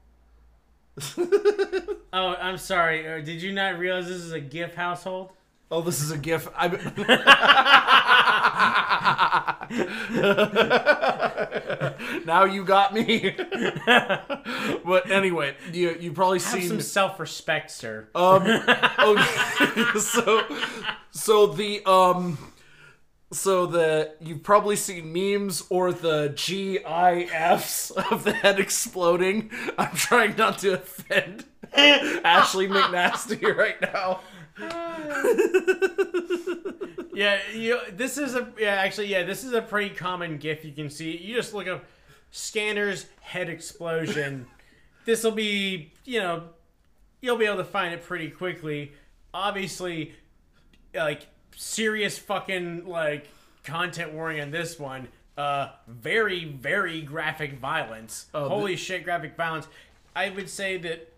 oh, 1.18 2.36
I'm 2.40 2.56
sorry. 2.56 3.06
Uh, 3.06 3.20
Did 3.20 3.42
you 3.42 3.52
not 3.52 3.78
realize 3.78 4.06
this 4.06 4.22
is 4.22 4.32
a 4.32 4.40
GIF 4.40 4.74
household? 4.74 5.32
Oh, 5.70 5.82
this 5.82 6.00
is 6.00 6.10
a 6.12 6.16
gif. 6.18 6.48
I 6.56 6.68
now 12.24 12.44
you 12.44 12.64
got 12.64 12.94
me. 12.94 13.34
but 14.84 15.10
anyway, 15.10 15.56
you 15.72 15.96
you 15.98 16.12
probably 16.12 16.38
Have 16.38 16.48
seen 16.48 16.68
some 16.68 16.80
self-respect, 16.80 17.70
sir. 17.70 18.08
Um. 18.14 18.44
Okay. 19.04 19.98
so, 19.98 20.44
so 21.10 21.46
the 21.48 21.84
um, 21.84 22.38
so 23.32 23.66
the 23.66 24.14
you've 24.20 24.42
probably 24.42 24.76
seen 24.76 25.12
memes 25.12 25.64
or 25.68 25.92
the 25.92 26.32
GIFs 26.36 27.90
of 27.90 28.24
the 28.24 28.32
head 28.32 28.58
exploding. 28.58 29.50
I'm 29.76 29.94
trying 29.94 30.36
not 30.36 30.58
to 30.58 30.74
offend 30.74 31.44
Ashley 31.74 32.68
McNasty 32.68 33.54
right 33.54 33.80
now. 33.80 34.20
yeah, 37.14 37.38
you. 37.54 37.78
This 37.92 38.18
is 38.18 38.34
a 38.34 38.48
yeah. 38.58 38.74
Actually, 38.74 39.08
yeah. 39.08 39.24
This 39.24 39.44
is 39.44 39.52
a 39.52 39.62
pretty 39.62 39.94
common 39.94 40.38
GIF. 40.38 40.64
You 40.64 40.72
can 40.72 40.90
see. 40.90 41.16
You 41.16 41.34
just 41.34 41.54
look 41.54 41.66
up 41.66 41.84
scanners 42.34 43.06
head 43.20 43.48
explosion, 43.48 44.46
this 45.04 45.22
will 45.22 45.30
be, 45.30 45.92
you 46.04 46.18
know, 46.18 46.42
you'll 47.20 47.36
be 47.36 47.46
able 47.46 47.58
to 47.58 47.64
find 47.64 47.94
it 47.94 48.02
pretty 48.02 48.28
quickly. 48.28 48.92
Obviously, 49.32 50.14
like 50.92 51.28
serious 51.54 52.18
fucking 52.18 52.86
like 52.86 53.28
content 53.62 54.12
warning 54.12 54.40
on 54.40 54.50
this 54.50 54.78
one. 54.78 55.08
Uh, 55.38 55.68
very 55.86 56.44
very 56.44 57.02
graphic 57.02 57.58
violence. 57.58 58.26
Oh, 58.34 58.48
Holy 58.48 58.76
shit, 58.76 59.04
graphic 59.04 59.36
violence. 59.36 59.68
I 60.14 60.30
would 60.30 60.48
say 60.48 60.76
that 60.78 61.12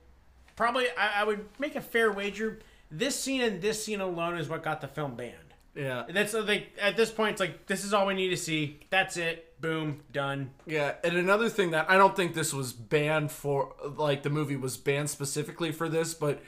probably 0.54 0.86
I, 0.98 1.22
I 1.22 1.24
would 1.24 1.46
make 1.58 1.76
a 1.76 1.80
fair 1.80 2.12
wager. 2.12 2.58
This 2.90 3.18
scene 3.18 3.42
and 3.42 3.60
this 3.60 3.84
scene 3.84 4.00
alone 4.00 4.38
is 4.38 4.48
what 4.48 4.62
got 4.62 4.80
the 4.80 4.88
film 4.88 5.16
banned. 5.16 5.34
Yeah. 5.74 6.04
That's 6.08 6.34
uh, 6.34 6.42
like 6.42 6.72
at 6.80 6.96
this 6.96 7.10
point, 7.10 7.32
it's 7.32 7.40
like 7.40 7.66
this 7.66 7.84
is 7.84 7.92
all 7.92 8.06
we 8.06 8.14
need 8.14 8.30
to 8.30 8.36
see. 8.36 8.80
That's 8.90 9.16
it. 9.16 9.60
Boom, 9.60 10.00
done. 10.12 10.50
Yeah, 10.66 10.94
and 11.02 11.16
another 11.16 11.48
thing 11.48 11.70
that 11.70 11.90
I 11.90 11.96
don't 11.96 12.14
think 12.14 12.34
this 12.34 12.52
was 12.52 12.72
banned 12.72 13.30
for, 13.30 13.74
like 13.96 14.22
the 14.22 14.30
movie 14.30 14.56
was 14.56 14.76
banned 14.76 15.08
specifically 15.08 15.72
for 15.72 15.88
this, 15.88 16.12
but 16.12 16.42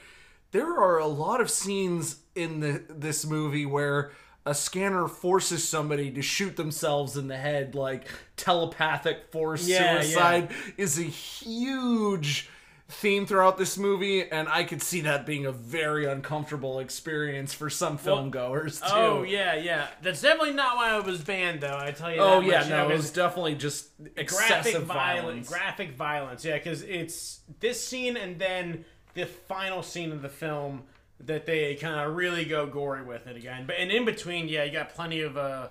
there 0.51 0.67
are 0.67 0.99
a 0.99 1.07
lot 1.07 1.41
of 1.41 1.49
scenes 1.49 2.17
in 2.35 2.59
the 2.59 2.83
this 2.87 3.25
movie 3.25 3.65
where 3.65 4.11
a 4.45 4.53
scanner 4.55 5.07
forces 5.07 5.67
somebody 5.67 6.11
to 6.11 6.21
shoot 6.21 6.55
themselves 6.55 7.17
in 7.17 7.27
the 7.27 7.37
head, 7.37 7.75
like 7.75 8.07
telepathic 8.37 9.31
force 9.31 9.67
Yeah, 9.67 10.01
suicide 10.01 10.51
is 10.77 10.97
a 10.97 11.03
huge 11.03 12.49
theme 12.89 13.27
throughout 13.27 13.57
this 13.57 13.77
movie, 13.77 14.29
and 14.29 14.49
I 14.49 14.63
could 14.63 14.81
see 14.81 15.01
that 15.01 15.25
being 15.25 15.45
a 15.45 15.51
very 15.51 16.05
uncomfortable 16.05 16.79
experience 16.79 17.53
for 17.53 17.69
some 17.69 17.97
film 17.99 18.31
goers 18.31 18.81
too. 18.81 18.87
Oh 18.89 19.23
yeah, 19.23 19.53
yeah. 19.55 19.87
That's 20.01 20.21
definitely 20.21 20.53
not 20.53 20.75
why 20.75 20.97
it 20.97 21.05
was 21.05 21.21
banned, 21.21 21.61
though. 21.61 21.77
I 21.79 21.91
tell 21.91 22.11
you. 22.11 22.19
Oh 22.19 22.41
that 22.41 22.47
yeah, 22.47 22.57
much, 22.57 22.65
you 22.65 22.69
no, 22.71 22.87
know, 22.87 22.93
it 22.93 22.97
was 22.97 23.11
definitely 23.11 23.55
just 23.55 23.95
graphic 23.97 24.17
excessive 24.17 24.83
violence. 24.83 24.87
violence. 24.87 25.49
Graphic 25.49 25.91
violence, 25.91 26.45
yeah, 26.45 26.55
because 26.55 26.81
it's 26.81 27.41
this 27.59 27.83
scene 27.83 28.17
and 28.17 28.39
then 28.39 28.85
the 29.13 29.25
final 29.25 29.83
scene 29.83 30.11
of 30.11 30.21
the 30.21 30.29
film 30.29 30.83
that 31.19 31.45
they 31.45 31.75
kind 31.75 31.99
of 31.99 32.15
really 32.15 32.45
go 32.45 32.65
gory 32.65 33.03
with 33.03 33.27
it 33.27 33.37
again. 33.37 33.65
But 33.67 33.75
and 33.77 33.91
in 33.91 34.03
between, 34.03 34.47
yeah, 34.47 34.63
you 34.63 34.71
got 34.71 34.95
plenty 34.95 35.21
of 35.21 35.37
uh, 35.37 35.69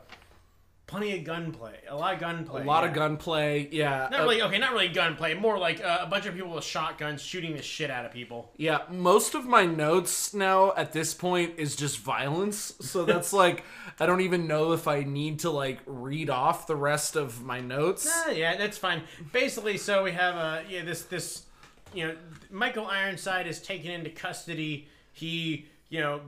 plenty 0.89 1.17
of 1.17 1.23
gunplay, 1.23 1.79
a 1.89 1.95
lot 1.95 2.15
of 2.15 2.21
gunplay, 2.21 2.63
A 2.63 2.65
lot 2.65 2.83
yeah. 2.83 2.89
of 2.89 2.95
gunplay, 2.95 3.69
yeah. 3.71 4.09
Not 4.11 4.21
Uh, 4.21 4.23
really, 4.25 4.43
okay, 4.43 4.59
not 4.59 4.73
really 4.73 4.89
gunplay. 4.89 5.35
More 5.35 5.57
like 5.59 5.85
uh, 5.85 5.99
a 6.01 6.07
bunch 6.07 6.27
of 6.27 6.35
people 6.35 6.51
with 6.51 6.65
shotguns 6.65 7.23
shooting 7.23 7.55
the 7.55 7.63
shit 7.63 7.91
out 7.91 8.05
of 8.05 8.11
people. 8.13 8.51
Yeah, 8.57 8.79
most 8.91 9.35
of 9.37 9.47
my 9.47 9.67
notes 9.67 10.35
now 10.35 10.75
at 10.77 10.93
this 10.93 11.15
point 11.15 11.55
is 11.59 11.77
just 11.77 11.99
violence. 11.99 12.75
So 12.81 13.05
that's 13.13 13.33
like 13.33 13.63
I 14.01 14.07
don't 14.07 14.23
even 14.23 14.49
know 14.49 14.73
if 14.73 14.89
I 14.89 15.03
need 15.05 15.39
to 15.41 15.51
like 15.51 15.79
read 15.87 16.31
off 16.31 16.67
the 16.67 16.77
rest 16.77 17.15
of 17.15 17.45
my 17.45 17.61
notes. 17.61 18.11
Uh, 18.27 18.31
yeah, 18.31 18.57
that's 18.57 18.79
fine. 18.79 19.03
Basically, 19.33 19.77
so 19.77 20.03
we 20.03 20.13
have 20.13 20.35
uh, 20.35 20.61
yeah 20.69 20.83
this 20.85 21.03
this 21.03 21.45
you 21.95 22.09
know 22.09 22.17
Michael 22.51 22.87
Ironside 22.87 23.47
is 23.47 23.61
taken 23.61 23.91
into 23.91 24.11
custody. 24.11 24.89
He 25.13 25.67
you 25.91 26.01
know 26.01 26.21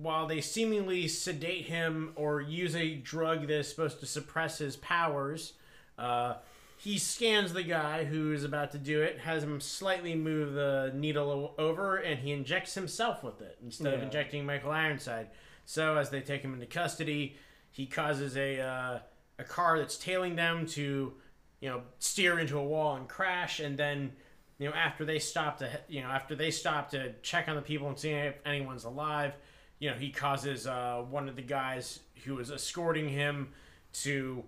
while 0.00 0.26
they 0.26 0.40
seemingly 0.40 1.08
sedate 1.08 1.66
him 1.66 2.12
or 2.16 2.40
use 2.40 2.74
a 2.74 2.94
drug 2.94 3.42
that 3.42 3.58
is 3.58 3.68
supposed 3.68 4.00
to 4.00 4.06
suppress 4.06 4.58
his 4.58 4.76
powers, 4.76 5.54
uh, 5.98 6.34
he 6.78 6.98
scans 6.98 7.52
the 7.52 7.62
guy 7.62 8.04
who 8.04 8.32
is 8.32 8.42
about 8.42 8.72
to 8.72 8.78
do 8.78 9.02
it, 9.02 9.20
has 9.20 9.44
him 9.44 9.60
slightly 9.60 10.14
move 10.14 10.54
the 10.54 10.90
needle 10.94 11.54
over, 11.56 11.96
and 11.96 12.18
he 12.18 12.32
injects 12.32 12.74
himself 12.74 13.22
with 13.22 13.40
it 13.40 13.56
instead 13.62 13.94
of 13.94 14.02
injecting 14.02 14.44
Michael 14.44 14.72
Ironside. 14.72 15.28
So 15.64 15.96
as 15.96 16.10
they 16.10 16.20
take 16.20 16.42
him 16.42 16.54
into 16.54 16.66
custody, 16.66 17.36
he 17.70 17.86
causes 17.86 18.36
a 18.36 18.60
uh, 18.60 18.98
a 19.38 19.44
car 19.44 19.78
that's 19.78 19.96
tailing 19.96 20.34
them 20.34 20.66
to 20.66 21.12
you 21.60 21.68
know 21.68 21.82
steer 22.00 22.40
into 22.40 22.58
a 22.58 22.64
wall 22.64 22.96
and 22.96 23.08
crash, 23.08 23.60
and 23.60 23.78
then 23.78 24.12
you 24.58 24.68
know 24.68 24.74
after 24.74 25.04
they 25.04 25.20
stop 25.20 25.58
to 25.58 25.70
you 25.88 26.00
know 26.00 26.08
after 26.08 26.34
they 26.34 26.50
stop 26.50 26.90
to 26.90 27.12
check 27.22 27.48
on 27.48 27.54
the 27.54 27.62
people 27.62 27.88
and 27.88 27.98
see 27.98 28.10
if 28.10 28.34
anyone's 28.44 28.84
alive, 28.84 29.34
you 29.82 29.90
know 29.90 29.96
he 29.96 30.10
causes 30.10 30.68
uh, 30.68 31.02
one 31.10 31.28
of 31.28 31.34
the 31.34 31.42
guys 31.42 31.98
who 32.24 32.36
was 32.36 32.52
escorting 32.52 33.08
him 33.08 33.48
to 33.92 34.44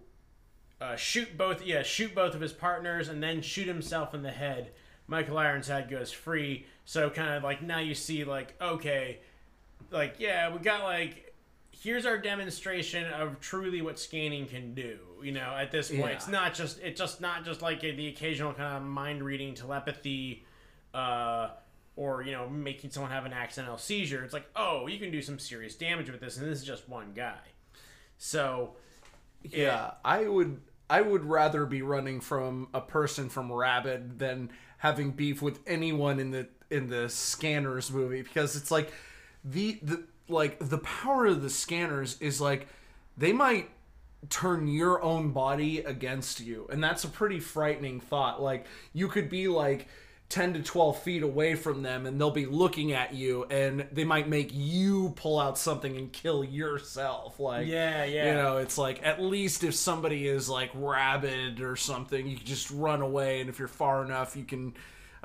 uh, 0.80 0.94
shoot 0.94 1.36
both 1.36 1.66
yeah 1.66 1.82
shoot 1.82 2.14
both 2.14 2.36
of 2.36 2.40
his 2.40 2.52
partners 2.52 3.08
and 3.08 3.20
then 3.20 3.42
shoot 3.42 3.66
himself 3.66 4.14
in 4.14 4.22
the 4.22 4.30
head. 4.30 4.70
Michael 5.08 5.36
ironside 5.36 5.90
goes 5.90 6.12
free. 6.12 6.66
So 6.84 7.10
kind 7.10 7.34
of 7.34 7.42
like 7.42 7.62
now 7.62 7.80
you 7.80 7.96
see 7.96 8.22
like 8.22 8.54
okay 8.62 9.18
like 9.90 10.14
yeah 10.20 10.52
we 10.52 10.60
got 10.60 10.84
like 10.84 11.34
here's 11.72 12.06
our 12.06 12.16
demonstration 12.16 13.04
of 13.12 13.40
truly 13.40 13.82
what 13.82 13.98
scanning 13.98 14.46
can 14.46 14.72
do 14.72 14.98
you 15.20 15.32
know 15.32 15.52
at 15.58 15.72
this 15.72 15.88
point. 15.88 16.00
Yeah. 16.00 16.10
it's 16.10 16.28
not 16.28 16.54
just 16.54 16.78
it's 16.78 17.00
just 17.00 17.20
not 17.20 17.44
just 17.44 17.60
like 17.60 17.82
a, 17.82 17.90
the 17.90 18.06
occasional 18.06 18.52
kind 18.52 18.76
of 18.76 18.84
mind 18.84 19.20
reading 19.20 19.54
telepathy 19.54 20.44
uh 20.94 21.48
or 21.96 22.22
you 22.22 22.32
know 22.32 22.48
making 22.48 22.90
someone 22.90 23.12
have 23.12 23.24
an 23.24 23.32
accidental 23.32 23.78
seizure 23.78 24.24
it's 24.24 24.32
like 24.32 24.46
oh 24.56 24.86
you 24.86 24.98
can 24.98 25.10
do 25.10 25.22
some 25.22 25.38
serious 25.38 25.74
damage 25.74 26.10
with 26.10 26.20
this 26.20 26.36
and 26.36 26.46
this 26.50 26.60
is 26.60 26.64
just 26.64 26.88
one 26.88 27.12
guy. 27.14 27.38
So 28.18 28.74
Yeah, 29.42 29.92
I 30.04 30.26
would 30.26 30.60
I 30.88 31.00
would 31.00 31.24
rather 31.24 31.66
be 31.66 31.82
running 31.82 32.20
from 32.20 32.68
a 32.74 32.80
person 32.80 33.28
from 33.28 33.50
Rabid 33.52 34.18
than 34.18 34.50
having 34.78 35.12
beef 35.12 35.40
with 35.42 35.60
anyone 35.66 36.20
in 36.20 36.30
the 36.30 36.48
in 36.70 36.88
the 36.88 37.08
scanners 37.08 37.90
movie 37.90 38.22
because 38.22 38.56
it's 38.56 38.70
like 38.70 38.92
the 39.44 39.78
the 39.82 40.04
like 40.28 40.58
the 40.58 40.78
power 40.78 41.26
of 41.26 41.42
the 41.42 41.50
scanners 41.50 42.20
is 42.20 42.40
like 42.40 42.68
they 43.16 43.32
might 43.32 43.70
turn 44.30 44.66
your 44.66 45.02
own 45.02 45.30
body 45.32 45.80
against 45.80 46.40
you 46.40 46.66
and 46.72 46.82
that's 46.82 47.04
a 47.04 47.08
pretty 47.08 47.40
frightening 47.40 48.00
thought. 48.00 48.42
Like 48.42 48.66
you 48.92 49.08
could 49.08 49.28
be 49.28 49.48
like 49.48 49.88
10 50.30 50.54
to 50.54 50.62
12 50.62 51.02
feet 51.02 51.22
away 51.22 51.54
from 51.54 51.82
them 51.82 52.06
and 52.06 52.20
they'll 52.20 52.30
be 52.30 52.46
looking 52.46 52.92
at 52.92 53.14
you 53.14 53.44
and 53.50 53.86
they 53.92 54.04
might 54.04 54.28
make 54.28 54.50
you 54.52 55.12
pull 55.16 55.38
out 55.38 55.58
something 55.58 55.96
and 55.96 56.12
kill 56.12 56.42
yourself 56.42 57.38
like 57.38 57.66
Yeah, 57.66 58.04
yeah. 58.04 58.28
you 58.28 58.34
know 58.34 58.56
it's 58.56 58.78
like 58.78 59.04
at 59.04 59.22
least 59.22 59.62
if 59.62 59.74
somebody 59.74 60.26
is 60.26 60.48
like 60.48 60.70
rabid 60.74 61.60
or 61.60 61.76
something 61.76 62.26
you 62.26 62.36
can 62.36 62.46
just 62.46 62.70
run 62.70 63.00
away 63.02 63.40
and 63.40 63.50
if 63.50 63.58
you're 63.58 63.68
far 63.68 64.04
enough 64.04 64.34
you 64.34 64.44
can 64.44 64.74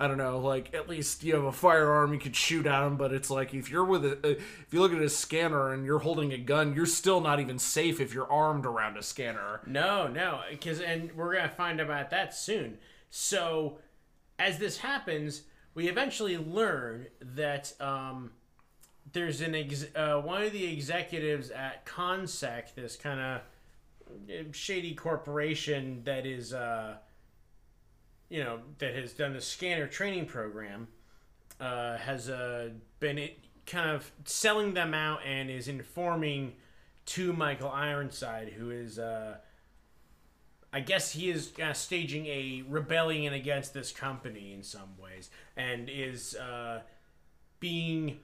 I 0.02 0.08
don't 0.08 0.18
know, 0.18 0.40
like 0.40 0.74
at 0.74 0.88
least 0.88 1.26
you 1.26 1.36
have 1.36 1.44
a 1.44 1.52
firearm 1.52 2.14
you 2.14 2.20
could 2.20 2.34
shoot 2.36 2.66
at 2.66 2.84
them, 2.86 2.96
but 2.96 3.12
it's 3.12 3.30
like 3.30 3.54
if 3.54 3.70
you're 3.70 3.84
with 3.84 4.06
a, 4.06 4.14
uh, 4.14 4.30
if 4.30 4.68
you 4.72 4.80
look 4.80 4.94
at 4.94 5.02
a 5.02 5.10
scanner 5.10 5.74
and 5.74 5.86
you're 5.86 6.00
holding 6.00 6.32
a 6.32 6.38
gun, 6.38 6.74
you're 6.74 6.86
still 6.86 7.20
not 7.20 7.42
even 7.42 7.60
safe 7.60 8.00
if 8.00 8.14
you're 8.14 8.32
armed 8.32 8.66
around 8.66 8.96
a 8.96 9.04
scanner. 9.04 9.60
No, 9.68 10.08
no, 10.08 10.40
because 10.50 10.80
and 10.80 11.12
we're 11.18 11.36
gonna 11.36 11.50
find 11.50 11.82
about 11.82 12.12
that 12.12 12.34
soon. 12.34 12.78
So, 13.10 13.80
as 14.40 14.58
this 14.58 14.78
happens, 14.78 15.44
we 15.76 15.88
eventually 15.88 16.38
learn 16.38 17.08
that 17.22 17.74
um, 17.80 18.32
there's 19.12 19.42
an 19.42 19.54
ex- 19.54 19.94
uh, 19.96 20.20
one 20.22 20.42
of 20.42 20.54
the 20.54 20.66
executives 20.66 21.52
at 21.52 21.86
Consec, 21.86 22.74
this 22.74 22.96
kind 22.96 23.20
of 23.20 24.56
shady 24.56 24.96
corporation 24.96 26.02
that 26.06 26.26
is, 26.26 26.54
uh, 26.54 26.96
you 28.30 28.44
know, 28.44 28.60
that 28.80 28.96
has 28.96 29.14
done 29.14 29.34
the 29.34 29.42
scanner 29.42 29.88
training 29.88 30.26
program, 30.26 30.88
uh, 31.60 31.98
has 31.98 32.30
uh, 32.30 32.70
been 33.00 33.30
kind 33.66 33.92
of 33.92 34.12
selling 34.26 34.74
them 34.74 34.94
out 34.94 35.20
and 35.26 35.50
is 35.50 35.68
informing 35.68 36.54
to 37.06 37.34
Michael 37.34 37.70
Ironside, 37.70 38.50
who 38.50 38.72
is. 38.72 39.00
I 40.72 40.82
guess 40.82 41.12
he 41.12 41.30
is 41.30 41.52
uh, 41.60 41.74
staging 41.74 42.28
a 42.28 42.64
rebellion 42.68 43.34
against 43.34 43.74
this 43.74 43.92
company 43.92 44.54
in 44.54 44.62
some 44.62 44.98
ways, 45.02 45.30
and 45.58 45.90
is 45.92 46.36
uh, 46.36 46.82
being 47.60 48.20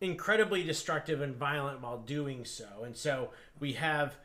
incredibly 0.00 0.62
destructive 0.62 1.20
and 1.20 1.34
violent 1.34 1.80
while 1.80 1.98
doing 1.98 2.44
so. 2.44 2.84
And 2.84 2.96
so 2.96 3.30
we 3.58 3.72
have, 3.74 4.16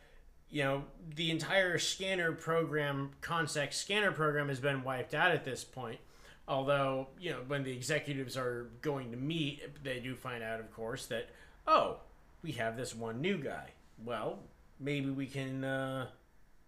you 0.49 0.63
know, 0.63 0.83
the 1.15 1.31
entire 1.31 1.77
scanner 1.77 2.31
program, 2.33 3.11
Consec 3.21 3.73
scanner 3.73 4.11
program, 4.11 4.49
has 4.49 4.59
been 4.59 4.83
wiped 4.83 5.13
out 5.13 5.31
at 5.31 5.45
this 5.45 5.63
point. 5.63 5.99
Although, 6.47 7.07
you 7.19 7.31
know, 7.31 7.39
when 7.47 7.63
the 7.63 7.71
executives 7.71 8.37
are 8.37 8.69
going 8.81 9.11
to 9.11 9.17
meet, 9.17 9.83
they 9.83 9.99
do 9.99 10.13
find 10.13 10.43
out, 10.43 10.59
of 10.59 10.71
course, 10.73 11.07
that, 11.07 11.29
oh, 11.65 11.97
we 12.43 12.51
have 12.51 12.77
this 12.77 12.93
one 12.93 13.19
new 13.19 13.37
guy. 13.37 13.71
Well, 14.03 14.39
maybe 14.79 15.09
we 15.09 15.25
can. 15.25 15.63
Uh, 15.63 16.07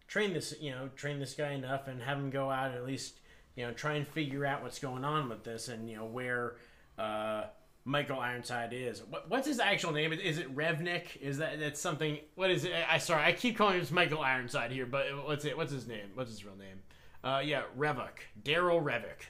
train 0.07 0.33
this 0.33 0.55
you 0.59 0.71
know 0.71 0.89
train 0.95 1.19
this 1.19 1.33
guy 1.33 1.51
enough 1.51 1.87
and 1.87 2.01
have 2.01 2.17
him 2.17 2.29
go 2.29 2.49
out 2.49 2.71
and 2.71 2.75
at 2.75 2.85
least 2.85 3.19
you 3.55 3.65
know 3.65 3.73
try 3.73 3.93
and 3.93 4.07
figure 4.07 4.45
out 4.45 4.63
what's 4.63 4.79
going 4.79 5.03
on 5.03 5.29
with 5.29 5.43
this 5.43 5.67
and 5.67 5.89
you 5.89 5.95
know 5.95 6.05
where 6.05 6.55
uh 6.97 7.43
Michael 7.87 8.19
Ironside 8.19 8.73
is. 8.73 9.01
What, 9.09 9.29
what's 9.29 9.47
his 9.47 9.61
actual 9.61 9.93
name? 9.93 10.11
Is 10.11 10.39
it 10.39 10.53
Revnik? 10.53 11.15
Is 11.21 11.37
that 11.37 11.57
that's 11.57 11.79
something? 11.79 12.19
What 12.35 12.51
is 12.51 12.65
it? 12.65 12.73
I, 12.89 12.97
sorry, 12.97 13.23
I 13.23 13.31
keep 13.31 13.57
calling 13.57 13.79
him 13.79 13.87
Michael 13.91 14.19
Ironside 14.19 14.71
here, 14.71 14.85
but 14.85 15.05
what's 15.25 15.45
it? 15.45 15.55
What's 15.55 15.71
his 15.71 15.87
name? 15.87 16.09
What's 16.13 16.29
his 16.29 16.43
real 16.43 16.57
name? 16.57 16.81
Uh, 17.23 17.39
yeah, 17.39 17.63
Revok, 17.77 18.19
Daryl 18.43 18.83
Revok, 18.83 19.23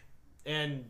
and 0.43 0.85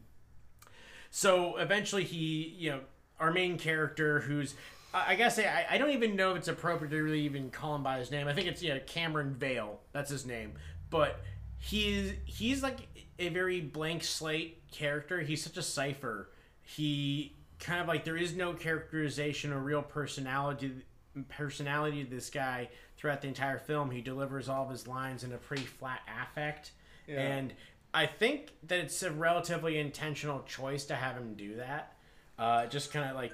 so 1.11 1.57
eventually 1.57 2.05
he, 2.05 2.55
you 2.57 2.69
know, 2.69 2.79
our 3.19 3.31
main 3.31 3.57
character 3.57 4.21
who's 4.21 4.55
I 4.93 5.15
guess 5.15 5.37
I, 5.37 5.65
I 5.69 5.77
don't 5.77 5.91
even 5.91 6.15
know 6.15 6.31
if 6.31 6.37
it's 6.37 6.47
appropriate 6.47 6.91
to 6.91 7.01
really 7.01 7.21
even 7.21 7.49
call 7.49 7.75
him 7.75 7.83
by 7.83 7.99
his 7.99 8.09
name. 8.11 8.27
I 8.27 8.33
think 8.33 8.47
it's 8.47 8.61
yeah 8.63 8.79
Cameron 8.79 9.33
Vale. 9.33 9.79
That's 9.91 10.09
his 10.09 10.25
name. 10.25 10.53
But 10.89 11.19
he's 11.59 12.13
he's 12.25 12.63
like 12.63 12.79
a 13.19 13.29
very 13.29 13.61
blank 13.61 14.03
slate 14.03 14.61
character. 14.71 15.21
He's 15.21 15.43
such 15.43 15.57
a 15.57 15.61
cipher. 15.61 16.29
He 16.61 17.33
kind 17.59 17.81
of 17.81 17.87
like 17.87 18.05
there 18.05 18.17
is 18.17 18.35
no 18.35 18.53
characterization 18.53 19.51
or 19.53 19.59
real 19.59 19.81
personality 19.81 20.71
personality 21.29 22.03
to 22.03 22.09
this 22.09 22.29
guy 22.29 22.69
throughout 22.97 23.21
the 23.21 23.27
entire 23.27 23.57
film. 23.59 23.91
He 23.91 24.01
delivers 24.01 24.49
all 24.49 24.63
of 24.63 24.69
his 24.69 24.87
lines 24.87 25.23
in 25.23 25.33
a 25.33 25.37
pretty 25.37 25.63
flat 25.63 26.01
affect, 26.21 26.71
and 27.19 27.53
I 27.93 28.05
think 28.05 28.51
that 28.67 28.79
it's 28.79 29.01
a 29.03 29.11
relatively 29.11 29.79
intentional 29.79 30.43
choice 30.43 30.85
to 30.85 30.95
have 30.95 31.15
him 31.15 31.33
do 31.35 31.55
that. 31.57 31.93
Uh, 32.37 32.67
just 32.67 32.93
kind 32.93 33.09
of 33.09 33.15
like 33.15 33.33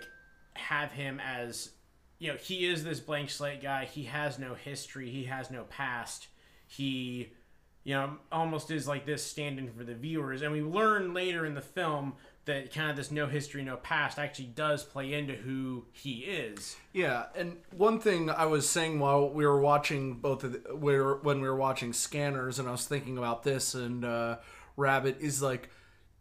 have 0.55 0.91
him 0.91 1.19
as 1.19 1.71
you 2.19 2.29
know 2.29 2.37
he 2.37 2.65
is 2.65 2.83
this 2.83 2.99
blank 2.99 3.29
slate 3.29 3.61
guy. 3.61 3.85
He 3.85 4.03
has 4.05 4.39
no 4.39 4.53
history. 4.53 5.09
He 5.09 5.25
has 5.25 5.51
no 5.51 5.63
past. 5.63 6.27
He 6.67 7.33
you 7.83 7.93
know, 7.93 8.17
almost 8.31 8.71
is 8.71 8.87
like 8.87 9.05
this 9.05 9.25
stand-in 9.25 9.71
for 9.73 9.83
the 9.83 9.93
viewers. 9.93 10.41
And 10.41 10.51
we 10.51 10.61
learn 10.61 11.13
later 11.13 11.45
in 11.45 11.53
the 11.53 11.61
film 11.61 12.13
that 12.45 12.73
kind 12.73 12.89
of 12.89 12.95
this 12.95 13.11
no 13.11 13.27
history, 13.27 13.63
no 13.63 13.77
past 13.77 14.17
actually 14.19 14.47
does 14.47 14.83
play 14.83 15.13
into 15.13 15.33
who 15.33 15.85
he 15.91 16.19
is. 16.19 16.75
Yeah, 16.93 17.25
and 17.35 17.57
one 17.71 17.99
thing 17.99 18.29
I 18.29 18.45
was 18.45 18.67
saying 18.67 18.99
while 18.99 19.29
we 19.29 19.45
were 19.45 19.59
watching 19.59 20.15
both 20.15 20.43
of 20.43 20.53
the, 20.53 20.75
we 20.75 20.97
were, 20.97 21.19
when 21.23 21.41
we 21.41 21.47
were 21.47 21.55
watching 21.55 21.93
Scanners, 21.93 22.59
and 22.59 22.67
I 22.67 22.71
was 22.71 22.85
thinking 22.85 23.17
about 23.17 23.43
this 23.43 23.75
and 23.75 24.03
uh, 24.03 24.37
Rabid 24.77 25.17
is 25.19 25.41
like 25.41 25.69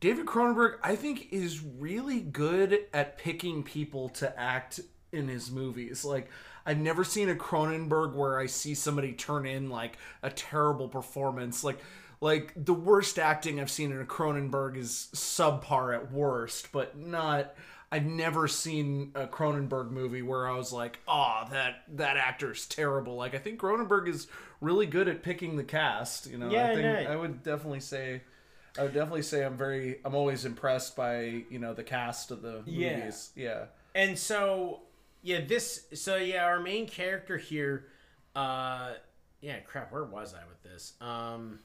David 0.02 0.26
Cronenberg. 0.26 0.78
I 0.82 0.96
think 0.96 1.32
is 1.32 1.62
really 1.62 2.18
good 2.18 2.86
at 2.92 3.18
picking 3.18 3.62
people 3.62 4.08
to 4.08 4.38
act 4.38 4.80
in 5.12 5.28
his 5.28 5.48
movies. 5.48 6.04
Like 6.04 6.28
I've 6.66 6.78
never 6.78 7.04
seen 7.04 7.30
a 7.30 7.36
Cronenberg 7.36 8.14
where 8.14 8.36
I 8.36 8.46
see 8.46 8.74
somebody 8.74 9.12
turn 9.12 9.46
in 9.46 9.70
like 9.70 9.96
a 10.24 10.28
terrible 10.28 10.88
performance. 10.88 11.62
Like 11.62 11.78
like 12.20 12.52
the 12.56 12.74
worst 12.74 13.20
acting 13.20 13.60
I've 13.60 13.70
seen 13.70 13.92
in 13.92 14.00
a 14.00 14.04
Cronenberg 14.04 14.76
is 14.76 15.08
subpar 15.14 15.94
at 15.94 16.10
worst, 16.10 16.72
but 16.72 16.98
not 16.98 17.54
I've 17.92 18.04
never 18.04 18.48
seen 18.48 19.12
a 19.14 19.28
Cronenberg 19.28 19.92
movie 19.92 20.22
where 20.22 20.48
I 20.48 20.56
was 20.56 20.72
like, 20.72 20.98
"Oh, 21.06 21.44
that 21.52 21.84
that 21.94 22.16
actor's 22.16 22.66
terrible." 22.66 23.14
Like 23.14 23.36
I 23.36 23.38
think 23.38 23.60
Cronenberg 23.60 24.08
is 24.08 24.26
really 24.60 24.86
good 24.86 25.06
at 25.06 25.22
picking 25.22 25.56
the 25.56 25.64
cast, 25.64 26.28
you 26.28 26.38
know. 26.38 26.50
Yeah, 26.50 26.70
I 26.70 26.74
think 26.74 27.06
no. 27.06 27.12
I 27.12 27.14
would 27.14 27.44
definitely 27.44 27.80
say 27.80 28.22
I 28.78 28.82
would 28.84 28.94
definitely 28.94 29.22
say 29.22 29.44
I'm 29.44 29.56
very 29.56 30.00
I'm 30.04 30.14
always 30.14 30.44
impressed 30.44 30.96
by, 30.96 31.44
you 31.50 31.58
know, 31.58 31.74
the 31.74 31.84
cast 31.84 32.30
of 32.30 32.42
the 32.42 32.62
Yeah. 32.66 32.96
movies. 32.98 33.30
Yeah. 33.36 33.66
And 33.94 34.18
so, 34.18 34.80
yeah, 35.22 35.40
this, 35.44 35.86
so 35.94 36.16
yeah, 36.16 36.44
our 36.46 36.58
main 36.60 36.88
character 36.88 37.36
here, 37.36 37.88
uh, 38.34 38.94
yeah, 39.40 39.58
crap, 39.60 39.92
where 39.92 40.04
was 40.04 40.34
I 40.34 40.40
with 40.48 40.62
this? 40.62 40.94
Um, 41.00 41.58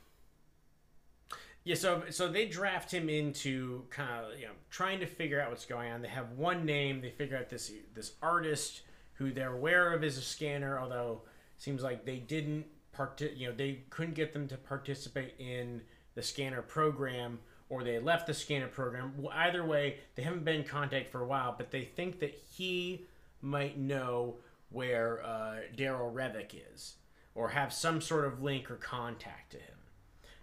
yeah, 1.64 1.76
so 1.76 2.04
so 2.10 2.30
they 2.30 2.46
draft 2.48 2.94
him 2.94 3.10
into 3.10 3.84
kind 3.90 4.26
of 4.26 4.40
you 4.40 4.46
know 4.46 4.54
trying 4.70 5.00
to 5.02 5.06
figure 5.06 5.42
out 5.42 5.50
what's 5.50 5.66
going 5.66 5.92
on. 5.92 6.02
They 6.02 6.08
have 6.08 6.32
one 6.32 6.66
name. 6.66 7.02
They 7.02 7.10
figure 7.12 7.38
out 7.38 7.50
this 7.50 7.72
this 7.94 8.14
artist 8.22 8.84
who 9.16 9.32
they're 9.34 9.54
aware 9.54 9.92
of 9.94 10.02
is 10.04 10.18
a 10.18 10.22
scanner, 10.22 10.80
although 10.80 11.24
it 11.58 11.62
seems 11.62 11.84
like 11.84 12.06
they 12.06 12.20
didn't 12.20 12.66
part. 12.94 13.20
You 13.22 13.50
know, 13.50 13.54
they 13.56 13.82
couldn't 13.90 14.14
get 14.14 14.32
them 14.32 14.48
to 14.48 14.56
participate 14.58 15.34
in 15.40 15.82
the 16.18 16.24
scanner 16.24 16.64
program, 16.64 17.38
or 17.70 17.84
they 17.84 18.00
left 18.00 18.26
the 18.26 18.34
scanner 18.34 18.68
program. 18.68 19.14
Either 19.32 19.64
way, 19.64 20.00
they 20.16 20.24
haven't 20.24 20.44
been 20.44 20.56
in 20.56 20.64
contact 20.64 21.12
for 21.12 21.22
a 21.22 21.28
while, 21.28 21.54
but 21.56 21.70
they 21.70 21.84
think 21.84 22.20
that 22.20 22.34
he 22.58 23.06
might 23.40 23.78
know 23.78 24.36
where 24.72 25.24
uh, 25.24 25.58
Daryl 25.78 26.12
Revick 26.12 26.56
is, 26.74 26.96
or 27.36 27.50
have 27.50 27.72
some 27.72 28.02
sort 28.02 28.26
of 28.26 28.42
link 28.42 28.72
or 28.72 28.78
contact 28.78 29.52
to 29.52 29.58
him. 29.58 29.78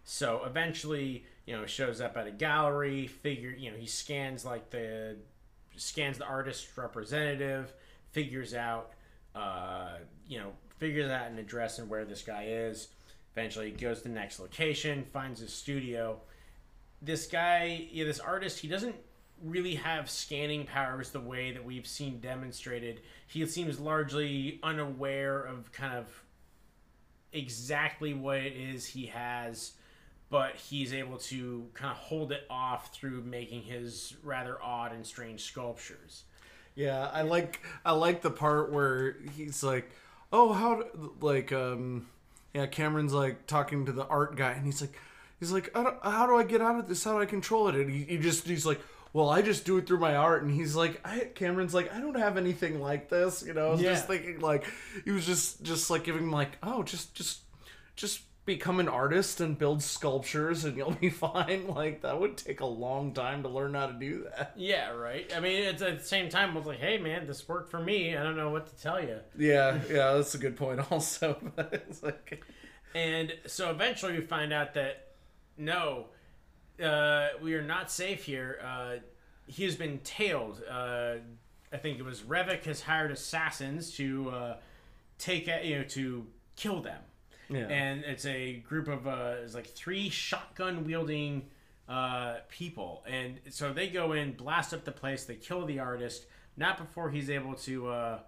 So 0.04 0.42
eventually, 0.46 1.24
you 1.44 1.56
know, 1.56 1.66
shows 1.66 2.00
up 2.00 2.16
at 2.16 2.28
a 2.28 2.30
gallery. 2.30 3.08
Figure, 3.08 3.50
you 3.50 3.72
know, 3.72 3.76
he 3.76 3.88
scans 3.88 4.44
like 4.44 4.70
the 4.70 5.16
scans 5.76 6.18
the 6.18 6.24
artist's 6.24 6.78
representative, 6.78 7.74
figures 8.12 8.54
out, 8.54 8.92
uh, 9.34 9.96
you 10.28 10.38
know, 10.38 10.52
figures 10.78 11.10
out 11.10 11.32
an 11.32 11.38
address 11.38 11.80
and 11.80 11.90
where 11.90 12.04
this 12.04 12.22
guy 12.22 12.44
is. 12.48 12.88
Eventually, 13.36 13.70
he 13.70 13.76
goes 13.76 13.98
to 13.98 14.08
the 14.08 14.14
next 14.14 14.38
location, 14.38 15.04
finds 15.12 15.40
his 15.40 15.52
studio. 15.52 16.20
This 17.02 17.26
guy, 17.26 17.88
yeah, 17.90 18.04
this 18.04 18.20
artist, 18.20 18.60
he 18.60 18.68
doesn't 18.68 18.94
really 19.42 19.74
have 19.74 20.08
scanning 20.08 20.64
powers 20.64 21.10
the 21.10 21.20
way 21.20 21.52
that 21.52 21.64
we've 21.64 21.86
seen 21.86 22.20
demonstrated. 22.20 23.00
He 23.26 23.44
seems 23.46 23.80
largely 23.80 24.60
unaware 24.62 25.42
of 25.42 25.72
kind 25.72 25.94
of 25.94 26.06
exactly 27.32 28.14
what 28.14 28.38
it 28.38 28.54
is 28.56 28.86
he 28.86 29.06
has, 29.06 29.72
but 30.30 30.54
he's 30.54 30.94
able 30.94 31.18
to 31.18 31.66
kind 31.74 31.90
of 31.90 31.96
hold 31.96 32.32
it 32.32 32.46
off 32.48 32.94
through 32.94 33.22
making 33.22 33.62
his 33.62 34.14
rather 34.22 34.62
odd 34.62 34.92
and 34.92 35.04
strange 35.04 35.42
sculptures. 35.42 36.24
Yeah, 36.74 37.10
I 37.12 37.22
like 37.22 37.60
I 37.84 37.92
like 37.92 38.22
the 38.22 38.30
part 38.30 38.72
where 38.72 39.16
he's 39.36 39.62
like, 39.62 39.90
"Oh, 40.32 40.52
how 40.52 40.76
do, 40.76 41.12
like 41.20 41.52
um 41.52 42.06
yeah, 42.54 42.66
Cameron's 42.66 43.12
like 43.12 43.46
talking 43.46 43.86
to 43.86 43.92
the 43.92 44.06
art 44.06 44.36
guy 44.36 44.52
and 44.52 44.64
he's 44.64 44.80
like 44.80 44.98
he's 45.40 45.52
like, 45.52 45.70
"How 45.74 46.26
do 46.26 46.36
I 46.36 46.44
get 46.44 46.60
out 46.60 46.78
of 46.78 46.88
this? 46.88 47.04
How 47.04 47.14
do 47.14 47.20
I 47.20 47.26
control 47.26 47.68
it?" 47.68 47.74
And 47.74 47.90
he, 47.90 48.04
he 48.04 48.16
just 48.16 48.46
he's 48.46 48.64
like, 48.64 48.80
"Well, 49.12 49.28
I 49.28 49.42
just 49.42 49.64
do 49.64 49.76
it 49.76 49.86
through 49.86 49.98
my 49.98 50.16
art." 50.16 50.42
And 50.42 50.50
he's 50.50 50.74
like, 50.74 51.00
I, 51.04 51.30
Cameron's 51.34 51.74
like, 51.74 51.92
"I 51.92 52.00
don't 52.00 52.18
have 52.18 52.36
anything 52.36 52.80
like 52.80 53.08
this." 53.08 53.42
You 53.46 53.54
know, 53.54 53.68
I 53.68 53.70
was 53.72 53.80
just 53.80 54.06
thinking 54.06 54.40
like 54.40 54.64
he 55.04 55.10
was 55.10 55.26
just 55.26 55.62
just 55.62 55.90
like 55.90 56.04
giving 56.04 56.22
him 56.22 56.32
like, 56.32 56.56
"Oh, 56.62 56.82
just 56.82 57.14
just 57.14 57.40
just 57.96 58.20
become 58.44 58.78
an 58.80 58.88
artist 58.88 59.40
and 59.40 59.56
build 59.56 59.82
sculptures 59.82 60.64
and 60.64 60.76
you'll 60.76 60.92
be 60.92 61.10
fine." 61.26 61.66
Like 61.68 62.02
that 62.02 62.20
would 62.20 62.36
take 62.36 62.60
a 62.60 62.66
long 62.66 63.12
time 63.12 63.42
to 63.42 63.48
learn 63.48 63.74
how 63.74 63.86
to 63.86 63.92
do 63.92 64.26
that. 64.36 64.52
Yeah, 64.56 64.90
right. 64.90 65.30
I 65.34 65.40
mean, 65.40 65.62
it's 65.62 65.82
at 65.82 65.98
the 65.98 66.04
same 66.04 66.28
time, 66.28 66.50
I 66.50 66.54
was 66.54 66.66
like, 66.66 66.78
hey, 66.78 66.98
man, 66.98 67.26
this 67.26 67.48
worked 67.48 67.70
for 67.70 67.80
me. 67.80 68.16
I 68.16 68.22
don't 68.22 68.36
know 68.36 68.50
what 68.50 68.66
to 68.66 68.82
tell 68.82 69.00
you. 69.00 69.18
Yeah, 69.38 69.80
yeah, 69.88 70.12
that's 70.14 70.34
a 70.34 70.38
good 70.38 70.56
point. 70.56 70.80
Also, 70.90 71.36
it's 71.72 72.02
like, 72.02 72.44
And 72.94 73.32
so 73.46 73.70
eventually 73.70 74.12
we 74.12 74.20
find 74.20 74.52
out 74.52 74.74
that 74.74 75.08
no, 75.56 76.06
uh, 76.82 77.28
we 77.42 77.54
are 77.54 77.62
not 77.62 77.90
safe 77.90 78.24
here. 78.24 78.60
Uh, 78.64 78.96
he 79.46 79.64
has 79.64 79.76
been 79.76 79.98
tailed. 80.00 80.62
Uh, 80.68 81.16
I 81.72 81.76
think 81.76 81.98
it 81.98 82.04
was 82.04 82.22
Revik 82.22 82.64
has 82.64 82.82
hired 82.82 83.10
assassins 83.10 83.92
to 83.96 84.30
uh, 84.30 84.56
take 85.18 85.46
you 85.64 85.78
know 85.78 85.84
to 85.84 86.26
kill 86.56 86.80
them. 86.80 87.00
And 87.68 88.04
it's 88.04 88.26
a 88.26 88.54
group 88.54 88.88
of 88.88 89.06
uh, 89.06 89.34
it's 89.42 89.54
like 89.54 89.68
three 89.68 90.08
shotgun 90.08 90.84
wielding 90.84 91.46
uh, 91.88 92.36
people, 92.48 93.04
and 93.06 93.38
so 93.50 93.72
they 93.72 93.88
go 93.88 94.12
in, 94.12 94.32
blast 94.32 94.72
up 94.72 94.84
the 94.84 94.92
place, 94.92 95.24
they 95.24 95.36
kill 95.36 95.66
the 95.66 95.78
artist. 95.78 96.26
Not 96.56 96.78
before 96.78 97.10
he's 97.10 97.30
able 97.30 97.54
to. 97.54 97.88
Uh, 97.88 98.18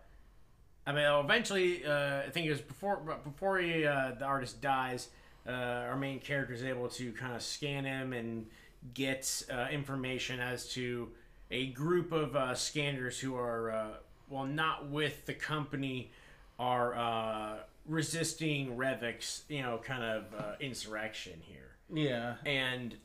I 0.87 0.93
mean, 0.93 1.05
eventually, 1.05 1.85
uh, 1.85 2.23
I 2.27 2.31
think 2.31 2.47
it 2.47 2.51
was 2.51 2.61
before 2.61 2.97
before 3.25 3.59
he, 3.59 3.85
uh, 3.87 4.13
the 4.19 4.25
artist 4.25 4.61
dies. 4.61 5.09
Uh, 5.47 5.53
our 5.53 5.97
main 5.97 6.19
character 6.19 6.55
is 6.55 6.65
able 6.65 6.89
to 6.89 7.13
kind 7.13 7.35
of 7.35 7.43
scan 7.43 7.85
him 7.85 8.13
and 8.13 8.47
get 8.95 9.45
uh, 9.53 9.67
information 9.71 10.41
as 10.41 10.69
to 10.71 11.09
a 11.51 11.67
group 11.69 12.13
of 12.13 12.35
uh, 12.35 12.55
scanners 12.55 13.19
who 13.21 13.37
are, 13.37 13.71
uh, 13.71 13.87
well, 14.29 14.45
not 14.45 14.89
with 14.89 15.25
the 15.27 15.35
company, 15.35 16.11
are 16.59 16.95
uh, 16.95 17.57
resisting 17.89 18.77
Revik's, 18.77 19.45
you 19.49 19.63
know, 19.63 19.79
kind 19.83 20.03
of 20.03 20.25
uh, 20.39 20.53
insurrection 20.61 21.41
here. 21.43 21.77
Yeah, 21.93 22.35
and 22.45 22.97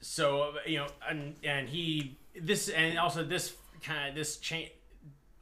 so 0.00 0.54
you 0.66 0.78
know 0.78 0.86
and, 1.08 1.34
and 1.42 1.68
he 1.68 2.18
this 2.40 2.68
and 2.68 2.98
also 2.98 3.24
this 3.24 3.54
kind 3.82 4.08
of 4.08 4.14
this 4.14 4.38
cha- 4.38 4.72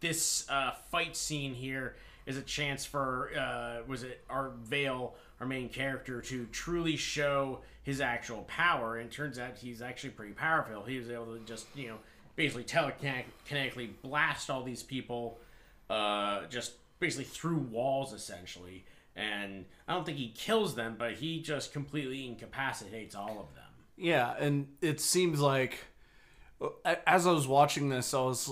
this 0.00 0.48
uh, 0.48 0.72
fight 0.90 1.16
scene 1.16 1.54
here 1.54 1.96
is 2.26 2.36
a 2.36 2.42
chance 2.42 2.84
for 2.84 3.30
uh, 3.38 3.78
was 3.86 4.02
it 4.02 4.22
our 4.28 4.50
Vale 4.64 5.14
our 5.40 5.46
main 5.46 5.68
character 5.68 6.20
to 6.22 6.46
truly 6.46 6.96
show 6.96 7.60
his 7.82 8.00
actual 8.00 8.42
power. 8.42 8.96
And 8.96 9.10
turns 9.10 9.38
out 9.38 9.56
he's 9.56 9.82
actually 9.82 10.10
pretty 10.10 10.32
powerful. 10.32 10.82
He 10.82 10.98
was 10.98 11.10
able 11.10 11.26
to 11.26 11.38
just 11.40 11.66
you 11.74 11.88
know 11.88 11.96
basically 12.34 12.64
telekinetically 12.64 13.90
blast 14.02 14.50
all 14.50 14.62
these 14.62 14.82
people 14.82 15.38
uh, 15.88 16.46
just 16.46 16.72
basically 16.98 17.24
through 17.24 17.58
walls 17.58 18.12
essentially 18.12 18.84
and 19.14 19.64
I 19.88 19.94
don't 19.94 20.04
think 20.04 20.18
he 20.18 20.28
kills 20.28 20.74
them 20.74 20.96
but 20.98 21.14
he 21.14 21.40
just 21.40 21.72
completely 21.72 22.26
incapacitates 22.26 23.14
all 23.14 23.38
of 23.40 23.54
them 23.54 23.66
yeah, 23.96 24.34
and 24.38 24.68
it 24.82 25.00
seems 25.00 25.40
like 25.40 25.78
as 27.06 27.26
I 27.26 27.32
was 27.32 27.48
watching 27.48 27.88
this, 27.88 28.12
I 28.12 28.20
was 28.20 28.50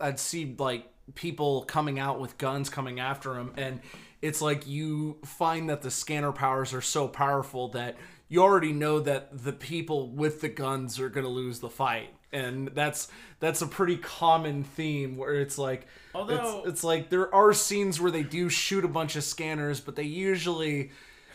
I'd 0.00 0.18
see 0.18 0.54
like 0.58 0.86
people 1.14 1.62
coming 1.62 1.98
out 1.98 2.20
with 2.20 2.38
guns 2.38 2.68
coming 2.68 3.00
after 3.00 3.34
him, 3.34 3.52
and 3.56 3.80
it's 4.20 4.42
like 4.42 4.66
you 4.66 5.18
find 5.24 5.70
that 5.70 5.82
the 5.82 5.90
scanner 5.90 6.32
powers 6.32 6.74
are 6.74 6.82
so 6.82 7.08
powerful 7.08 7.68
that 7.68 7.96
you 8.28 8.42
already 8.42 8.72
know 8.72 9.00
that 9.00 9.44
the 9.44 9.52
people 9.52 10.10
with 10.10 10.42
the 10.42 10.48
guns 10.48 11.00
are 11.00 11.08
gonna 11.08 11.28
lose 11.28 11.60
the 11.60 11.70
fight. 11.70 12.10
And 12.32 12.68
that's 12.68 13.08
that's 13.40 13.60
a 13.60 13.66
pretty 13.66 13.96
common 13.98 14.64
theme 14.64 15.16
where 15.16 15.34
it's 15.34 15.58
like 15.58 15.86
Although- 16.14 16.60
it's, 16.60 16.68
it's 16.68 16.84
like 16.84 17.10
there 17.10 17.32
are 17.34 17.52
scenes 17.52 18.00
where 18.00 18.10
they 18.10 18.22
do 18.22 18.48
shoot 18.48 18.84
a 18.84 18.88
bunch 18.88 19.16
of 19.16 19.24
scanners, 19.24 19.80
but 19.80 19.96
they 19.96 20.04
usually 20.04 20.90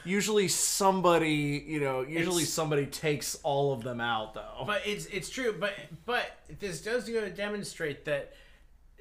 usually 0.06 0.48
somebody, 0.48 1.64
you 1.68 1.80
know, 1.80 2.02
usually 2.02 2.45
somebody 2.45 2.86
takes 2.86 3.36
all 3.43 3.74
of 3.74 3.84
them 3.84 4.00
out 4.02 4.34
though. 4.34 4.64
But 4.66 4.82
it's 4.86 5.06
it's 5.08 5.30
true. 5.30 5.56
But 5.60 5.74
but 6.06 6.26
this 6.60 6.82
does 6.82 7.08
go 7.08 7.22
to 7.22 7.30
demonstrate 7.30 8.06
that 8.06 8.34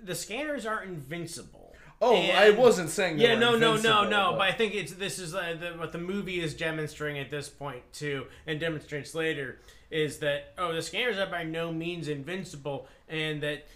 the 0.02 0.14
scanners 0.14 0.66
aren't 0.66 0.90
invincible. 0.90 1.74
oh, 2.02 2.14
And- 2.16 2.36
I 2.36 2.50
wasn't 2.50 2.90
saying. 2.90 3.18
Yeah, 3.18 3.38
no, 3.38 3.56
no, 3.56 3.76
no, 3.76 4.04
no. 4.04 4.32
but- 4.32 4.38
But 4.38 4.48
I 4.48 4.52
think 4.52 4.74
it's 4.74 4.92
this 4.92 5.18
is 5.18 5.34
uh, 5.34 5.56
the, 5.58 5.78
what 5.78 5.92
the 5.92 5.98
movie 5.98 6.40
is 6.40 6.52
demonstrating 6.54 7.18
at 7.22 7.30
this 7.30 7.48
point 7.48 7.82
too, 7.94 8.26
and 8.46 8.60
demonstrates 8.60 9.14
later 9.14 9.60
is 9.90 10.18
that 10.18 10.52
oh, 10.58 10.74
the 10.74 10.82
scanners 10.82 11.18
are 11.18 11.26
by 11.26 11.44
no 11.44 11.72
means 11.72 12.08
invincible, 12.08 12.88
and 13.08 13.42
that 13.42 13.66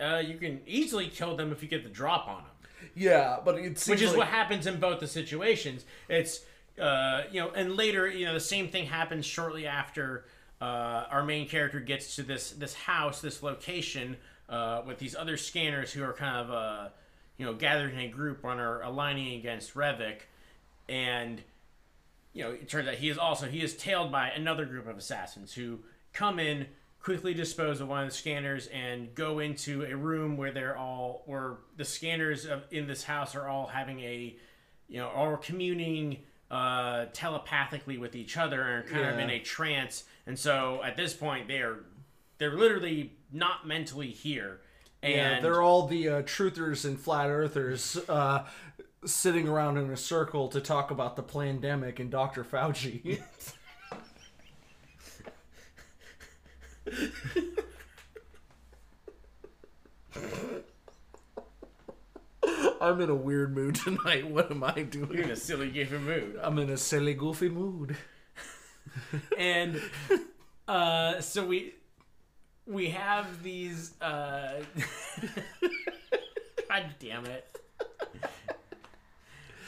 uh, 0.00 0.22
you 0.24 0.36
can 0.36 0.60
easily 0.66 1.08
kill 1.08 1.36
them 1.36 1.52
if 1.52 1.62
you 1.62 1.68
get 1.68 1.84
the 1.84 1.90
drop 1.90 2.28
on 2.28 2.42
them. 2.42 2.90
yeah, 2.94 3.38
but 3.44 3.58
it 3.58 3.78
seems 3.78 3.88
Which 3.88 4.02
is 4.02 4.10
like, 4.10 4.18
what 4.18 4.28
happens 4.28 4.66
in 4.66 4.80
both 4.80 5.00
the 5.00 5.06
situations. 5.06 5.84
It's 6.08 6.40
uh, 6.80 7.22
you 7.30 7.40
know, 7.40 7.50
and 7.50 7.76
later 7.76 8.08
you 8.08 8.26
know 8.26 8.34
the 8.34 8.40
same 8.40 8.68
thing 8.68 8.86
happens 8.86 9.26
shortly 9.26 9.66
after 9.66 10.24
uh, 10.60 11.04
our 11.10 11.24
main 11.24 11.48
character 11.48 11.80
gets 11.80 12.16
to 12.16 12.22
this 12.22 12.50
this 12.52 12.74
house, 12.74 13.20
this 13.20 13.42
location 13.42 14.16
uh, 14.48 14.82
with 14.86 14.98
these 14.98 15.14
other 15.14 15.36
scanners 15.36 15.92
who 15.92 16.02
are 16.02 16.12
kind 16.12 16.36
of 16.36 16.50
uh, 16.50 16.88
you 17.36 17.46
know 17.46 17.54
gathered 17.54 17.92
in 17.92 18.00
a 18.00 18.08
group 18.08 18.44
and 18.44 18.60
are 18.60 18.82
aligning 18.82 19.38
against 19.38 19.74
Revik, 19.74 20.22
and 20.88 21.42
you 22.32 22.44
know 22.44 22.50
it 22.50 22.68
turns 22.68 22.88
out 22.88 22.94
he 22.94 23.08
is 23.08 23.18
also 23.18 23.46
he 23.46 23.60
is 23.60 23.76
tailed 23.76 24.12
by 24.12 24.28
another 24.28 24.64
group 24.64 24.86
of 24.86 24.96
assassins 24.96 25.52
who 25.52 25.78
come 26.12 26.38
in 26.38 26.66
quickly 27.02 27.32
dispose 27.32 27.80
of 27.80 27.88
one 27.88 28.04
of 28.04 28.10
the 28.10 28.14
scanners 28.14 28.66
and 28.68 29.14
go 29.14 29.38
into 29.38 29.84
a 29.84 29.96
room 29.96 30.36
where 30.36 30.52
they're 30.52 30.76
all 30.76 31.22
where 31.26 31.58
the 31.76 31.84
scanners 31.84 32.44
of, 32.44 32.62
in 32.70 32.86
this 32.86 33.04
house 33.04 33.34
are 33.34 33.48
all 33.48 33.66
having 33.66 34.00
a 34.00 34.36
you 34.88 34.98
know 34.98 35.08
all 35.08 35.36
communing 35.36 36.18
uh, 36.50 37.06
telepathically 37.12 37.96
with 37.96 38.16
each 38.16 38.36
other 38.36 38.62
and 38.62 38.84
are 38.84 38.88
kind 38.88 39.08
of 39.08 39.18
in 39.18 39.30
a 39.30 39.38
trance. 39.38 40.04
And 40.26 40.38
so 40.38 40.80
at 40.84 40.96
this 40.96 41.14
point 41.14 41.48
they 41.48 41.58
are 41.58 41.84
they're 42.38 42.56
literally 42.56 43.12
not 43.32 43.66
mentally 43.66 44.10
here. 44.10 44.60
And 45.02 45.12
Yeah, 45.12 45.40
they're 45.40 45.62
all 45.62 45.86
the 45.86 46.08
uh, 46.08 46.22
truthers 46.22 46.84
and 46.84 46.98
flat 46.98 47.30
earthers 47.30 47.96
uh, 48.08 48.46
sitting 49.04 49.48
around 49.48 49.78
in 49.78 49.90
a 49.90 49.96
circle 49.96 50.48
to 50.48 50.60
talk 50.60 50.90
about 50.90 51.16
the 51.16 51.22
pandemic 51.22 51.98
and 52.00 52.10
Dr. 52.10 52.44
Fauci. 52.44 53.20
I'm 62.80 63.00
in 63.00 63.10
a 63.10 63.14
weird 63.14 63.54
mood 63.54 63.74
tonight. 63.74 64.26
What 64.28 64.50
am 64.50 64.64
I 64.64 64.82
doing? 64.82 65.18
in 65.18 65.30
a 65.30 65.36
silly 65.36 65.70
goofy 65.70 65.98
mood 65.98 66.38
I'm 66.42 66.58
in 66.58 66.70
a 66.70 66.76
silly, 66.76 67.14
goofy 67.14 67.48
mood. 67.48 67.96
and 69.38 69.80
uh, 70.66 71.20
so 71.20 71.44
we 71.44 71.74
we 72.66 72.90
have 72.90 73.42
these. 73.42 74.00
Uh, 74.00 74.62
God 76.68 76.84
damn 76.98 77.26
it! 77.26 77.46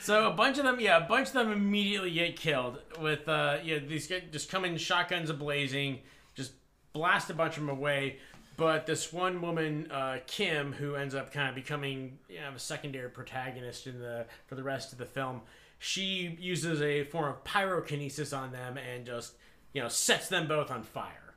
So 0.03 0.27
a 0.27 0.33
bunch 0.33 0.59
of 0.59 0.65
them, 0.65 0.81
yeah, 0.81 0.97
a 0.97 1.07
bunch 1.07 1.29
of 1.29 1.35
them 1.35 1.53
immediately 1.53 2.11
get 2.11 2.35
killed 2.35 2.79
with, 3.01 3.29
uh, 3.29 3.59
yeah, 3.63 3.79
these 3.79 4.09
get 4.09 4.33
just 4.33 4.51
come 4.51 4.65
in 4.65 4.77
shotguns 4.77 5.31
ablazing, 5.31 6.01
just 6.35 6.55
blast 6.93 7.31
a 7.31 7.35
bunch 7.35 7.57
of 7.57 7.65
them 7.65 7.69
away. 7.71 8.17
But 8.57 8.85
this 8.85 9.13
one 9.13 9.41
woman, 9.41 9.89
uh, 9.93 10.19
Kim, 10.27 10.73
who 10.73 10.97
ends 10.97 11.15
up 11.15 11.33
kind 11.33 11.49
of 11.49 11.55
becoming 11.55 12.19
you 12.29 12.41
know, 12.41 12.51
a 12.57 12.59
secondary 12.59 13.11
protagonist 13.11 13.87
in 13.87 14.01
the 14.01 14.27
for 14.49 14.57
the 14.57 14.65
rest 14.65 14.91
of 14.91 14.99
the 14.99 15.07
film, 15.07 15.41
she 15.79 16.37
uses 16.41 16.83
a 16.83 17.05
form 17.05 17.31
of 17.31 17.45
pyrokinesis 17.45 18.37
on 18.37 18.51
them 18.51 18.77
and 18.77 19.07
just 19.07 19.35
you 19.73 19.81
know 19.81 19.89
sets 19.89 20.29
them 20.29 20.49
both 20.49 20.73
on 20.73 20.83
fire, 20.83 21.35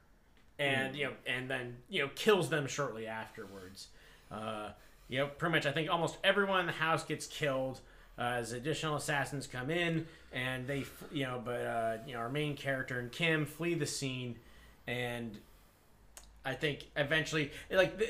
and 0.57 0.95
you 0.95 1.05
know 1.05 1.13
and 1.28 1.47
then 1.51 1.78
you 1.88 2.01
know 2.01 2.09
kills 2.16 2.49
them 2.49 2.66
shortly 2.66 3.05
afterwards. 3.05 3.89
Uh, 4.32 4.70
you 5.07 5.20
know, 5.20 5.28
pretty 5.28 5.53
much, 5.53 5.68
I 5.68 5.72
think 5.72 5.88
almost 5.88 6.18
everyone 6.24 6.61
in 6.61 6.66
the 6.66 6.72
house 6.72 7.03
gets 7.03 7.28
killed 7.28 7.80
uh, 8.18 8.22
as 8.22 8.51
additional 8.53 8.95
assassins 8.95 9.47
come 9.47 9.70
in, 9.70 10.05
and 10.32 10.68
they, 10.68 10.86
you 11.11 11.24
know, 11.24 11.41
but 11.43 11.61
uh, 11.61 11.97
you 12.07 12.13
know, 12.13 12.20
our 12.20 12.30
main 12.30 12.55
character 12.55 12.99
and 12.99 13.11
Kim 13.11 13.45
flee 13.45 13.74
the 13.74 13.86
scene, 13.86 14.38
and 14.88 15.38
I 16.45 16.53
think 16.53 16.88
eventually, 16.95 17.51
like, 17.72 18.01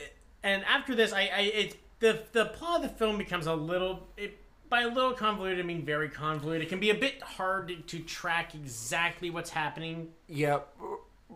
and 0.43 0.63
after 0.65 0.95
this, 0.95 1.13
I, 1.13 1.29
I, 1.35 1.39
it, 1.41 1.77
the 1.99 2.23
the 2.33 2.45
plot 2.45 2.83
of 2.83 2.91
the 2.91 2.97
film 2.97 3.17
becomes 3.17 3.47
a 3.47 3.55
little, 3.55 4.07
it, 4.17 4.37
by 4.69 4.81
a 4.81 4.87
little 4.87 5.13
convoluted, 5.13 5.59
I 5.59 5.63
mean 5.63 5.85
very 5.85 6.09
convoluted. 6.09 6.67
It 6.67 6.69
can 6.69 6.79
be 6.79 6.89
a 6.89 6.95
bit 6.95 7.21
hard 7.21 7.67
to, 7.69 7.75
to 7.77 7.99
track 7.99 8.53
exactly 8.55 9.29
what's 9.29 9.51
happening. 9.51 10.09
Yeah, 10.27 10.59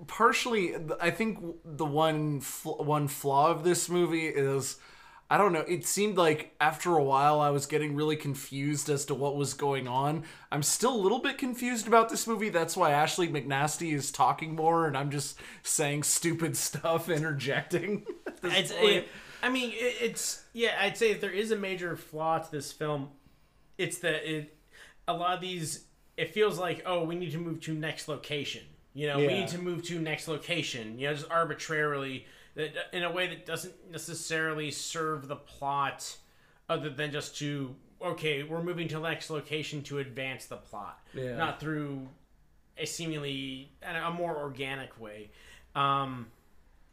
partially. 0.08 0.76
I 1.00 1.12
think 1.12 1.40
the 1.64 1.86
one 1.86 2.42
fl- 2.42 2.84
one 2.84 3.08
flaw 3.08 3.50
of 3.52 3.64
this 3.64 3.90
movie 3.90 4.28
is, 4.28 4.78
I 5.32 5.38
don't 5.38 5.54
know. 5.54 5.64
It 5.68 5.86
seemed 5.86 6.18
like 6.18 6.56
after 6.60 6.98
a 6.98 7.04
while 7.04 7.40
I 7.40 7.52
was 7.52 7.68
getting 7.68 7.96
really 7.96 8.16
confused 8.16 8.90
as 8.90 9.06
to 9.06 9.14
what 9.14 9.36
was 9.36 9.54
going 9.54 9.88
on. 9.88 10.24
I'm 10.52 10.64
still 10.64 10.96
a 10.96 10.98
little 10.98 11.20
bit 11.20 11.38
confused 11.38 11.88
about 11.88 12.10
this 12.10 12.26
movie. 12.26 12.50
That's 12.50 12.76
why 12.76 12.92
Ashley 12.92 13.28
McNasty 13.28 13.94
is 13.94 14.12
talking 14.12 14.56
more, 14.56 14.88
and 14.88 14.98
I'm 14.98 15.12
just 15.12 15.40
saying 15.62 16.04
stupid 16.04 16.58
stuff, 16.58 17.10
interjecting. 17.10 18.08
It's, 18.42 18.72
it, 18.72 19.08
I 19.44 19.50
mean, 19.50 19.72
it, 19.72 19.98
it's 20.02 20.44
yeah. 20.54 20.78
I'd 20.82 20.98
say 20.98 21.12
if 21.12 21.22
there 21.22 21.32
is 21.32 21.52
a 21.52 21.56
major 21.56 21.96
flaw 21.96 22.40
to 22.40 22.52
this 22.52 22.72
film, 22.72 23.10
it's 23.78 24.00
that 24.00 24.30
it 24.30 24.58
a 25.08 25.14
lot 25.14 25.36
of 25.36 25.42
these. 25.42 25.86
It 26.18 26.34
feels 26.34 26.58
like 26.58 26.82
oh, 26.88 27.04
we 27.04 27.16
need 27.16 27.32
to 27.34 27.38
move 27.38 27.62
to 27.62 27.74
next 27.74 28.08
location. 28.08 28.64
You 29.00 29.08
know, 29.08 29.18
we 29.18 29.28
need 29.28 29.48
to 29.50 29.58
move 29.58 29.84
to 29.84 29.98
next 29.98 30.28
location. 30.28 31.00
You 31.00 31.08
know, 31.08 31.14
just 31.14 31.32
arbitrarily 31.32 32.26
that 32.56 32.74
in 32.92 33.04
a 33.04 33.10
way 33.12 33.28
that 33.28 33.46
doesn't 33.46 33.74
necessarily 33.90 34.72
serve 34.72 35.30
the 35.30 35.38
plot, 35.38 36.18
other 36.68 36.90
than 36.90 37.10
just 37.12 37.38
to 37.38 37.76
okay, 38.02 38.44
we're 38.44 38.62
moving 38.62 38.90
to 38.90 39.00
next 39.00 39.30
location 39.30 39.84
to 39.84 40.00
advance 40.00 40.48
the 40.48 40.58
plot, 40.58 41.00
Yeah. 41.14 41.38
not 41.38 41.62
through 41.62 42.10
a 42.78 42.86
seemingly 42.86 43.72
a 43.82 44.12
more 44.12 44.36
organic 44.38 45.00
way. 45.00 45.32
Um, 45.76 46.28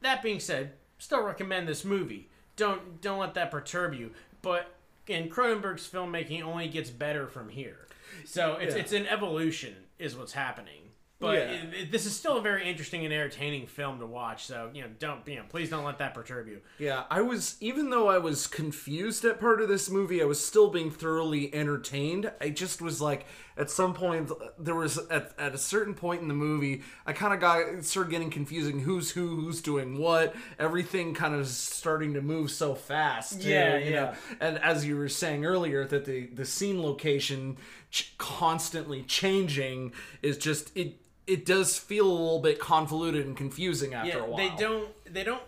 that 0.00 0.22
being 0.22 0.38
said, 0.38 0.74
still 0.98 1.22
recommend 1.24 1.66
this 1.66 1.84
movie. 1.84 2.28
Don't 2.54 3.00
don't 3.00 3.18
let 3.18 3.34
that 3.34 3.50
perturb 3.50 3.94
you. 3.94 4.12
But 4.42 4.72
and 5.09 5.28
Cronenberg's 5.28 5.88
filmmaking 5.90 6.42
only 6.44 6.68
gets 6.68 6.90
better 6.90 7.26
from 7.26 7.48
here. 7.48 7.88
So 8.24 8.54
it's 8.54 8.76
Yeah. 8.76 8.80
it's 8.80 8.92
an 8.92 9.09
evolution, 9.09 9.74
is 9.98 10.16
what's 10.16 10.34
happening. 10.34 10.86
But 11.18 11.34
Yeah. 11.34 11.50
it, 11.52 11.74
it- 11.74 11.92
this 11.92 12.04
is 12.04 12.14
still 12.14 12.36
a 12.36 12.42
very 12.42 12.68
interesting 12.68 13.04
and 13.04 13.14
entertaining 13.14 13.66
film 13.66 14.00
to 14.00 14.06
watch. 14.06 14.44
So 14.44 14.70
you 14.74 14.82
know, 14.82 14.88
don't 14.98 15.26
you 15.26 15.36
know, 15.36 15.44
please 15.48 15.70
don't 15.70 15.84
let 15.84 15.98
that 15.98 16.12
perturb 16.12 16.46
you. 16.46 16.60
Yeah, 16.78 17.04
I 17.10 17.22
was 17.22 17.56
even 17.60 17.88
though 17.90 18.08
I 18.08 18.18
was 18.18 18.46
confused 18.46 19.24
at 19.24 19.40
part 19.40 19.62
of 19.62 19.68
this 19.68 19.88
movie, 19.88 20.20
I 20.20 20.26
was 20.26 20.44
still 20.44 20.68
being 20.68 20.90
thoroughly 20.90 21.54
entertained. 21.54 22.30
I 22.40 22.50
just 22.50 22.82
was 22.82 23.00
like 23.00 23.24
at 23.56 23.70
some 23.70 23.94
point 23.94 24.30
there 24.58 24.74
was 24.74 24.98
at, 25.10 25.32
at 25.38 25.54
a 25.54 25.58
certain 25.58 25.94
point 25.94 26.20
in 26.20 26.28
the 26.28 26.34
movie, 26.34 26.82
I 27.06 27.14
kind 27.14 27.32
of 27.32 27.40
got 27.40 27.82
started 27.84 28.10
getting 28.10 28.28
confusing 28.28 28.80
who's 28.80 29.10
who, 29.12 29.36
who's 29.40 29.62
doing 29.62 29.96
what. 29.98 30.34
Everything 30.58 31.14
kind 31.14 31.34
of 31.34 31.46
starting 31.46 32.12
to 32.12 32.20
move 32.20 32.50
so 32.50 32.74
fast. 32.74 33.40
too, 33.40 33.48
Yeah, 33.48 33.78
you 33.78 33.90
yeah. 33.90 34.00
know? 34.04 34.14
And 34.40 34.58
as 34.58 34.84
you 34.84 34.98
were 34.98 35.08
saying 35.08 35.46
earlier 35.46 35.86
that 35.86 36.04
the 36.04 36.26
the 36.26 36.44
scene 36.44 36.82
location 36.82 37.56
ch- 37.90 38.12
constantly 38.18 39.02
changing 39.02 39.92
is 40.20 40.36
just 40.36 40.76
it 40.76 40.98
it 41.27 41.45
does 41.45 41.77
feel 41.77 42.07
a 42.07 42.12
little 42.12 42.39
bit 42.39 42.59
convoluted 42.59 43.27
and 43.27 43.37
confusing 43.37 43.95
after 43.95 44.20
a 44.20 44.27
while. 44.27 44.37
they 44.37 44.51
don't 44.57 44.89
they 45.12 45.24
don't 45.24 45.43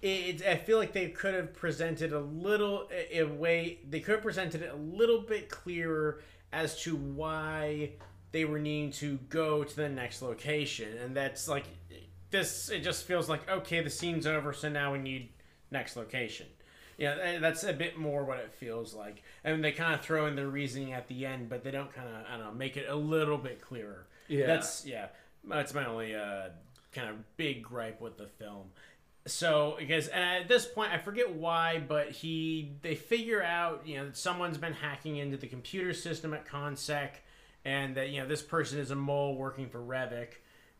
it, 0.00 0.46
I 0.46 0.56
feel 0.56 0.78
like 0.78 0.92
they 0.92 1.08
could 1.08 1.34
have 1.34 1.54
presented 1.54 2.12
a 2.12 2.20
little 2.20 2.88
a, 2.92 3.20
a 3.20 3.26
way 3.26 3.78
they 3.88 4.00
could 4.00 4.16
have 4.16 4.22
presented 4.22 4.62
it 4.62 4.72
a 4.72 4.76
little 4.76 5.20
bit 5.20 5.48
clearer 5.48 6.20
as 6.52 6.80
to 6.82 6.94
why 6.96 7.90
they 8.32 8.44
were 8.44 8.58
needing 8.58 8.92
to 8.92 9.18
go 9.28 9.64
to 9.64 9.76
the 9.76 9.88
next 9.88 10.22
location. 10.22 10.96
And 10.98 11.16
that's 11.16 11.48
like 11.48 11.64
this 12.30 12.68
it 12.68 12.80
just 12.80 13.04
feels 13.04 13.28
like 13.28 13.48
okay 13.50 13.80
the 13.80 13.90
scene's 13.90 14.26
over 14.26 14.52
so 14.52 14.68
now 14.68 14.92
we 14.92 14.98
need 14.98 15.30
next 15.70 15.96
location. 15.96 16.46
Yeah 16.96 17.16
eh, 17.20 17.38
that's 17.40 17.64
a 17.64 17.72
bit 17.72 17.98
more 17.98 18.24
what 18.24 18.38
it 18.38 18.52
feels 18.52 18.94
like. 18.94 19.22
And 19.42 19.64
they 19.64 19.72
kind 19.72 19.94
of 19.94 20.02
throw 20.02 20.26
in 20.26 20.36
their 20.36 20.48
reasoning 20.48 20.92
at 20.92 21.08
the 21.08 21.26
end 21.26 21.48
but 21.48 21.64
they 21.64 21.72
don't 21.72 21.92
kind 21.92 22.08
of 22.08 22.14
i 22.28 22.36
don't 22.36 22.46
know 22.46 22.52
make 22.52 22.76
it 22.76 22.86
a 22.88 22.94
little 22.94 23.38
bit 23.38 23.60
clearer 23.60 24.06
Yeah. 24.28 24.46
that's 24.46 24.86
yeah. 24.86 25.06
That's 25.48 25.74
my 25.74 25.86
only 25.86 26.14
uh 26.14 26.50
kind 26.92 27.08
of 27.10 27.36
big 27.36 27.62
gripe 27.62 28.00
with 28.00 28.16
the 28.16 28.26
film. 28.26 28.70
So 29.26 29.76
because 29.78 30.08
at 30.08 30.48
this 30.48 30.64
point 30.64 30.92
i 30.92 30.98
forget 30.98 31.34
why 31.34 31.82
but 31.86 32.10
he 32.10 32.72
they 32.80 32.94
figure 32.94 33.42
out 33.42 33.86
you 33.86 33.98
know 33.98 34.08
someone's 34.12 34.56
been 34.56 34.72
hacking 34.72 35.16
into 35.16 35.36
the 35.36 35.46
computer 35.46 35.92
system 35.92 36.32
at 36.32 36.46
consec 36.46 37.10
and 37.64 37.96
that 37.96 38.10
you 38.10 38.20
know 38.20 38.26
this 38.26 38.42
person 38.42 38.78
is 38.78 38.90
a 38.90 38.96
mole 38.96 39.36
working 39.36 39.68
for 39.68 39.78
revik. 39.78 40.34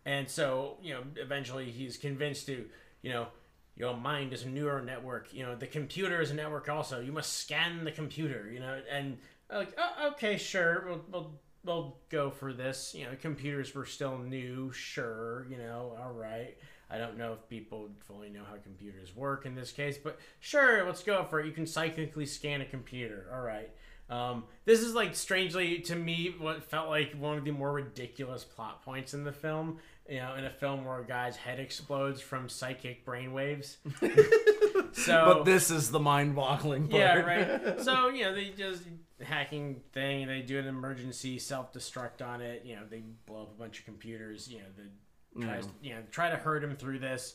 And 0.06 0.28
so 0.28 0.78
you 0.82 0.94
know 0.94 1.02
eventually 1.16 1.70
he's 1.70 1.96
convinced 1.96 2.46
to 2.46 2.66
you 3.02 3.10
know 3.10 3.28
your 3.76 3.96
mind 3.96 4.32
is 4.32 4.44
a 4.44 4.48
neural 4.48 4.84
network. 4.84 5.32
You 5.34 5.44
know 5.44 5.54
the 5.54 5.66
computer 5.66 6.20
is 6.20 6.30
a 6.30 6.34
network 6.34 6.68
also. 6.68 7.00
You 7.00 7.12
must 7.12 7.34
scan 7.34 7.84
the 7.84 7.92
computer 7.92 8.50
you 8.50 8.60
know 8.60 8.80
and 8.90 9.18
like 9.52 9.74
oh, 9.78 10.12
okay 10.12 10.38
sure. 10.38 10.84
We'll, 10.86 11.04
we'll 11.10 11.30
we'll 11.64 11.96
go 12.08 12.30
for 12.30 12.52
this. 12.52 12.94
You 12.94 13.04
know, 13.04 13.10
computers 13.20 13.74
were 13.74 13.86
still 13.86 14.18
new, 14.18 14.72
sure. 14.72 15.46
You 15.50 15.58
know, 15.58 15.96
all 16.00 16.12
right. 16.12 16.56
I 16.90 16.96
don't 16.96 17.18
know 17.18 17.34
if 17.34 17.48
people 17.50 17.90
fully 18.06 18.30
know 18.30 18.42
how 18.48 18.56
computers 18.56 19.14
work 19.14 19.44
in 19.44 19.54
this 19.54 19.72
case, 19.72 19.98
but 19.98 20.18
sure, 20.40 20.86
let's 20.86 21.02
go 21.02 21.22
for 21.24 21.38
it. 21.40 21.46
You 21.46 21.52
can 21.52 21.66
psychically 21.66 22.24
scan 22.24 22.62
a 22.62 22.64
computer. 22.64 23.26
All 23.32 23.42
right. 23.42 23.70
Um, 24.10 24.44
this 24.64 24.80
is 24.80 24.94
like 24.94 25.14
strangely 25.14 25.80
to 25.80 25.94
me 25.94 26.34
what 26.38 26.64
felt 26.64 26.88
like 26.88 27.12
one 27.18 27.36
of 27.36 27.44
the 27.44 27.50
more 27.50 27.72
ridiculous 27.72 28.42
plot 28.42 28.82
points 28.82 29.12
in 29.12 29.22
the 29.24 29.32
film. 29.32 29.78
You 30.08 30.20
know, 30.20 30.36
in 30.36 30.46
a 30.46 30.50
film 30.50 30.86
where 30.86 31.00
a 31.00 31.04
guy's 31.04 31.36
head 31.36 31.60
explodes 31.60 32.22
from 32.22 32.48
psychic 32.48 33.04
brainwaves. 33.04 33.76
so, 34.92 35.24
But 35.26 35.44
this 35.44 35.70
is 35.70 35.90
the 35.90 36.00
mind-boggling 36.00 36.88
part. 36.88 37.00
yeah, 37.00 37.14
right. 37.16 37.80
So 37.84 38.08
you 38.08 38.24
know 38.24 38.34
they 38.34 38.48
just 38.56 38.84
hacking 39.24 39.80
thing. 39.92 40.26
They 40.26 40.42
do 40.42 40.58
an 40.58 40.66
emergency 40.66 41.38
self 41.38 41.72
destruct 41.72 42.26
on 42.26 42.40
it. 42.40 42.62
You 42.64 42.76
know 42.76 42.82
they 42.88 43.02
blow 43.26 43.42
up 43.42 43.50
a 43.50 43.58
bunch 43.58 43.80
of 43.80 43.84
computers. 43.84 44.48
You 44.48 44.58
know 44.58 44.64
the 44.76 45.44
tries 45.44 45.68
you 45.82 45.94
know 45.94 46.00
try 46.10 46.30
to 46.30 46.36
hurt 46.36 46.62
him 46.62 46.76
through 46.76 46.98
this. 47.00 47.34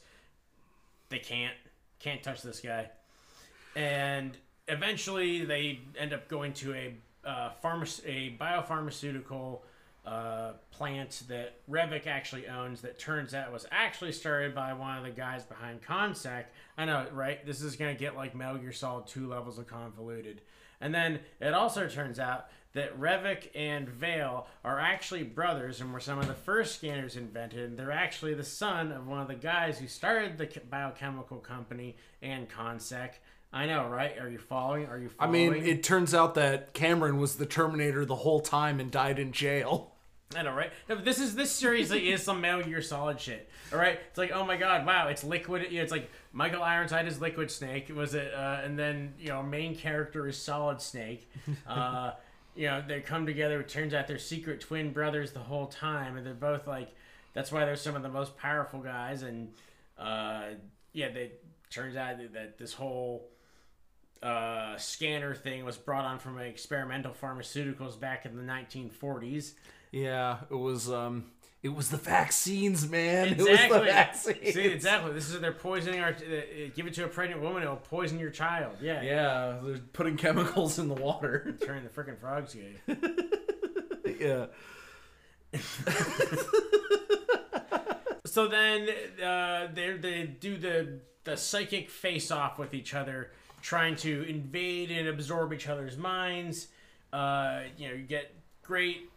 They 1.09 1.19
can't 1.19 1.55
can't 1.99 2.23
touch 2.23 2.41
this 2.41 2.59
guy, 2.59 2.89
and 3.75 4.36
eventually 4.67 5.45
they 5.45 5.79
end 5.97 6.13
up 6.13 6.27
going 6.27 6.53
to 6.53 6.73
a 6.73 6.95
uh, 7.25 7.51
pharma- 7.63 8.01
a 8.05 8.36
biopharmaceutical 8.38 9.61
uh, 10.05 10.53
plant 10.71 11.23
that 11.29 11.55
Revik 11.69 12.07
actually 12.07 12.47
owns 12.47 12.81
that 12.81 12.99
turns 12.99 13.34
out 13.34 13.51
was 13.53 13.65
actually 13.71 14.11
started 14.11 14.53
by 14.53 14.73
one 14.73 14.97
of 14.97 15.03
the 15.03 15.11
guys 15.11 15.45
behind 15.45 15.81
Consec. 15.81 16.45
I 16.77 16.86
know, 16.86 17.05
right? 17.13 17.45
This 17.45 17.61
is 17.61 17.75
going 17.75 17.95
to 17.95 17.99
get 17.99 18.15
like 18.15 18.36
Metal 18.36 18.57
Gear 18.57 18.73
Solid 18.73 19.07
2 19.07 19.27
levels 19.27 19.57
of 19.57 19.67
convoluted. 19.67 20.41
And 20.84 20.93
then 20.93 21.21
it 21.39 21.53
also 21.53 21.88
turns 21.88 22.19
out 22.19 22.47
that 22.73 22.99
Revik 22.99 23.49
and 23.55 23.88
Vale 23.88 24.47
are 24.65 24.79
actually 24.79 25.23
brothers 25.23 25.79
and 25.79 25.93
were 25.93 26.01
some 26.01 26.19
of 26.19 26.27
the 26.27 26.34
first 26.34 26.75
scanners 26.75 27.15
invented. 27.15 27.69
And 27.69 27.79
they're 27.79 27.91
actually 27.91 28.34
the 28.34 28.43
son 28.43 28.91
of 28.91 29.07
one 29.07 29.21
of 29.21 29.29
the 29.29 29.36
guys 29.36 29.79
who 29.79 29.88
started 29.88 30.38
the 30.38 30.49
biochemical 30.69 31.38
company 31.38 31.95
and 32.21 32.49
Consec. 32.49 33.11
I 33.53 33.65
know, 33.65 33.88
right? 33.88 34.19
Are 34.19 34.29
you 34.29 34.39
following? 34.39 34.88
Are 34.88 34.97
you 34.97 35.07
following? 35.07 35.53
I 35.53 35.53
mean, 35.53 35.65
it 35.65 35.84
turns 35.84 36.13
out 36.13 36.36
that 36.36 36.73
Cameron 36.73 37.17
was 37.17 37.36
the 37.36 37.45
Terminator 37.45 38.03
the 38.03 38.15
whole 38.15 38.41
time 38.41 38.81
and 38.81 38.91
died 38.91 39.19
in 39.19 39.31
jail. 39.31 39.93
I 40.36 40.41
know, 40.41 40.53
right? 40.53 40.71
No, 40.89 40.95
this 40.95 41.19
is 41.19 41.36
this 41.36 41.51
seriously 41.51 42.11
is 42.11 42.23
some 42.23 42.41
Metal 42.41 42.63
Gear 42.63 42.81
Solid 42.81 43.21
shit. 43.21 43.47
All 43.71 43.77
right, 43.77 43.99
it's 44.09 44.17
like, 44.17 44.31
oh 44.31 44.45
my 44.45 44.57
god, 44.57 44.86
wow, 44.86 45.07
it's 45.07 45.23
Liquid. 45.23 45.67
It's 45.69 45.91
like 45.91 46.09
Michael 46.34 46.63
Ironside 46.63 47.07
is 47.07 47.21
Liquid 47.21 47.51
Snake. 47.51 47.91
Was 47.95 48.15
it? 48.15 48.34
Uh, 48.34 48.59
and 48.63 48.77
then 48.77 49.13
you 49.19 49.29
know, 49.29 49.43
main 49.43 49.75
character 49.75 50.27
is 50.27 50.38
Solid 50.38 50.81
Snake. 50.81 51.29
Uh, 51.67 52.11
you 52.55 52.67
know, 52.67 52.84
they 52.88 53.01
come 53.01 53.25
together. 53.25 53.61
It 53.61 53.69
turns 53.69 53.95
out 53.95 54.07
they're 54.07 54.19
secret 54.19 54.61
twin 54.61 54.91
brothers 54.93 55.31
the 55.31 55.39
whole 55.39 55.65
time, 55.65 56.17
and 56.17 56.25
they're 56.25 56.34
both 56.34 56.67
like. 56.67 56.93
That's 57.34 57.51
why 57.51 57.65
they're 57.65 57.75
some 57.75 57.95
of 57.95 58.03
the 58.03 58.09
most 58.09 58.38
powerful 58.38 58.79
guys, 58.79 59.23
and 59.23 59.53
uh, 59.97 60.49
yeah, 60.91 61.09
they 61.11 61.31
turns 61.71 61.95
out 61.95 62.17
that 62.34 62.59
this 62.59 62.73
whole 62.73 63.27
uh, 64.24 64.78
scanner 64.78 65.36
thing 65.36 65.65
was 65.65 65.78
brought 65.78 66.05
on 66.05 66.19
from 66.19 66.39
experimental 66.39 67.13
pharmaceuticals 67.13 67.99
back 67.99 68.26
in 68.26 68.36
the 68.38 68.43
1940s. 68.43 69.53
Yeah, 69.91 70.38
it 70.49 70.55
was 70.55 70.89
um 70.89 71.26
it 71.61 71.69
was 71.74 71.89
the 71.89 71.97
vaccines, 71.97 72.89
man. 72.89 73.28
It 73.34 73.39
Exactly. 73.39 73.69
was 73.69 73.80
the 73.80 73.86
vaccines. 73.86 74.53
See, 74.53 74.65
exactly. 74.65 75.13
This 75.13 75.30
is 75.30 75.39
they're 75.39 75.51
poisoning 75.53 76.01
our. 76.01 76.09
Uh, 76.09 76.69
give 76.76 76.88
it 76.88 76.93
to 76.95 77.05
a 77.05 77.07
pregnant 77.07 77.41
woman, 77.41 77.63
it'll 77.63 77.76
poison 77.78 78.19
your 78.19 78.32
child. 78.32 78.78
Yeah. 78.82 79.01
Yeah, 79.01 79.59
they're 79.63 79.78
putting 79.93 80.17
chemicals 80.17 80.80
in 80.80 80.88
the 80.88 80.95
water. 80.95 81.55
turning 81.65 81.84
the 81.84 81.89
freaking 81.89 82.17
frogs 82.19 82.53
gay. 82.55 82.76
yeah. 84.19 84.45
so 88.26 88.47
then 88.47 88.89
uh, 89.24 89.67
they 89.74 89.97
they 89.97 90.24
do 90.26 90.57
the 90.57 90.99
the 91.24 91.38
psychic 91.38 91.89
face 91.89 92.32
off 92.32 92.59
with 92.59 92.74
each 92.74 92.93
other, 92.93 93.32
trying 93.64 93.95
to 93.95 94.24
invade 94.24 94.91
and 94.91 95.07
absorb 95.07 95.53
each 95.53 95.68
other's 95.68 95.97
minds. 95.97 96.68
Uh, 97.14 97.61
you 97.78 97.88
know, 97.88 97.93
you 97.95 98.03
get 98.03 98.36
great 98.61 99.09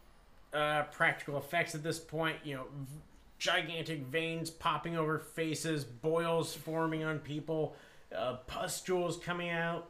uh, 0.55 0.85
practical 0.85 1.37
effects 1.37 1.75
at 1.75 1.83
this 1.83 1.99
point. 1.99 2.37
You 2.45 2.55
know, 2.55 2.65
v- 2.79 3.01
gigantic 3.39 4.07
veins 4.07 4.49
popping 4.49 4.97
over 4.97 5.19
faces, 5.19 5.85
boils 5.85 6.55
forming 6.55 7.03
on 7.03 7.19
people, 7.19 7.75
uh, 8.17 8.37
pustules 8.47 9.19
coming 9.19 9.51
out. 9.51 9.89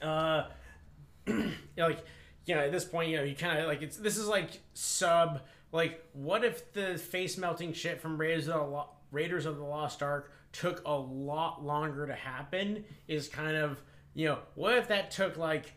Uh, 0.00 0.46
you 1.26 1.52
know, 1.76 1.86
like 1.86 2.04
you 2.46 2.54
know 2.54 2.62
at 2.62 2.72
this 2.72 2.84
point 2.84 3.10
you 3.10 3.16
know 3.18 3.22
you 3.22 3.36
kind 3.36 3.58
of 3.58 3.66
like 3.66 3.82
it's 3.82 3.96
this 3.96 4.16
is 4.16 4.26
like 4.26 4.60
sub 4.74 5.40
like 5.72 6.04
what 6.12 6.44
if 6.44 6.72
the 6.72 6.98
face 6.98 7.38
melting 7.38 7.72
shit 7.72 8.00
from 8.00 8.18
Raiders 8.18 8.48
of 8.48 8.54
the 8.54 8.66
Lo- 8.66 8.88
Raiders 9.12 9.46
of 9.46 9.56
the 9.56 9.64
Lost 9.64 10.02
Ark 10.02 10.32
took 10.54 10.80
a 10.86 10.92
lot 10.94 11.62
longer 11.64 12.06
to 12.06 12.14
happen 12.14 12.84
is 13.08 13.28
kind 13.28 13.56
of 13.56 13.80
you 14.14 14.26
know 14.28 14.38
what 14.54 14.78
if 14.78 14.88
that 14.88 15.10
took 15.10 15.36
like 15.36 15.72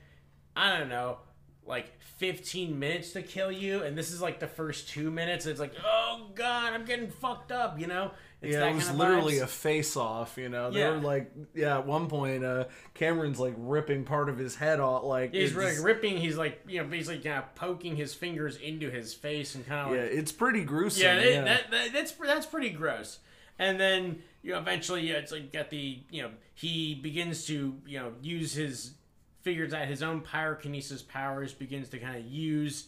I 0.55 0.77
don't 0.77 0.87
know 0.89 1.17
like 1.65 1.91
15 2.19 2.79
minutes 2.79 3.11
to 3.11 3.21
kill 3.21 3.51
you 3.51 3.83
and 3.83 3.97
this 3.97 4.11
is 4.11 4.21
like 4.21 4.39
the 4.39 4.47
first 4.47 4.87
two 4.87 5.11
minutes 5.11 5.45
it's 5.45 5.59
like 5.59 5.73
oh 5.85 6.27
god 6.35 6.71
I'm 6.73 6.85
getting 6.85 7.09
fucked 7.09 7.51
up 7.51 7.79
you 7.79 7.87
know 7.87 8.11
it's 8.41 8.53
Yeah, 8.53 8.59
that 8.61 8.71
it 8.71 8.75
was 8.75 8.91
literally 8.91 9.33
vibes. 9.37 9.41
a 9.43 9.47
face 9.47 9.97
off, 9.97 10.37
you 10.37 10.47
know. 10.47 10.69
They 10.69 10.81
Yeah. 10.81 10.91
were 10.91 10.97
like 10.99 11.31
yeah, 11.55 11.79
at 11.79 11.87
one 11.87 12.07
point 12.07 12.45
uh 12.45 12.65
Cameron's 12.93 13.39
like 13.39 13.55
ripping 13.57 14.03
part 14.05 14.29
of 14.29 14.37
his 14.37 14.55
head 14.55 14.79
off 14.79 15.03
like 15.05 15.33
He's 15.33 15.53
really 15.55 15.79
ripping. 15.83 16.17
He's 16.17 16.37
like, 16.37 16.61
you 16.67 16.81
know, 16.83 16.87
basically 16.87 17.17
kind 17.23 17.39
of 17.39 17.55
poking 17.55 17.95
his 17.95 18.13
fingers 18.13 18.55
into 18.57 18.91
his 18.91 19.13
face 19.15 19.55
and 19.55 19.65
kind 19.65 19.89
of 19.89 19.95
Yeah, 19.95 20.03
like, 20.03 20.11
it's 20.11 20.31
pretty 20.31 20.63
gruesome. 20.63 21.01
yeah, 21.03 21.19
Yeah, 21.19 21.43
That, 21.45 21.71
that, 21.71 21.93
that's 21.93 22.11
that's 22.11 22.45
pretty 22.45 22.69
gross. 22.69 23.17
And 23.57 23.79
then 23.79 24.21
you 24.43 24.53
know, 24.53 24.59
eventually, 24.59 25.09
yeah, 25.09 25.15
it's 25.15 25.31
like 25.31 25.51
got 25.51 25.69
the 25.69 25.99
you 26.09 26.21
know 26.21 26.31
he 26.53 26.95
begins 26.95 27.45
to 27.47 27.75
you 27.85 27.99
know 27.99 28.13
use 28.21 28.53
his 28.53 28.93
figures 29.41 29.73
out 29.73 29.87
his 29.87 30.03
own 30.03 30.21
pyrokinesis 30.21 31.07
powers, 31.07 31.53
begins 31.53 31.89
to 31.89 31.99
kind 31.99 32.17
of 32.17 32.25
use 32.25 32.87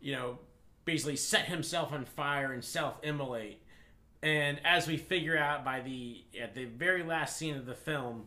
you 0.00 0.12
know 0.12 0.38
basically 0.84 1.16
set 1.16 1.46
himself 1.46 1.92
on 1.92 2.04
fire 2.04 2.52
and 2.52 2.64
self 2.64 2.98
immolate. 3.02 3.60
And 4.22 4.58
as 4.64 4.86
we 4.86 4.96
figure 4.96 5.36
out 5.36 5.64
by 5.64 5.80
the 5.80 6.24
at 6.40 6.54
the 6.54 6.64
very 6.64 7.02
last 7.02 7.36
scene 7.36 7.56
of 7.56 7.66
the 7.66 7.74
film, 7.74 8.26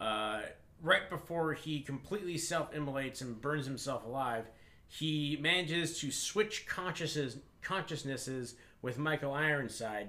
uh, 0.00 0.40
right 0.82 1.08
before 1.08 1.54
he 1.54 1.80
completely 1.80 2.38
self 2.38 2.74
immolates 2.74 3.20
and 3.20 3.40
burns 3.40 3.66
himself 3.66 4.04
alive, 4.04 4.46
he 4.86 5.38
manages 5.40 5.98
to 6.00 6.10
switch 6.10 6.66
consciousnesses 6.66 7.38
consciousnesses 7.62 8.54
with 8.82 8.98
Michael 8.98 9.32
Ironside, 9.32 10.08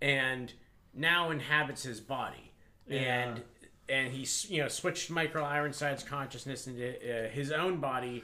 and 0.00 0.52
now 0.94 1.30
inhabits 1.30 1.82
his 1.82 2.00
body. 2.00 2.52
And 2.90 3.42
and 3.88 4.12
he 4.12 4.22
s- 4.22 4.48
you 4.50 4.62
know 4.62 4.68
switched 4.68 5.10
Michael 5.10 5.44
Ironside's 5.44 6.02
consciousness 6.02 6.66
into 6.66 6.88
uh, 6.88 7.28
his 7.30 7.50
own 7.52 7.78
body, 7.80 8.22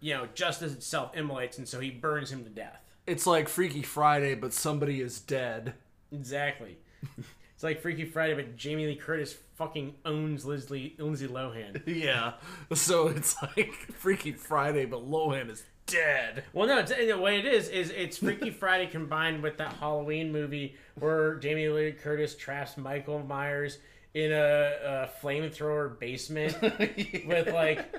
you 0.00 0.14
know, 0.14 0.26
just 0.34 0.62
as 0.62 0.72
it 0.74 0.82
self 0.82 1.16
immolates, 1.16 1.58
and 1.58 1.66
so 1.68 1.80
he 1.80 1.90
burns 1.90 2.30
him 2.30 2.44
to 2.44 2.50
death. 2.50 2.80
It's 3.06 3.26
like 3.26 3.48
Freaky 3.48 3.82
Friday, 3.82 4.34
but 4.34 4.52
somebody 4.52 5.00
is 5.00 5.18
dead. 5.20 5.74
Exactly. 6.12 6.76
it's 7.54 7.62
like 7.62 7.80
Freaky 7.80 8.04
Friday, 8.04 8.34
but 8.34 8.56
Jamie 8.56 8.86
Lee 8.86 8.96
Curtis 8.96 9.34
fucking 9.56 9.94
owns 10.04 10.44
Lindsay, 10.44 10.94
Lindsay 10.98 11.26
Lohan. 11.28 11.82
Yeah. 11.86 12.34
So 12.74 13.08
it's 13.08 13.34
like 13.42 13.72
Freaky 13.96 14.32
Friday, 14.32 14.84
but 14.84 15.00
Lohan 15.10 15.50
is 15.50 15.64
dead. 15.86 16.44
Well, 16.52 16.66
no, 16.66 16.78
it's, 16.78 16.92
what 17.16 17.32
it 17.32 17.46
is 17.46 17.68
is 17.68 17.90
it's 17.90 18.18
Freaky 18.18 18.50
Friday 18.60 18.86
combined 18.86 19.42
with 19.42 19.58
that 19.58 19.74
Halloween 19.74 20.32
movie 20.32 20.76
where 20.98 21.36
Jamie 21.36 21.68
Lee 21.68 21.92
Curtis 21.92 22.34
traps 22.34 22.76
Michael 22.76 23.20
Myers 23.20 23.78
in 24.14 24.32
a, 24.32 24.72
a 24.84 25.10
flamethrower 25.22 25.98
basement 25.98 26.56
with 27.26 27.48
like. 27.52 27.94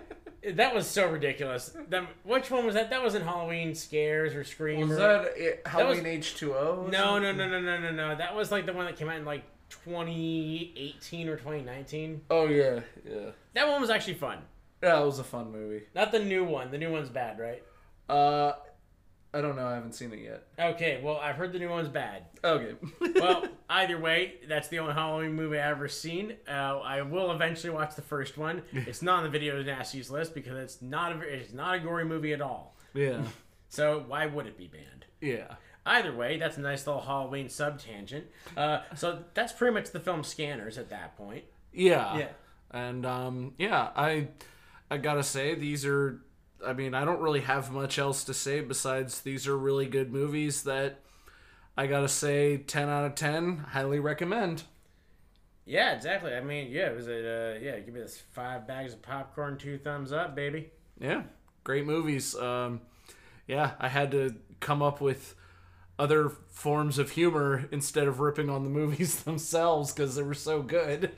That 0.46 0.76
was 0.76 0.86
so 0.86 1.10
ridiculous. 1.10 1.74
That, 1.88 2.06
which 2.24 2.52
one 2.52 2.66
was 2.66 2.76
that? 2.76 2.90
That 2.90 3.02
was 3.02 3.16
in 3.16 3.22
Halloween 3.22 3.74
Scares 3.74 4.36
or 4.36 4.44
Scream. 4.44 4.90
Was 4.90 4.98
that 4.98 5.62
Halloween 5.66 6.04
H2O? 6.04 6.92
No, 6.92 7.18
no, 7.18 7.32
no, 7.32 7.48
no, 7.48 7.62
no, 7.62 7.80
no, 7.80 7.92
no. 7.92 8.16
That 8.16 8.36
was 8.36 8.52
like 8.52 8.66
the 8.66 8.74
one 8.74 8.86
that 8.86 8.98
came 8.98 9.08
out 9.08 9.16
in 9.16 9.24
like 9.24 9.44
2018 9.70 11.30
or 11.30 11.38
2019. 11.38 12.22
Oh, 12.30 12.48
yeah. 12.48 12.82
Yeah. 13.10 13.30
That 13.54 13.70
one 13.70 13.80
was 13.80 13.90
actually 13.90 14.16
fun. 14.16 14.40
Yeah, 14.82 15.02
it 15.02 15.06
was 15.06 15.20
a 15.20 15.24
fun 15.24 15.50
movie. 15.52 15.84
Not 15.96 16.12
the 16.12 16.20
new 16.20 16.44
one. 16.44 16.72
The 16.72 16.78
new 16.78 16.92
one's 16.92 17.10
bad, 17.10 17.40
right? 17.40 17.64
Uh, 18.10 18.54
I 19.34 19.41
don't 19.41 19.56
know. 19.56 19.66
I 19.68 19.74
haven't 19.76 19.93
seen 19.93 20.14
it 20.14 20.20
yet. 20.20 20.43
Okay, 20.60 21.01
well, 21.04 21.18
I've 21.18 21.36
heard 21.38 21.54
the 21.54 21.60
new 21.60 21.70
one's 21.70 21.89
bad. 21.89 22.26
Okay. 22.43 22.76
Well, 23.16 23.47
either 23.70 23.97
way, 23.99 24.36
that's 24.49 24.68
the 24.68 24.80
only 24.80 24.93
Halloween 24.93 25.34
movie 25.34 25.58
I've 25.58 25.72
ever 25.78 25.88
seen. 25.88 26.36
Uh, 26.47 26.80
I 26.80 27.01
will 27.04 27.32
eventually 27.32 27.72
watch 27.72 27.95
the 27.95 28.01
first 28.01 28.38
one. 28.38 28.62
It's 28.74 29.01
not 29.01 29.18
on 29.20 29.24
the 29.24 29.30
video 29.30 29.62
nasties 29.64 30.10
list 30.12 30.34
because 30.36 30.58
it's 30.58 30.82
not 30.82 31.14
a 31.14 31.20
it's 31.22 31.54
not 31.54 31.76
a 31.76 31.80
gory 31.80 32.06
movie 32.06 32.34
at 32.34 32.41
all. 32.41 32.76
yeah. 32.93 33.22
So 33.70 34.04
why 34.08 34.28
would 34.28 34.45
it 34.45 34.56
be 34.56 34.68
banned? 34.68 35.06
Yeah. 35.20 35.56
Either 35.84 36.14
way, 36.16 36.38
that's 36.38 36.58
a 36.58 36.62
nice 36.62 36.86
little 36.86 37.01
Halloween 37.01 37.49
sub 37.49 37.80
tangent. 37.80 38.26
Uh, 38.56 38.82
so 38.95 39.24
that's 39.34 39.51
pretty 39.51 39.74
much 39.74 39.89
the 39.91 39.99
film 39.99 40.24
Scanners 40.24 40.78
at 40.78 40.89
that 40.91 41.18
point. 41.18 41.43
Yeah. 41.74 42.18
Yeah. 42.18 42.28
And 42.70 43.04
um, 43.06 43.54
yeah, 43.58 43.89
I 43.95 44.28
I 44.91 44.97
gotta 44.97 45.24
say 45.24 45.56
these 45.56 45.86
are 45.88 46.22
I 46.66 46.74
mean, 46.74 46.93
I 46.93 47.05
don't 47.05 47.22
really 47.22 47.41
have 47.41 47.72
much 47.72 47.99
else 47.99 48.24
to 48.26 48.34
say 48.34 48.61
besides 48.61 49.22
these 49.22 49.47
are 49.47 49.57
really 49.57 49.86
good 49.86 50.11
movies 50.11 50.64
that 50.64 50.99
I 51.78 51.88
gotta 51.88 52.07
say 52.07 52.57
10 52.57 52.89
out 52.89 53.05
of 53.05 53.16
10. 53.16 53.57
Highly 53.70 53.99
recommend. 53.99 54.64
Yeah, 55.66 55.93
exactly. 55.93 56.34
I 56.34 56.41
mean, 56.41 56.72
yeah, 56.72 56.88
it 56.88 56.95
was 56.95 57.07
a 57.07 57.55
uh, 57.55 57.59
yeah. 57.59 57.80
Give 57.80 57.93
me 57.93 58.01
this 58.01 58.22
five 58.32 58.68
bags 58.68 58.93
of 58.93 59.01
popcorn, 59.01 59.57
two 59.57 59.78
thumbs 59.78 60.11
up, 60.11 60.36
baby. 60.36 60.70
Yeah, 60.99 61.24
great 61.64 61.86
movies. 61.86 62.36
Um, 62.36 62.82
yeah, 63.47 63.72
I 63.80 63.88
had 63.88 64.11
to 64.11 64.36
come 64.59 64.82
up 64.82 64.99
with 64.99 65.36
other 65.97 66.30
forms 66.49 66.97
of 66.97 67.11
humor 67.11 67.66
instead 67.72 68.07
of 68.07 68.20
ripping 68.20 68.49
on 68.49 68.64
the 68.64 68.70
movies 68.70 69.16
themselves 69.24 69.93
because 69.93 70.16
they 70.16 70.24
were 70.24 70.34
so 70.34 70.61
good. 70.61 71.11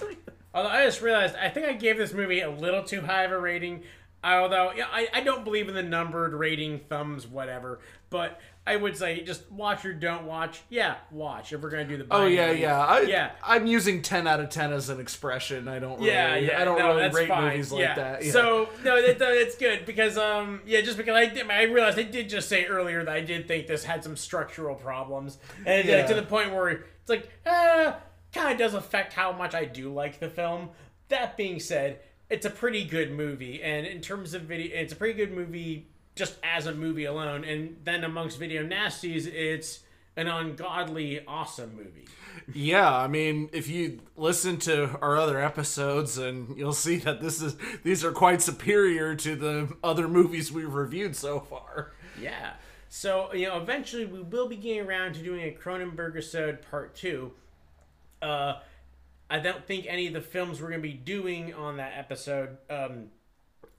Although 0.53 0.69
I 0.69 0.85
just 0.85 1.01
realized, 1.01 1.35
I 1.35 1.49
think 1.49 1.65
I 1.65 1.73
gave 1.73 1.97
this 1.97 2.13
movie 2.13 2.41
a 2.41 2.49
little 2.49 2.83
too 2.83 3.01
high 3.01 3.23
of 3.23 3.31
a 3.31 3.39
rating. 3.39 3.83
Although 4.25 4.73
yeah, 4.75 4.87
I, 4.91 5.07
I 5.13 5.21
don't 5.21 5.43
believe 5.43 5.69
in 5.69 5.75
the 5.75 5.83
numbered 5.83 6.33
rating, 6.33 6.79
thumbs, 6.89 7.27
whatever. 7.27 7.79
But 8.09 8.39
I 8.67 8.75
would 8.75 8.97
say 8.97 9.21
just 9.21 9.51
watch 9.51 9.85
or 9.85 9.93
don't 9.93 10.23
watch. 10.25 10.61
Yeah, 10.69 10.95
watch 11.11 11.53
if 11.53 11.61
we're 11.61 11.69
gonna 11.69 11.85
do 11.85 11.97
the. 11.97 12.07
Oh 12.09 12.25
yeah, 12.25 12.49
yeah. 12.51 12.83
I, 12.83 13.01
yeah. 13.01 13.31
I'm 13.43 13.67
using 13.67 14.01
10 14.01 14.25
out 14.25 14.39
of 14.39 14.49
10 14.49 14.73
as 14.73 14.89
an 14.89 14.99
expression. 14.99 15.67
I 15.67 15.77
don't. 15.77 15.99
Really, 15.99 16.11
Yeah, 16.11 16.35
yeah, 16.37 16.61
I 16.61 16.65
don't 16.65 16.79
no, 16.79 16.95
really 16.95 17.09
rate 17.09 17.27
fine. 17.27 17.43
movies 17.43 17.71
like 17.71 17.81
yeah. 17.81 17.95
that. 17.95 18.25
Yeah. 18.25 18.31
So 18.31 18.69
no, 18.83 19.05
that, 19.05 19.19
that, 19.19 19.31
it's 19.33 19.55
good 19.55 19.85
because 19.85 20.17
um 20.17 20.61
yeah, 20.65 20.81
just 20.81 20.97
because 20.97 21.15
I 21.15 21.27
did, 21.27 21.49
I 21.49 21.63
realized 21.63 21.99
I 21.99 22.03
did 22.03 22.27
just 22.27 22.49
say 22.49 22.65
earlier 22.65 23.03
that 23.03 23.13
I 23.13 23.21
did 23.21 23.47
think 23.47 23.67
this 23.67 23.83
had 23.83 24.03
some 24.03 24.15
structural 24.15 24.73
problems, 24.73 25.37
and 25.65 25.87
like, 25.87 26.07
to 26.07 26.15
the 26.15 26.23
point 26.23 26.51
where 26.51 26.69
it's 26.69 27.09
like 27.09 27.29
ah, 27.45 27.97
kind 28.33 28.51
of 28.53 28.57
does 28.57 28.73
affect 28.73 29.13
how 29.13 29.31
much 29.31 29.53
I 29.53 29.65
do 29.65 29.93
like 29.93 30.19
the 30.19 30.29
film. 30.29 30.69
That 31.09 31.37
being 31.37 31.59
said, 31.59 31.99
it's 32.29 32.45
a 32.45 32.49
pretty 32.49 32.83
good 32.83 33.11
movie, 33.11 33.61
and 33.61 33.85
in 33.85 34.01
terms 34.01 34.33
of 34.33 34.43
video, 34.43 34.75
it's 34.75 34.93
a 34.93 34.95
pretty 34.95 35.13
good 35.13 35.31
movie 35.31 35.87
just 36.15 36.37
as 36.43 36.65
a 36.65 36.73
movie 36.73 37.05
alone, 37.05 37.43
and 37.43 37.77
then 37.83 38.03
amongst 38.03 38.39
video 38.39 38.63
nasties, 38.63 39.27
it's 39.27 39.81
an 40.17 40.27
ungodly 40.27 41.25
awesome 41.27 41.75
movie. 41.75 42.07
Yeah, 42.53 42.95
I 42.95 43.07
mean, 43.07 43.49
if 43.53 43.67
you 43.67 43.99
listen 44.15 44.57
to 44.59 44.97
our 45.01 45.17
other 45.17 45.41
episodes, 45.41 46.17
and 46.17 46.57
you'll 46.57 46.73
see 46.73 46.97
that 46.97 47.21
this 47.21 47.41
is 47.41 47.55
these 47.83 48.03
are 48.05 48.11
quite 48.11 48.41
superior 48.41 49.15
to 49.15 49.35
the 49.35 49.75
other 49.83 50.07
movies 50.07 50.51
we've 50.51 50.73
reviewed 50.73 51.15
so 51.15 51.39
far. 51.39 51.91
Yeah. 52.21 52.53
So, 52.87 53.33
you 53.33 53.47
know, 53.47 53.57
eventually 53.57 54.05
we 54.05 54.21
will 54.21 54.47
be 54.47 54.55
getting 54.55 54.87
around 54.87 55.15
to 55.15 55.21
doing 55.21 55.41
a 55.41 55.51
Cronenberg 55.51 56.11
episode 56.11 56.59
part 56.69 56.95
two. 56.95 57.31
Uh, 58.21 58.59
I 59.29 59.39
don't 59.39 59.65
think 59.65 59.85
any 59.87 60.07
of 60.07 60.13
the 60.13 60.21
films 60.21 60.61
we're 60.61 60.69
going 60.69 60.81
to 60.81 60.87
be 60.87 60.93
doing 60.93 61.53
on 61.53 61.77
that 61.77 61.93
episode 61.97 62.57
um, 62.69 63.05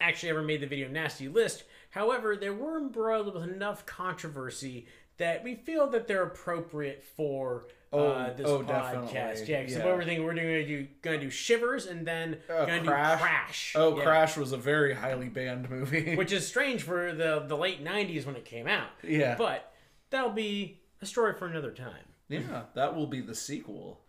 actually 0.01 0.31
ever 0.31 0.43
made 0.43 0.61
the 0.61 0.67
video 0.67 0.89
nasty 0.89 1.29
list. 1.29 1.65
However, 1.91 2.37
they 2.37 2.51
were 2.51 2.77
embroiled 2.79 3.33
with 3.33 3.43
enough 3.45 3.87
controversy 3.87 4.87
that 5.19 5.43
we 5.45 5.55
feel 5.55 5.87
that 5.89 6.07
they're 6.07 6.25
appropriate 6.25 7.03
for 7.17 7.67
uh, 7.93 7.97
Oh, 7.97 8.35
this 8.37 8.47
oh, 8.47 8.59
podcast. 8.61 8.67
definitely. 8.67 9.15
Yeah, 9.47 9.61
because 9.61 9.77
Yeah. 9.79 9.85
what 9.87 9.97
we're 9.97 10.05
thinking, 10.05 10.25
we're 10.27 10.35
do 10.35 10.87
gonna 11.01 11.19
do 11.21 11.31
shivers 11.31 11.87
and 11.87 12.07
then 12.07 12.39
gonna 12.49 12.83
Crash. 12.83 13.19
do 13.19 13.25
crash. 13.25 13.73
Oh, 13.77 13.97
Yeah. 13.97 14.03
Crash 14.05 14.37
was 14.37 14.53
a 14.53 14.57
very 14.59 14.93
highly 14.95 15.29
banned 15.29 15.71
movie. 15.71 16.17
which 16.17 16.33
is 16.33 16.47
strange 16.47 16.83
for 16.83 17.13
the 17.15 17.45
the 17.47 17.57
late 17.57 17.83
'90s 17.83 18.27
when 18.27 18.37
it 18.37 18.45
came 18.45 18.67
out. 18.67 18.89
Yeah. 19.03 19.37
but 19.39 19.73
that'll 20.11 20.31
be 20.31 20.81
a 21.01 21.07
story 21.07 21.33
for 21.35 21.47
another 21.47 21.71
time. 21.71 22.05
yeah, 22.29 22.65
that 22.75 22.95
will 22.97 23.07
be 23.07 23.21
the 23.21 23.35
sequel. 23.35 24.01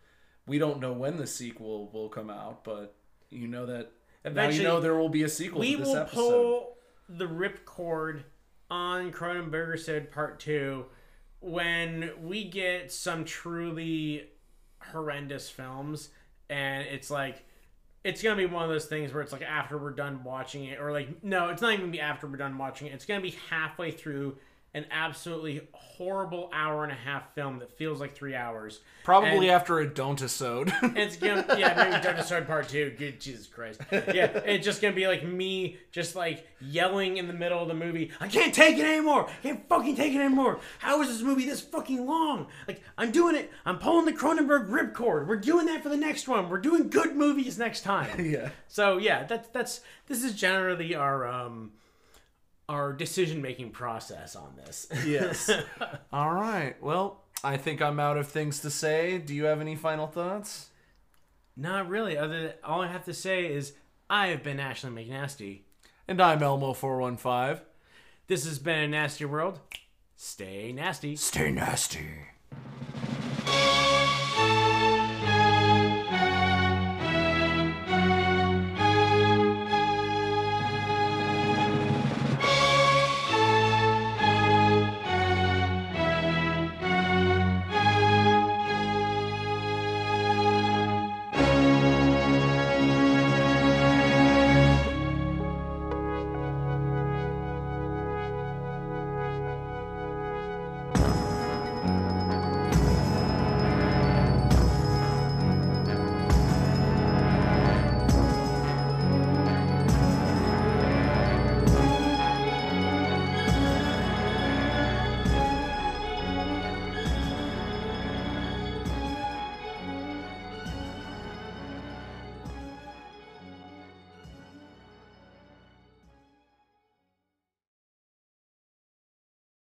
We 0.48 0.58
don't 0.58 0.80
know 0.80 0.92
when 0.92 1.16
the 1.16 1.26
sequel 1.26 1.90
will 1.92 2.08
come 2.08 2.30
out, 2.30 2.64
but 2.64 2.94
you 3.30 3.46
know 3.46 3.66
that 3.66 3.92
Eventually, 4.24 4.64
now 4.64 4.70
you 4.70 4.76
know 4.76 4.80
there 4.80 4.96
will 4.96 5.08
be 5.08 5.22
a 5.22 5.28
sequel 5.28 5.60
We 5.60 5.72
to 5.72 5.78
this 5.78 5.88
will 5.88 5.96
episode. 5.96 6.14
pull 6.14 6.76
the 7.08 7.26
ripcord 7.26 8.22
on 8.70 9.12
Cronenberg 9.12 9.78
said 9.78 10.10
Part 10.10 10.40
Two 10.40 10.86
when 11.40 12.10
we 12.20 12.44
get 12.44 12.90
some 12.90 13.24
truly 13.24 14.28
horrendous 14.92 15.48
films, 15.50 16.08
and 16.48 16.86
it's 16.86 17.10
like. 17.10 17.44
It's 18.04 18.22
gonna 18.22 18.36
be 18.36 18.46
one 18.46 18.62
of 18.62 18.70
those 18.70 18.86
things 18.86 19.12
where 19.12 19.22
it's 19.22 19.32
like 19.32 19.42
after 19.42 19.76
we're 19.76 19.90
done 19.90 20.22
watching 20.22 20.64
it, 20.64 20.80
or 20.80 20.92
like 20.92 21.22
no, 21.22 21.48
it's 21.48 21.60
not 21.60 21.72
even 21.72 21.80
gonna 21.86 21.92
be 21.92 22.00
after 22.00 22.26
we're 22.28 22.36
done 22.36 22.56
watching 22.56 22.86
it. 22.86 22.94
It's 22.94 23.04
gonna 23.04 23.20
be 23.20 23.36
halfway 23.50 23.90
through 23.90 24.38
an 24.74 24.84
absolutely 24.90 25.60
horrible 25.72 26.50
hour 26.52 26.84
and 26.84 26.92
a 26.92 26.96
half 26.96 27.34
film 27.34 27.58
that 27.58 27.76
feels 27.76 28.00
like 28.00 28.14
three 28.14 28.34
hours. 28.34 28.80
Probably 29.02 29.48
And- 29.48 29.56
after 29.56 29.78
a 29.80 29.86
don't 29.88 30.20
episode. 30.20 30.72
It's 30.82 31.16
gonna 31.16 31.44
yeah, 31.58 32.00
maybe 32.02 32.22
Sword 32.22 32.46
Part 32.46 32.68
Two. 32.68 32.94
Good 32.98 33.20
Jesus 33.20 33.46
Christ. 33.46 33.80
Yeah, 33.90 34.26
it's 34.44 34.64
just 34.64 34.82
gonna 34.82 34.94
be 34.94 35.06
like 35.06 35.24
me 35.24 35.78
just 35.90 36.14
like 36.14 36.46
yelling 36.60 37.16
in 37.16 37.26
the 37.26 37.32
middle 37.32 37.60
of 37.62 37.68
the 37.68 37.74
movie. 37.74 38.10
I 38.20 38.28
can't 38.28 38.52
take 38.54 38.76
it 38.78 38.84
anymore. 38.84 39.28
I 39.28 39.42
can't 39.42 39.68
fucking 39.68 39.96
take 39.96 40.14
it 40.14 40.18
anymore. 40.20 40.60
How 40.78 41.00
is 41.02 41.08
this 41.08 41.22
movie 41.22 41.46
this 41.46 41.60
fucking 41.60 42.04
long? 42.06 42.48
Like 42.66 42.82
I'm 42.98 43.10
doing 43.10 43.36
it. 43.36 43.50
I'm 43.64 43.78
pulling 43.78 44.04
the 44.04 44.12
Cronenberg 44.12 44.68
ripcord. 44.68 45.26
We're 45.26 45.36
doing 45.36 45.66
that 45.66 45.82
for 45.82 45.88
the 45.88 45.96
next 45.96 46.28
one. 46.28 46.48
We're 46.50 46.58
doing 46.58 46.88
good 46.90 47.16
movies 47.16 47.58
next 47.58 47.82
time. 47.82 48.24
yeah. 48.24 48.50
So 48.68 48.98
yeah, 48.98 49.24
that's 49.24 49.48
that's 49.48 49.80
this 50.06 50.22
is 50.22 50.34
generally 50.34 50.94
our 50.94 51.26
um 51.26 51.72
our 52.68 52.92
decision 52.92 53.40
making 53.40 53.70
process 53.70 54.36
on 54.36 54.54
this. 54.56 54.86
Yes. 55.06 55.50
All 56.12 56.32
right. 56.32 56.80
Well, 56.82 57.22
I 57.42 57.56
think 57.56 57.80
I'm 57.80 57.98
out 57.98 58.16
of 58.16 58.28
things 58.28 58.60
to 58.60 58.70
say. 58.70 59.18
Do 59.18 59.34
you 59.34 59.44
have 59.44 59.60
any 59.60 59.76
final 59.76 60.06
thoughts? 60.06 60.68
Not 61.56 61.88
really. 61.88 62.16
Other 62.16 62.42
than 62.42 62.52
all 62.62 62.82
I 62.82 62.86
have 62.88 63.04
to 63.06 63.14
say 63.14 63.46
is 63.46 63.72
I 64.08 64.28
have 64.28 64.42
been 64.42 64.60
Ashley 64.60 64.90
McNasty. 64.90 65.60
And 66.06 66.20
I'm 66.20 66.40
Elmo415. 66.40 67.60
This 68.28 68.44
has 68.44 68.58
been 68.58 68.78
a 68.78 68.88
nasty 68.88 69.24
world. 69.24 69.58
Stay 70.16 70.72
nasty. 70.72 71.16
Stay 71.16 71.50
nasty. 71.50 72.08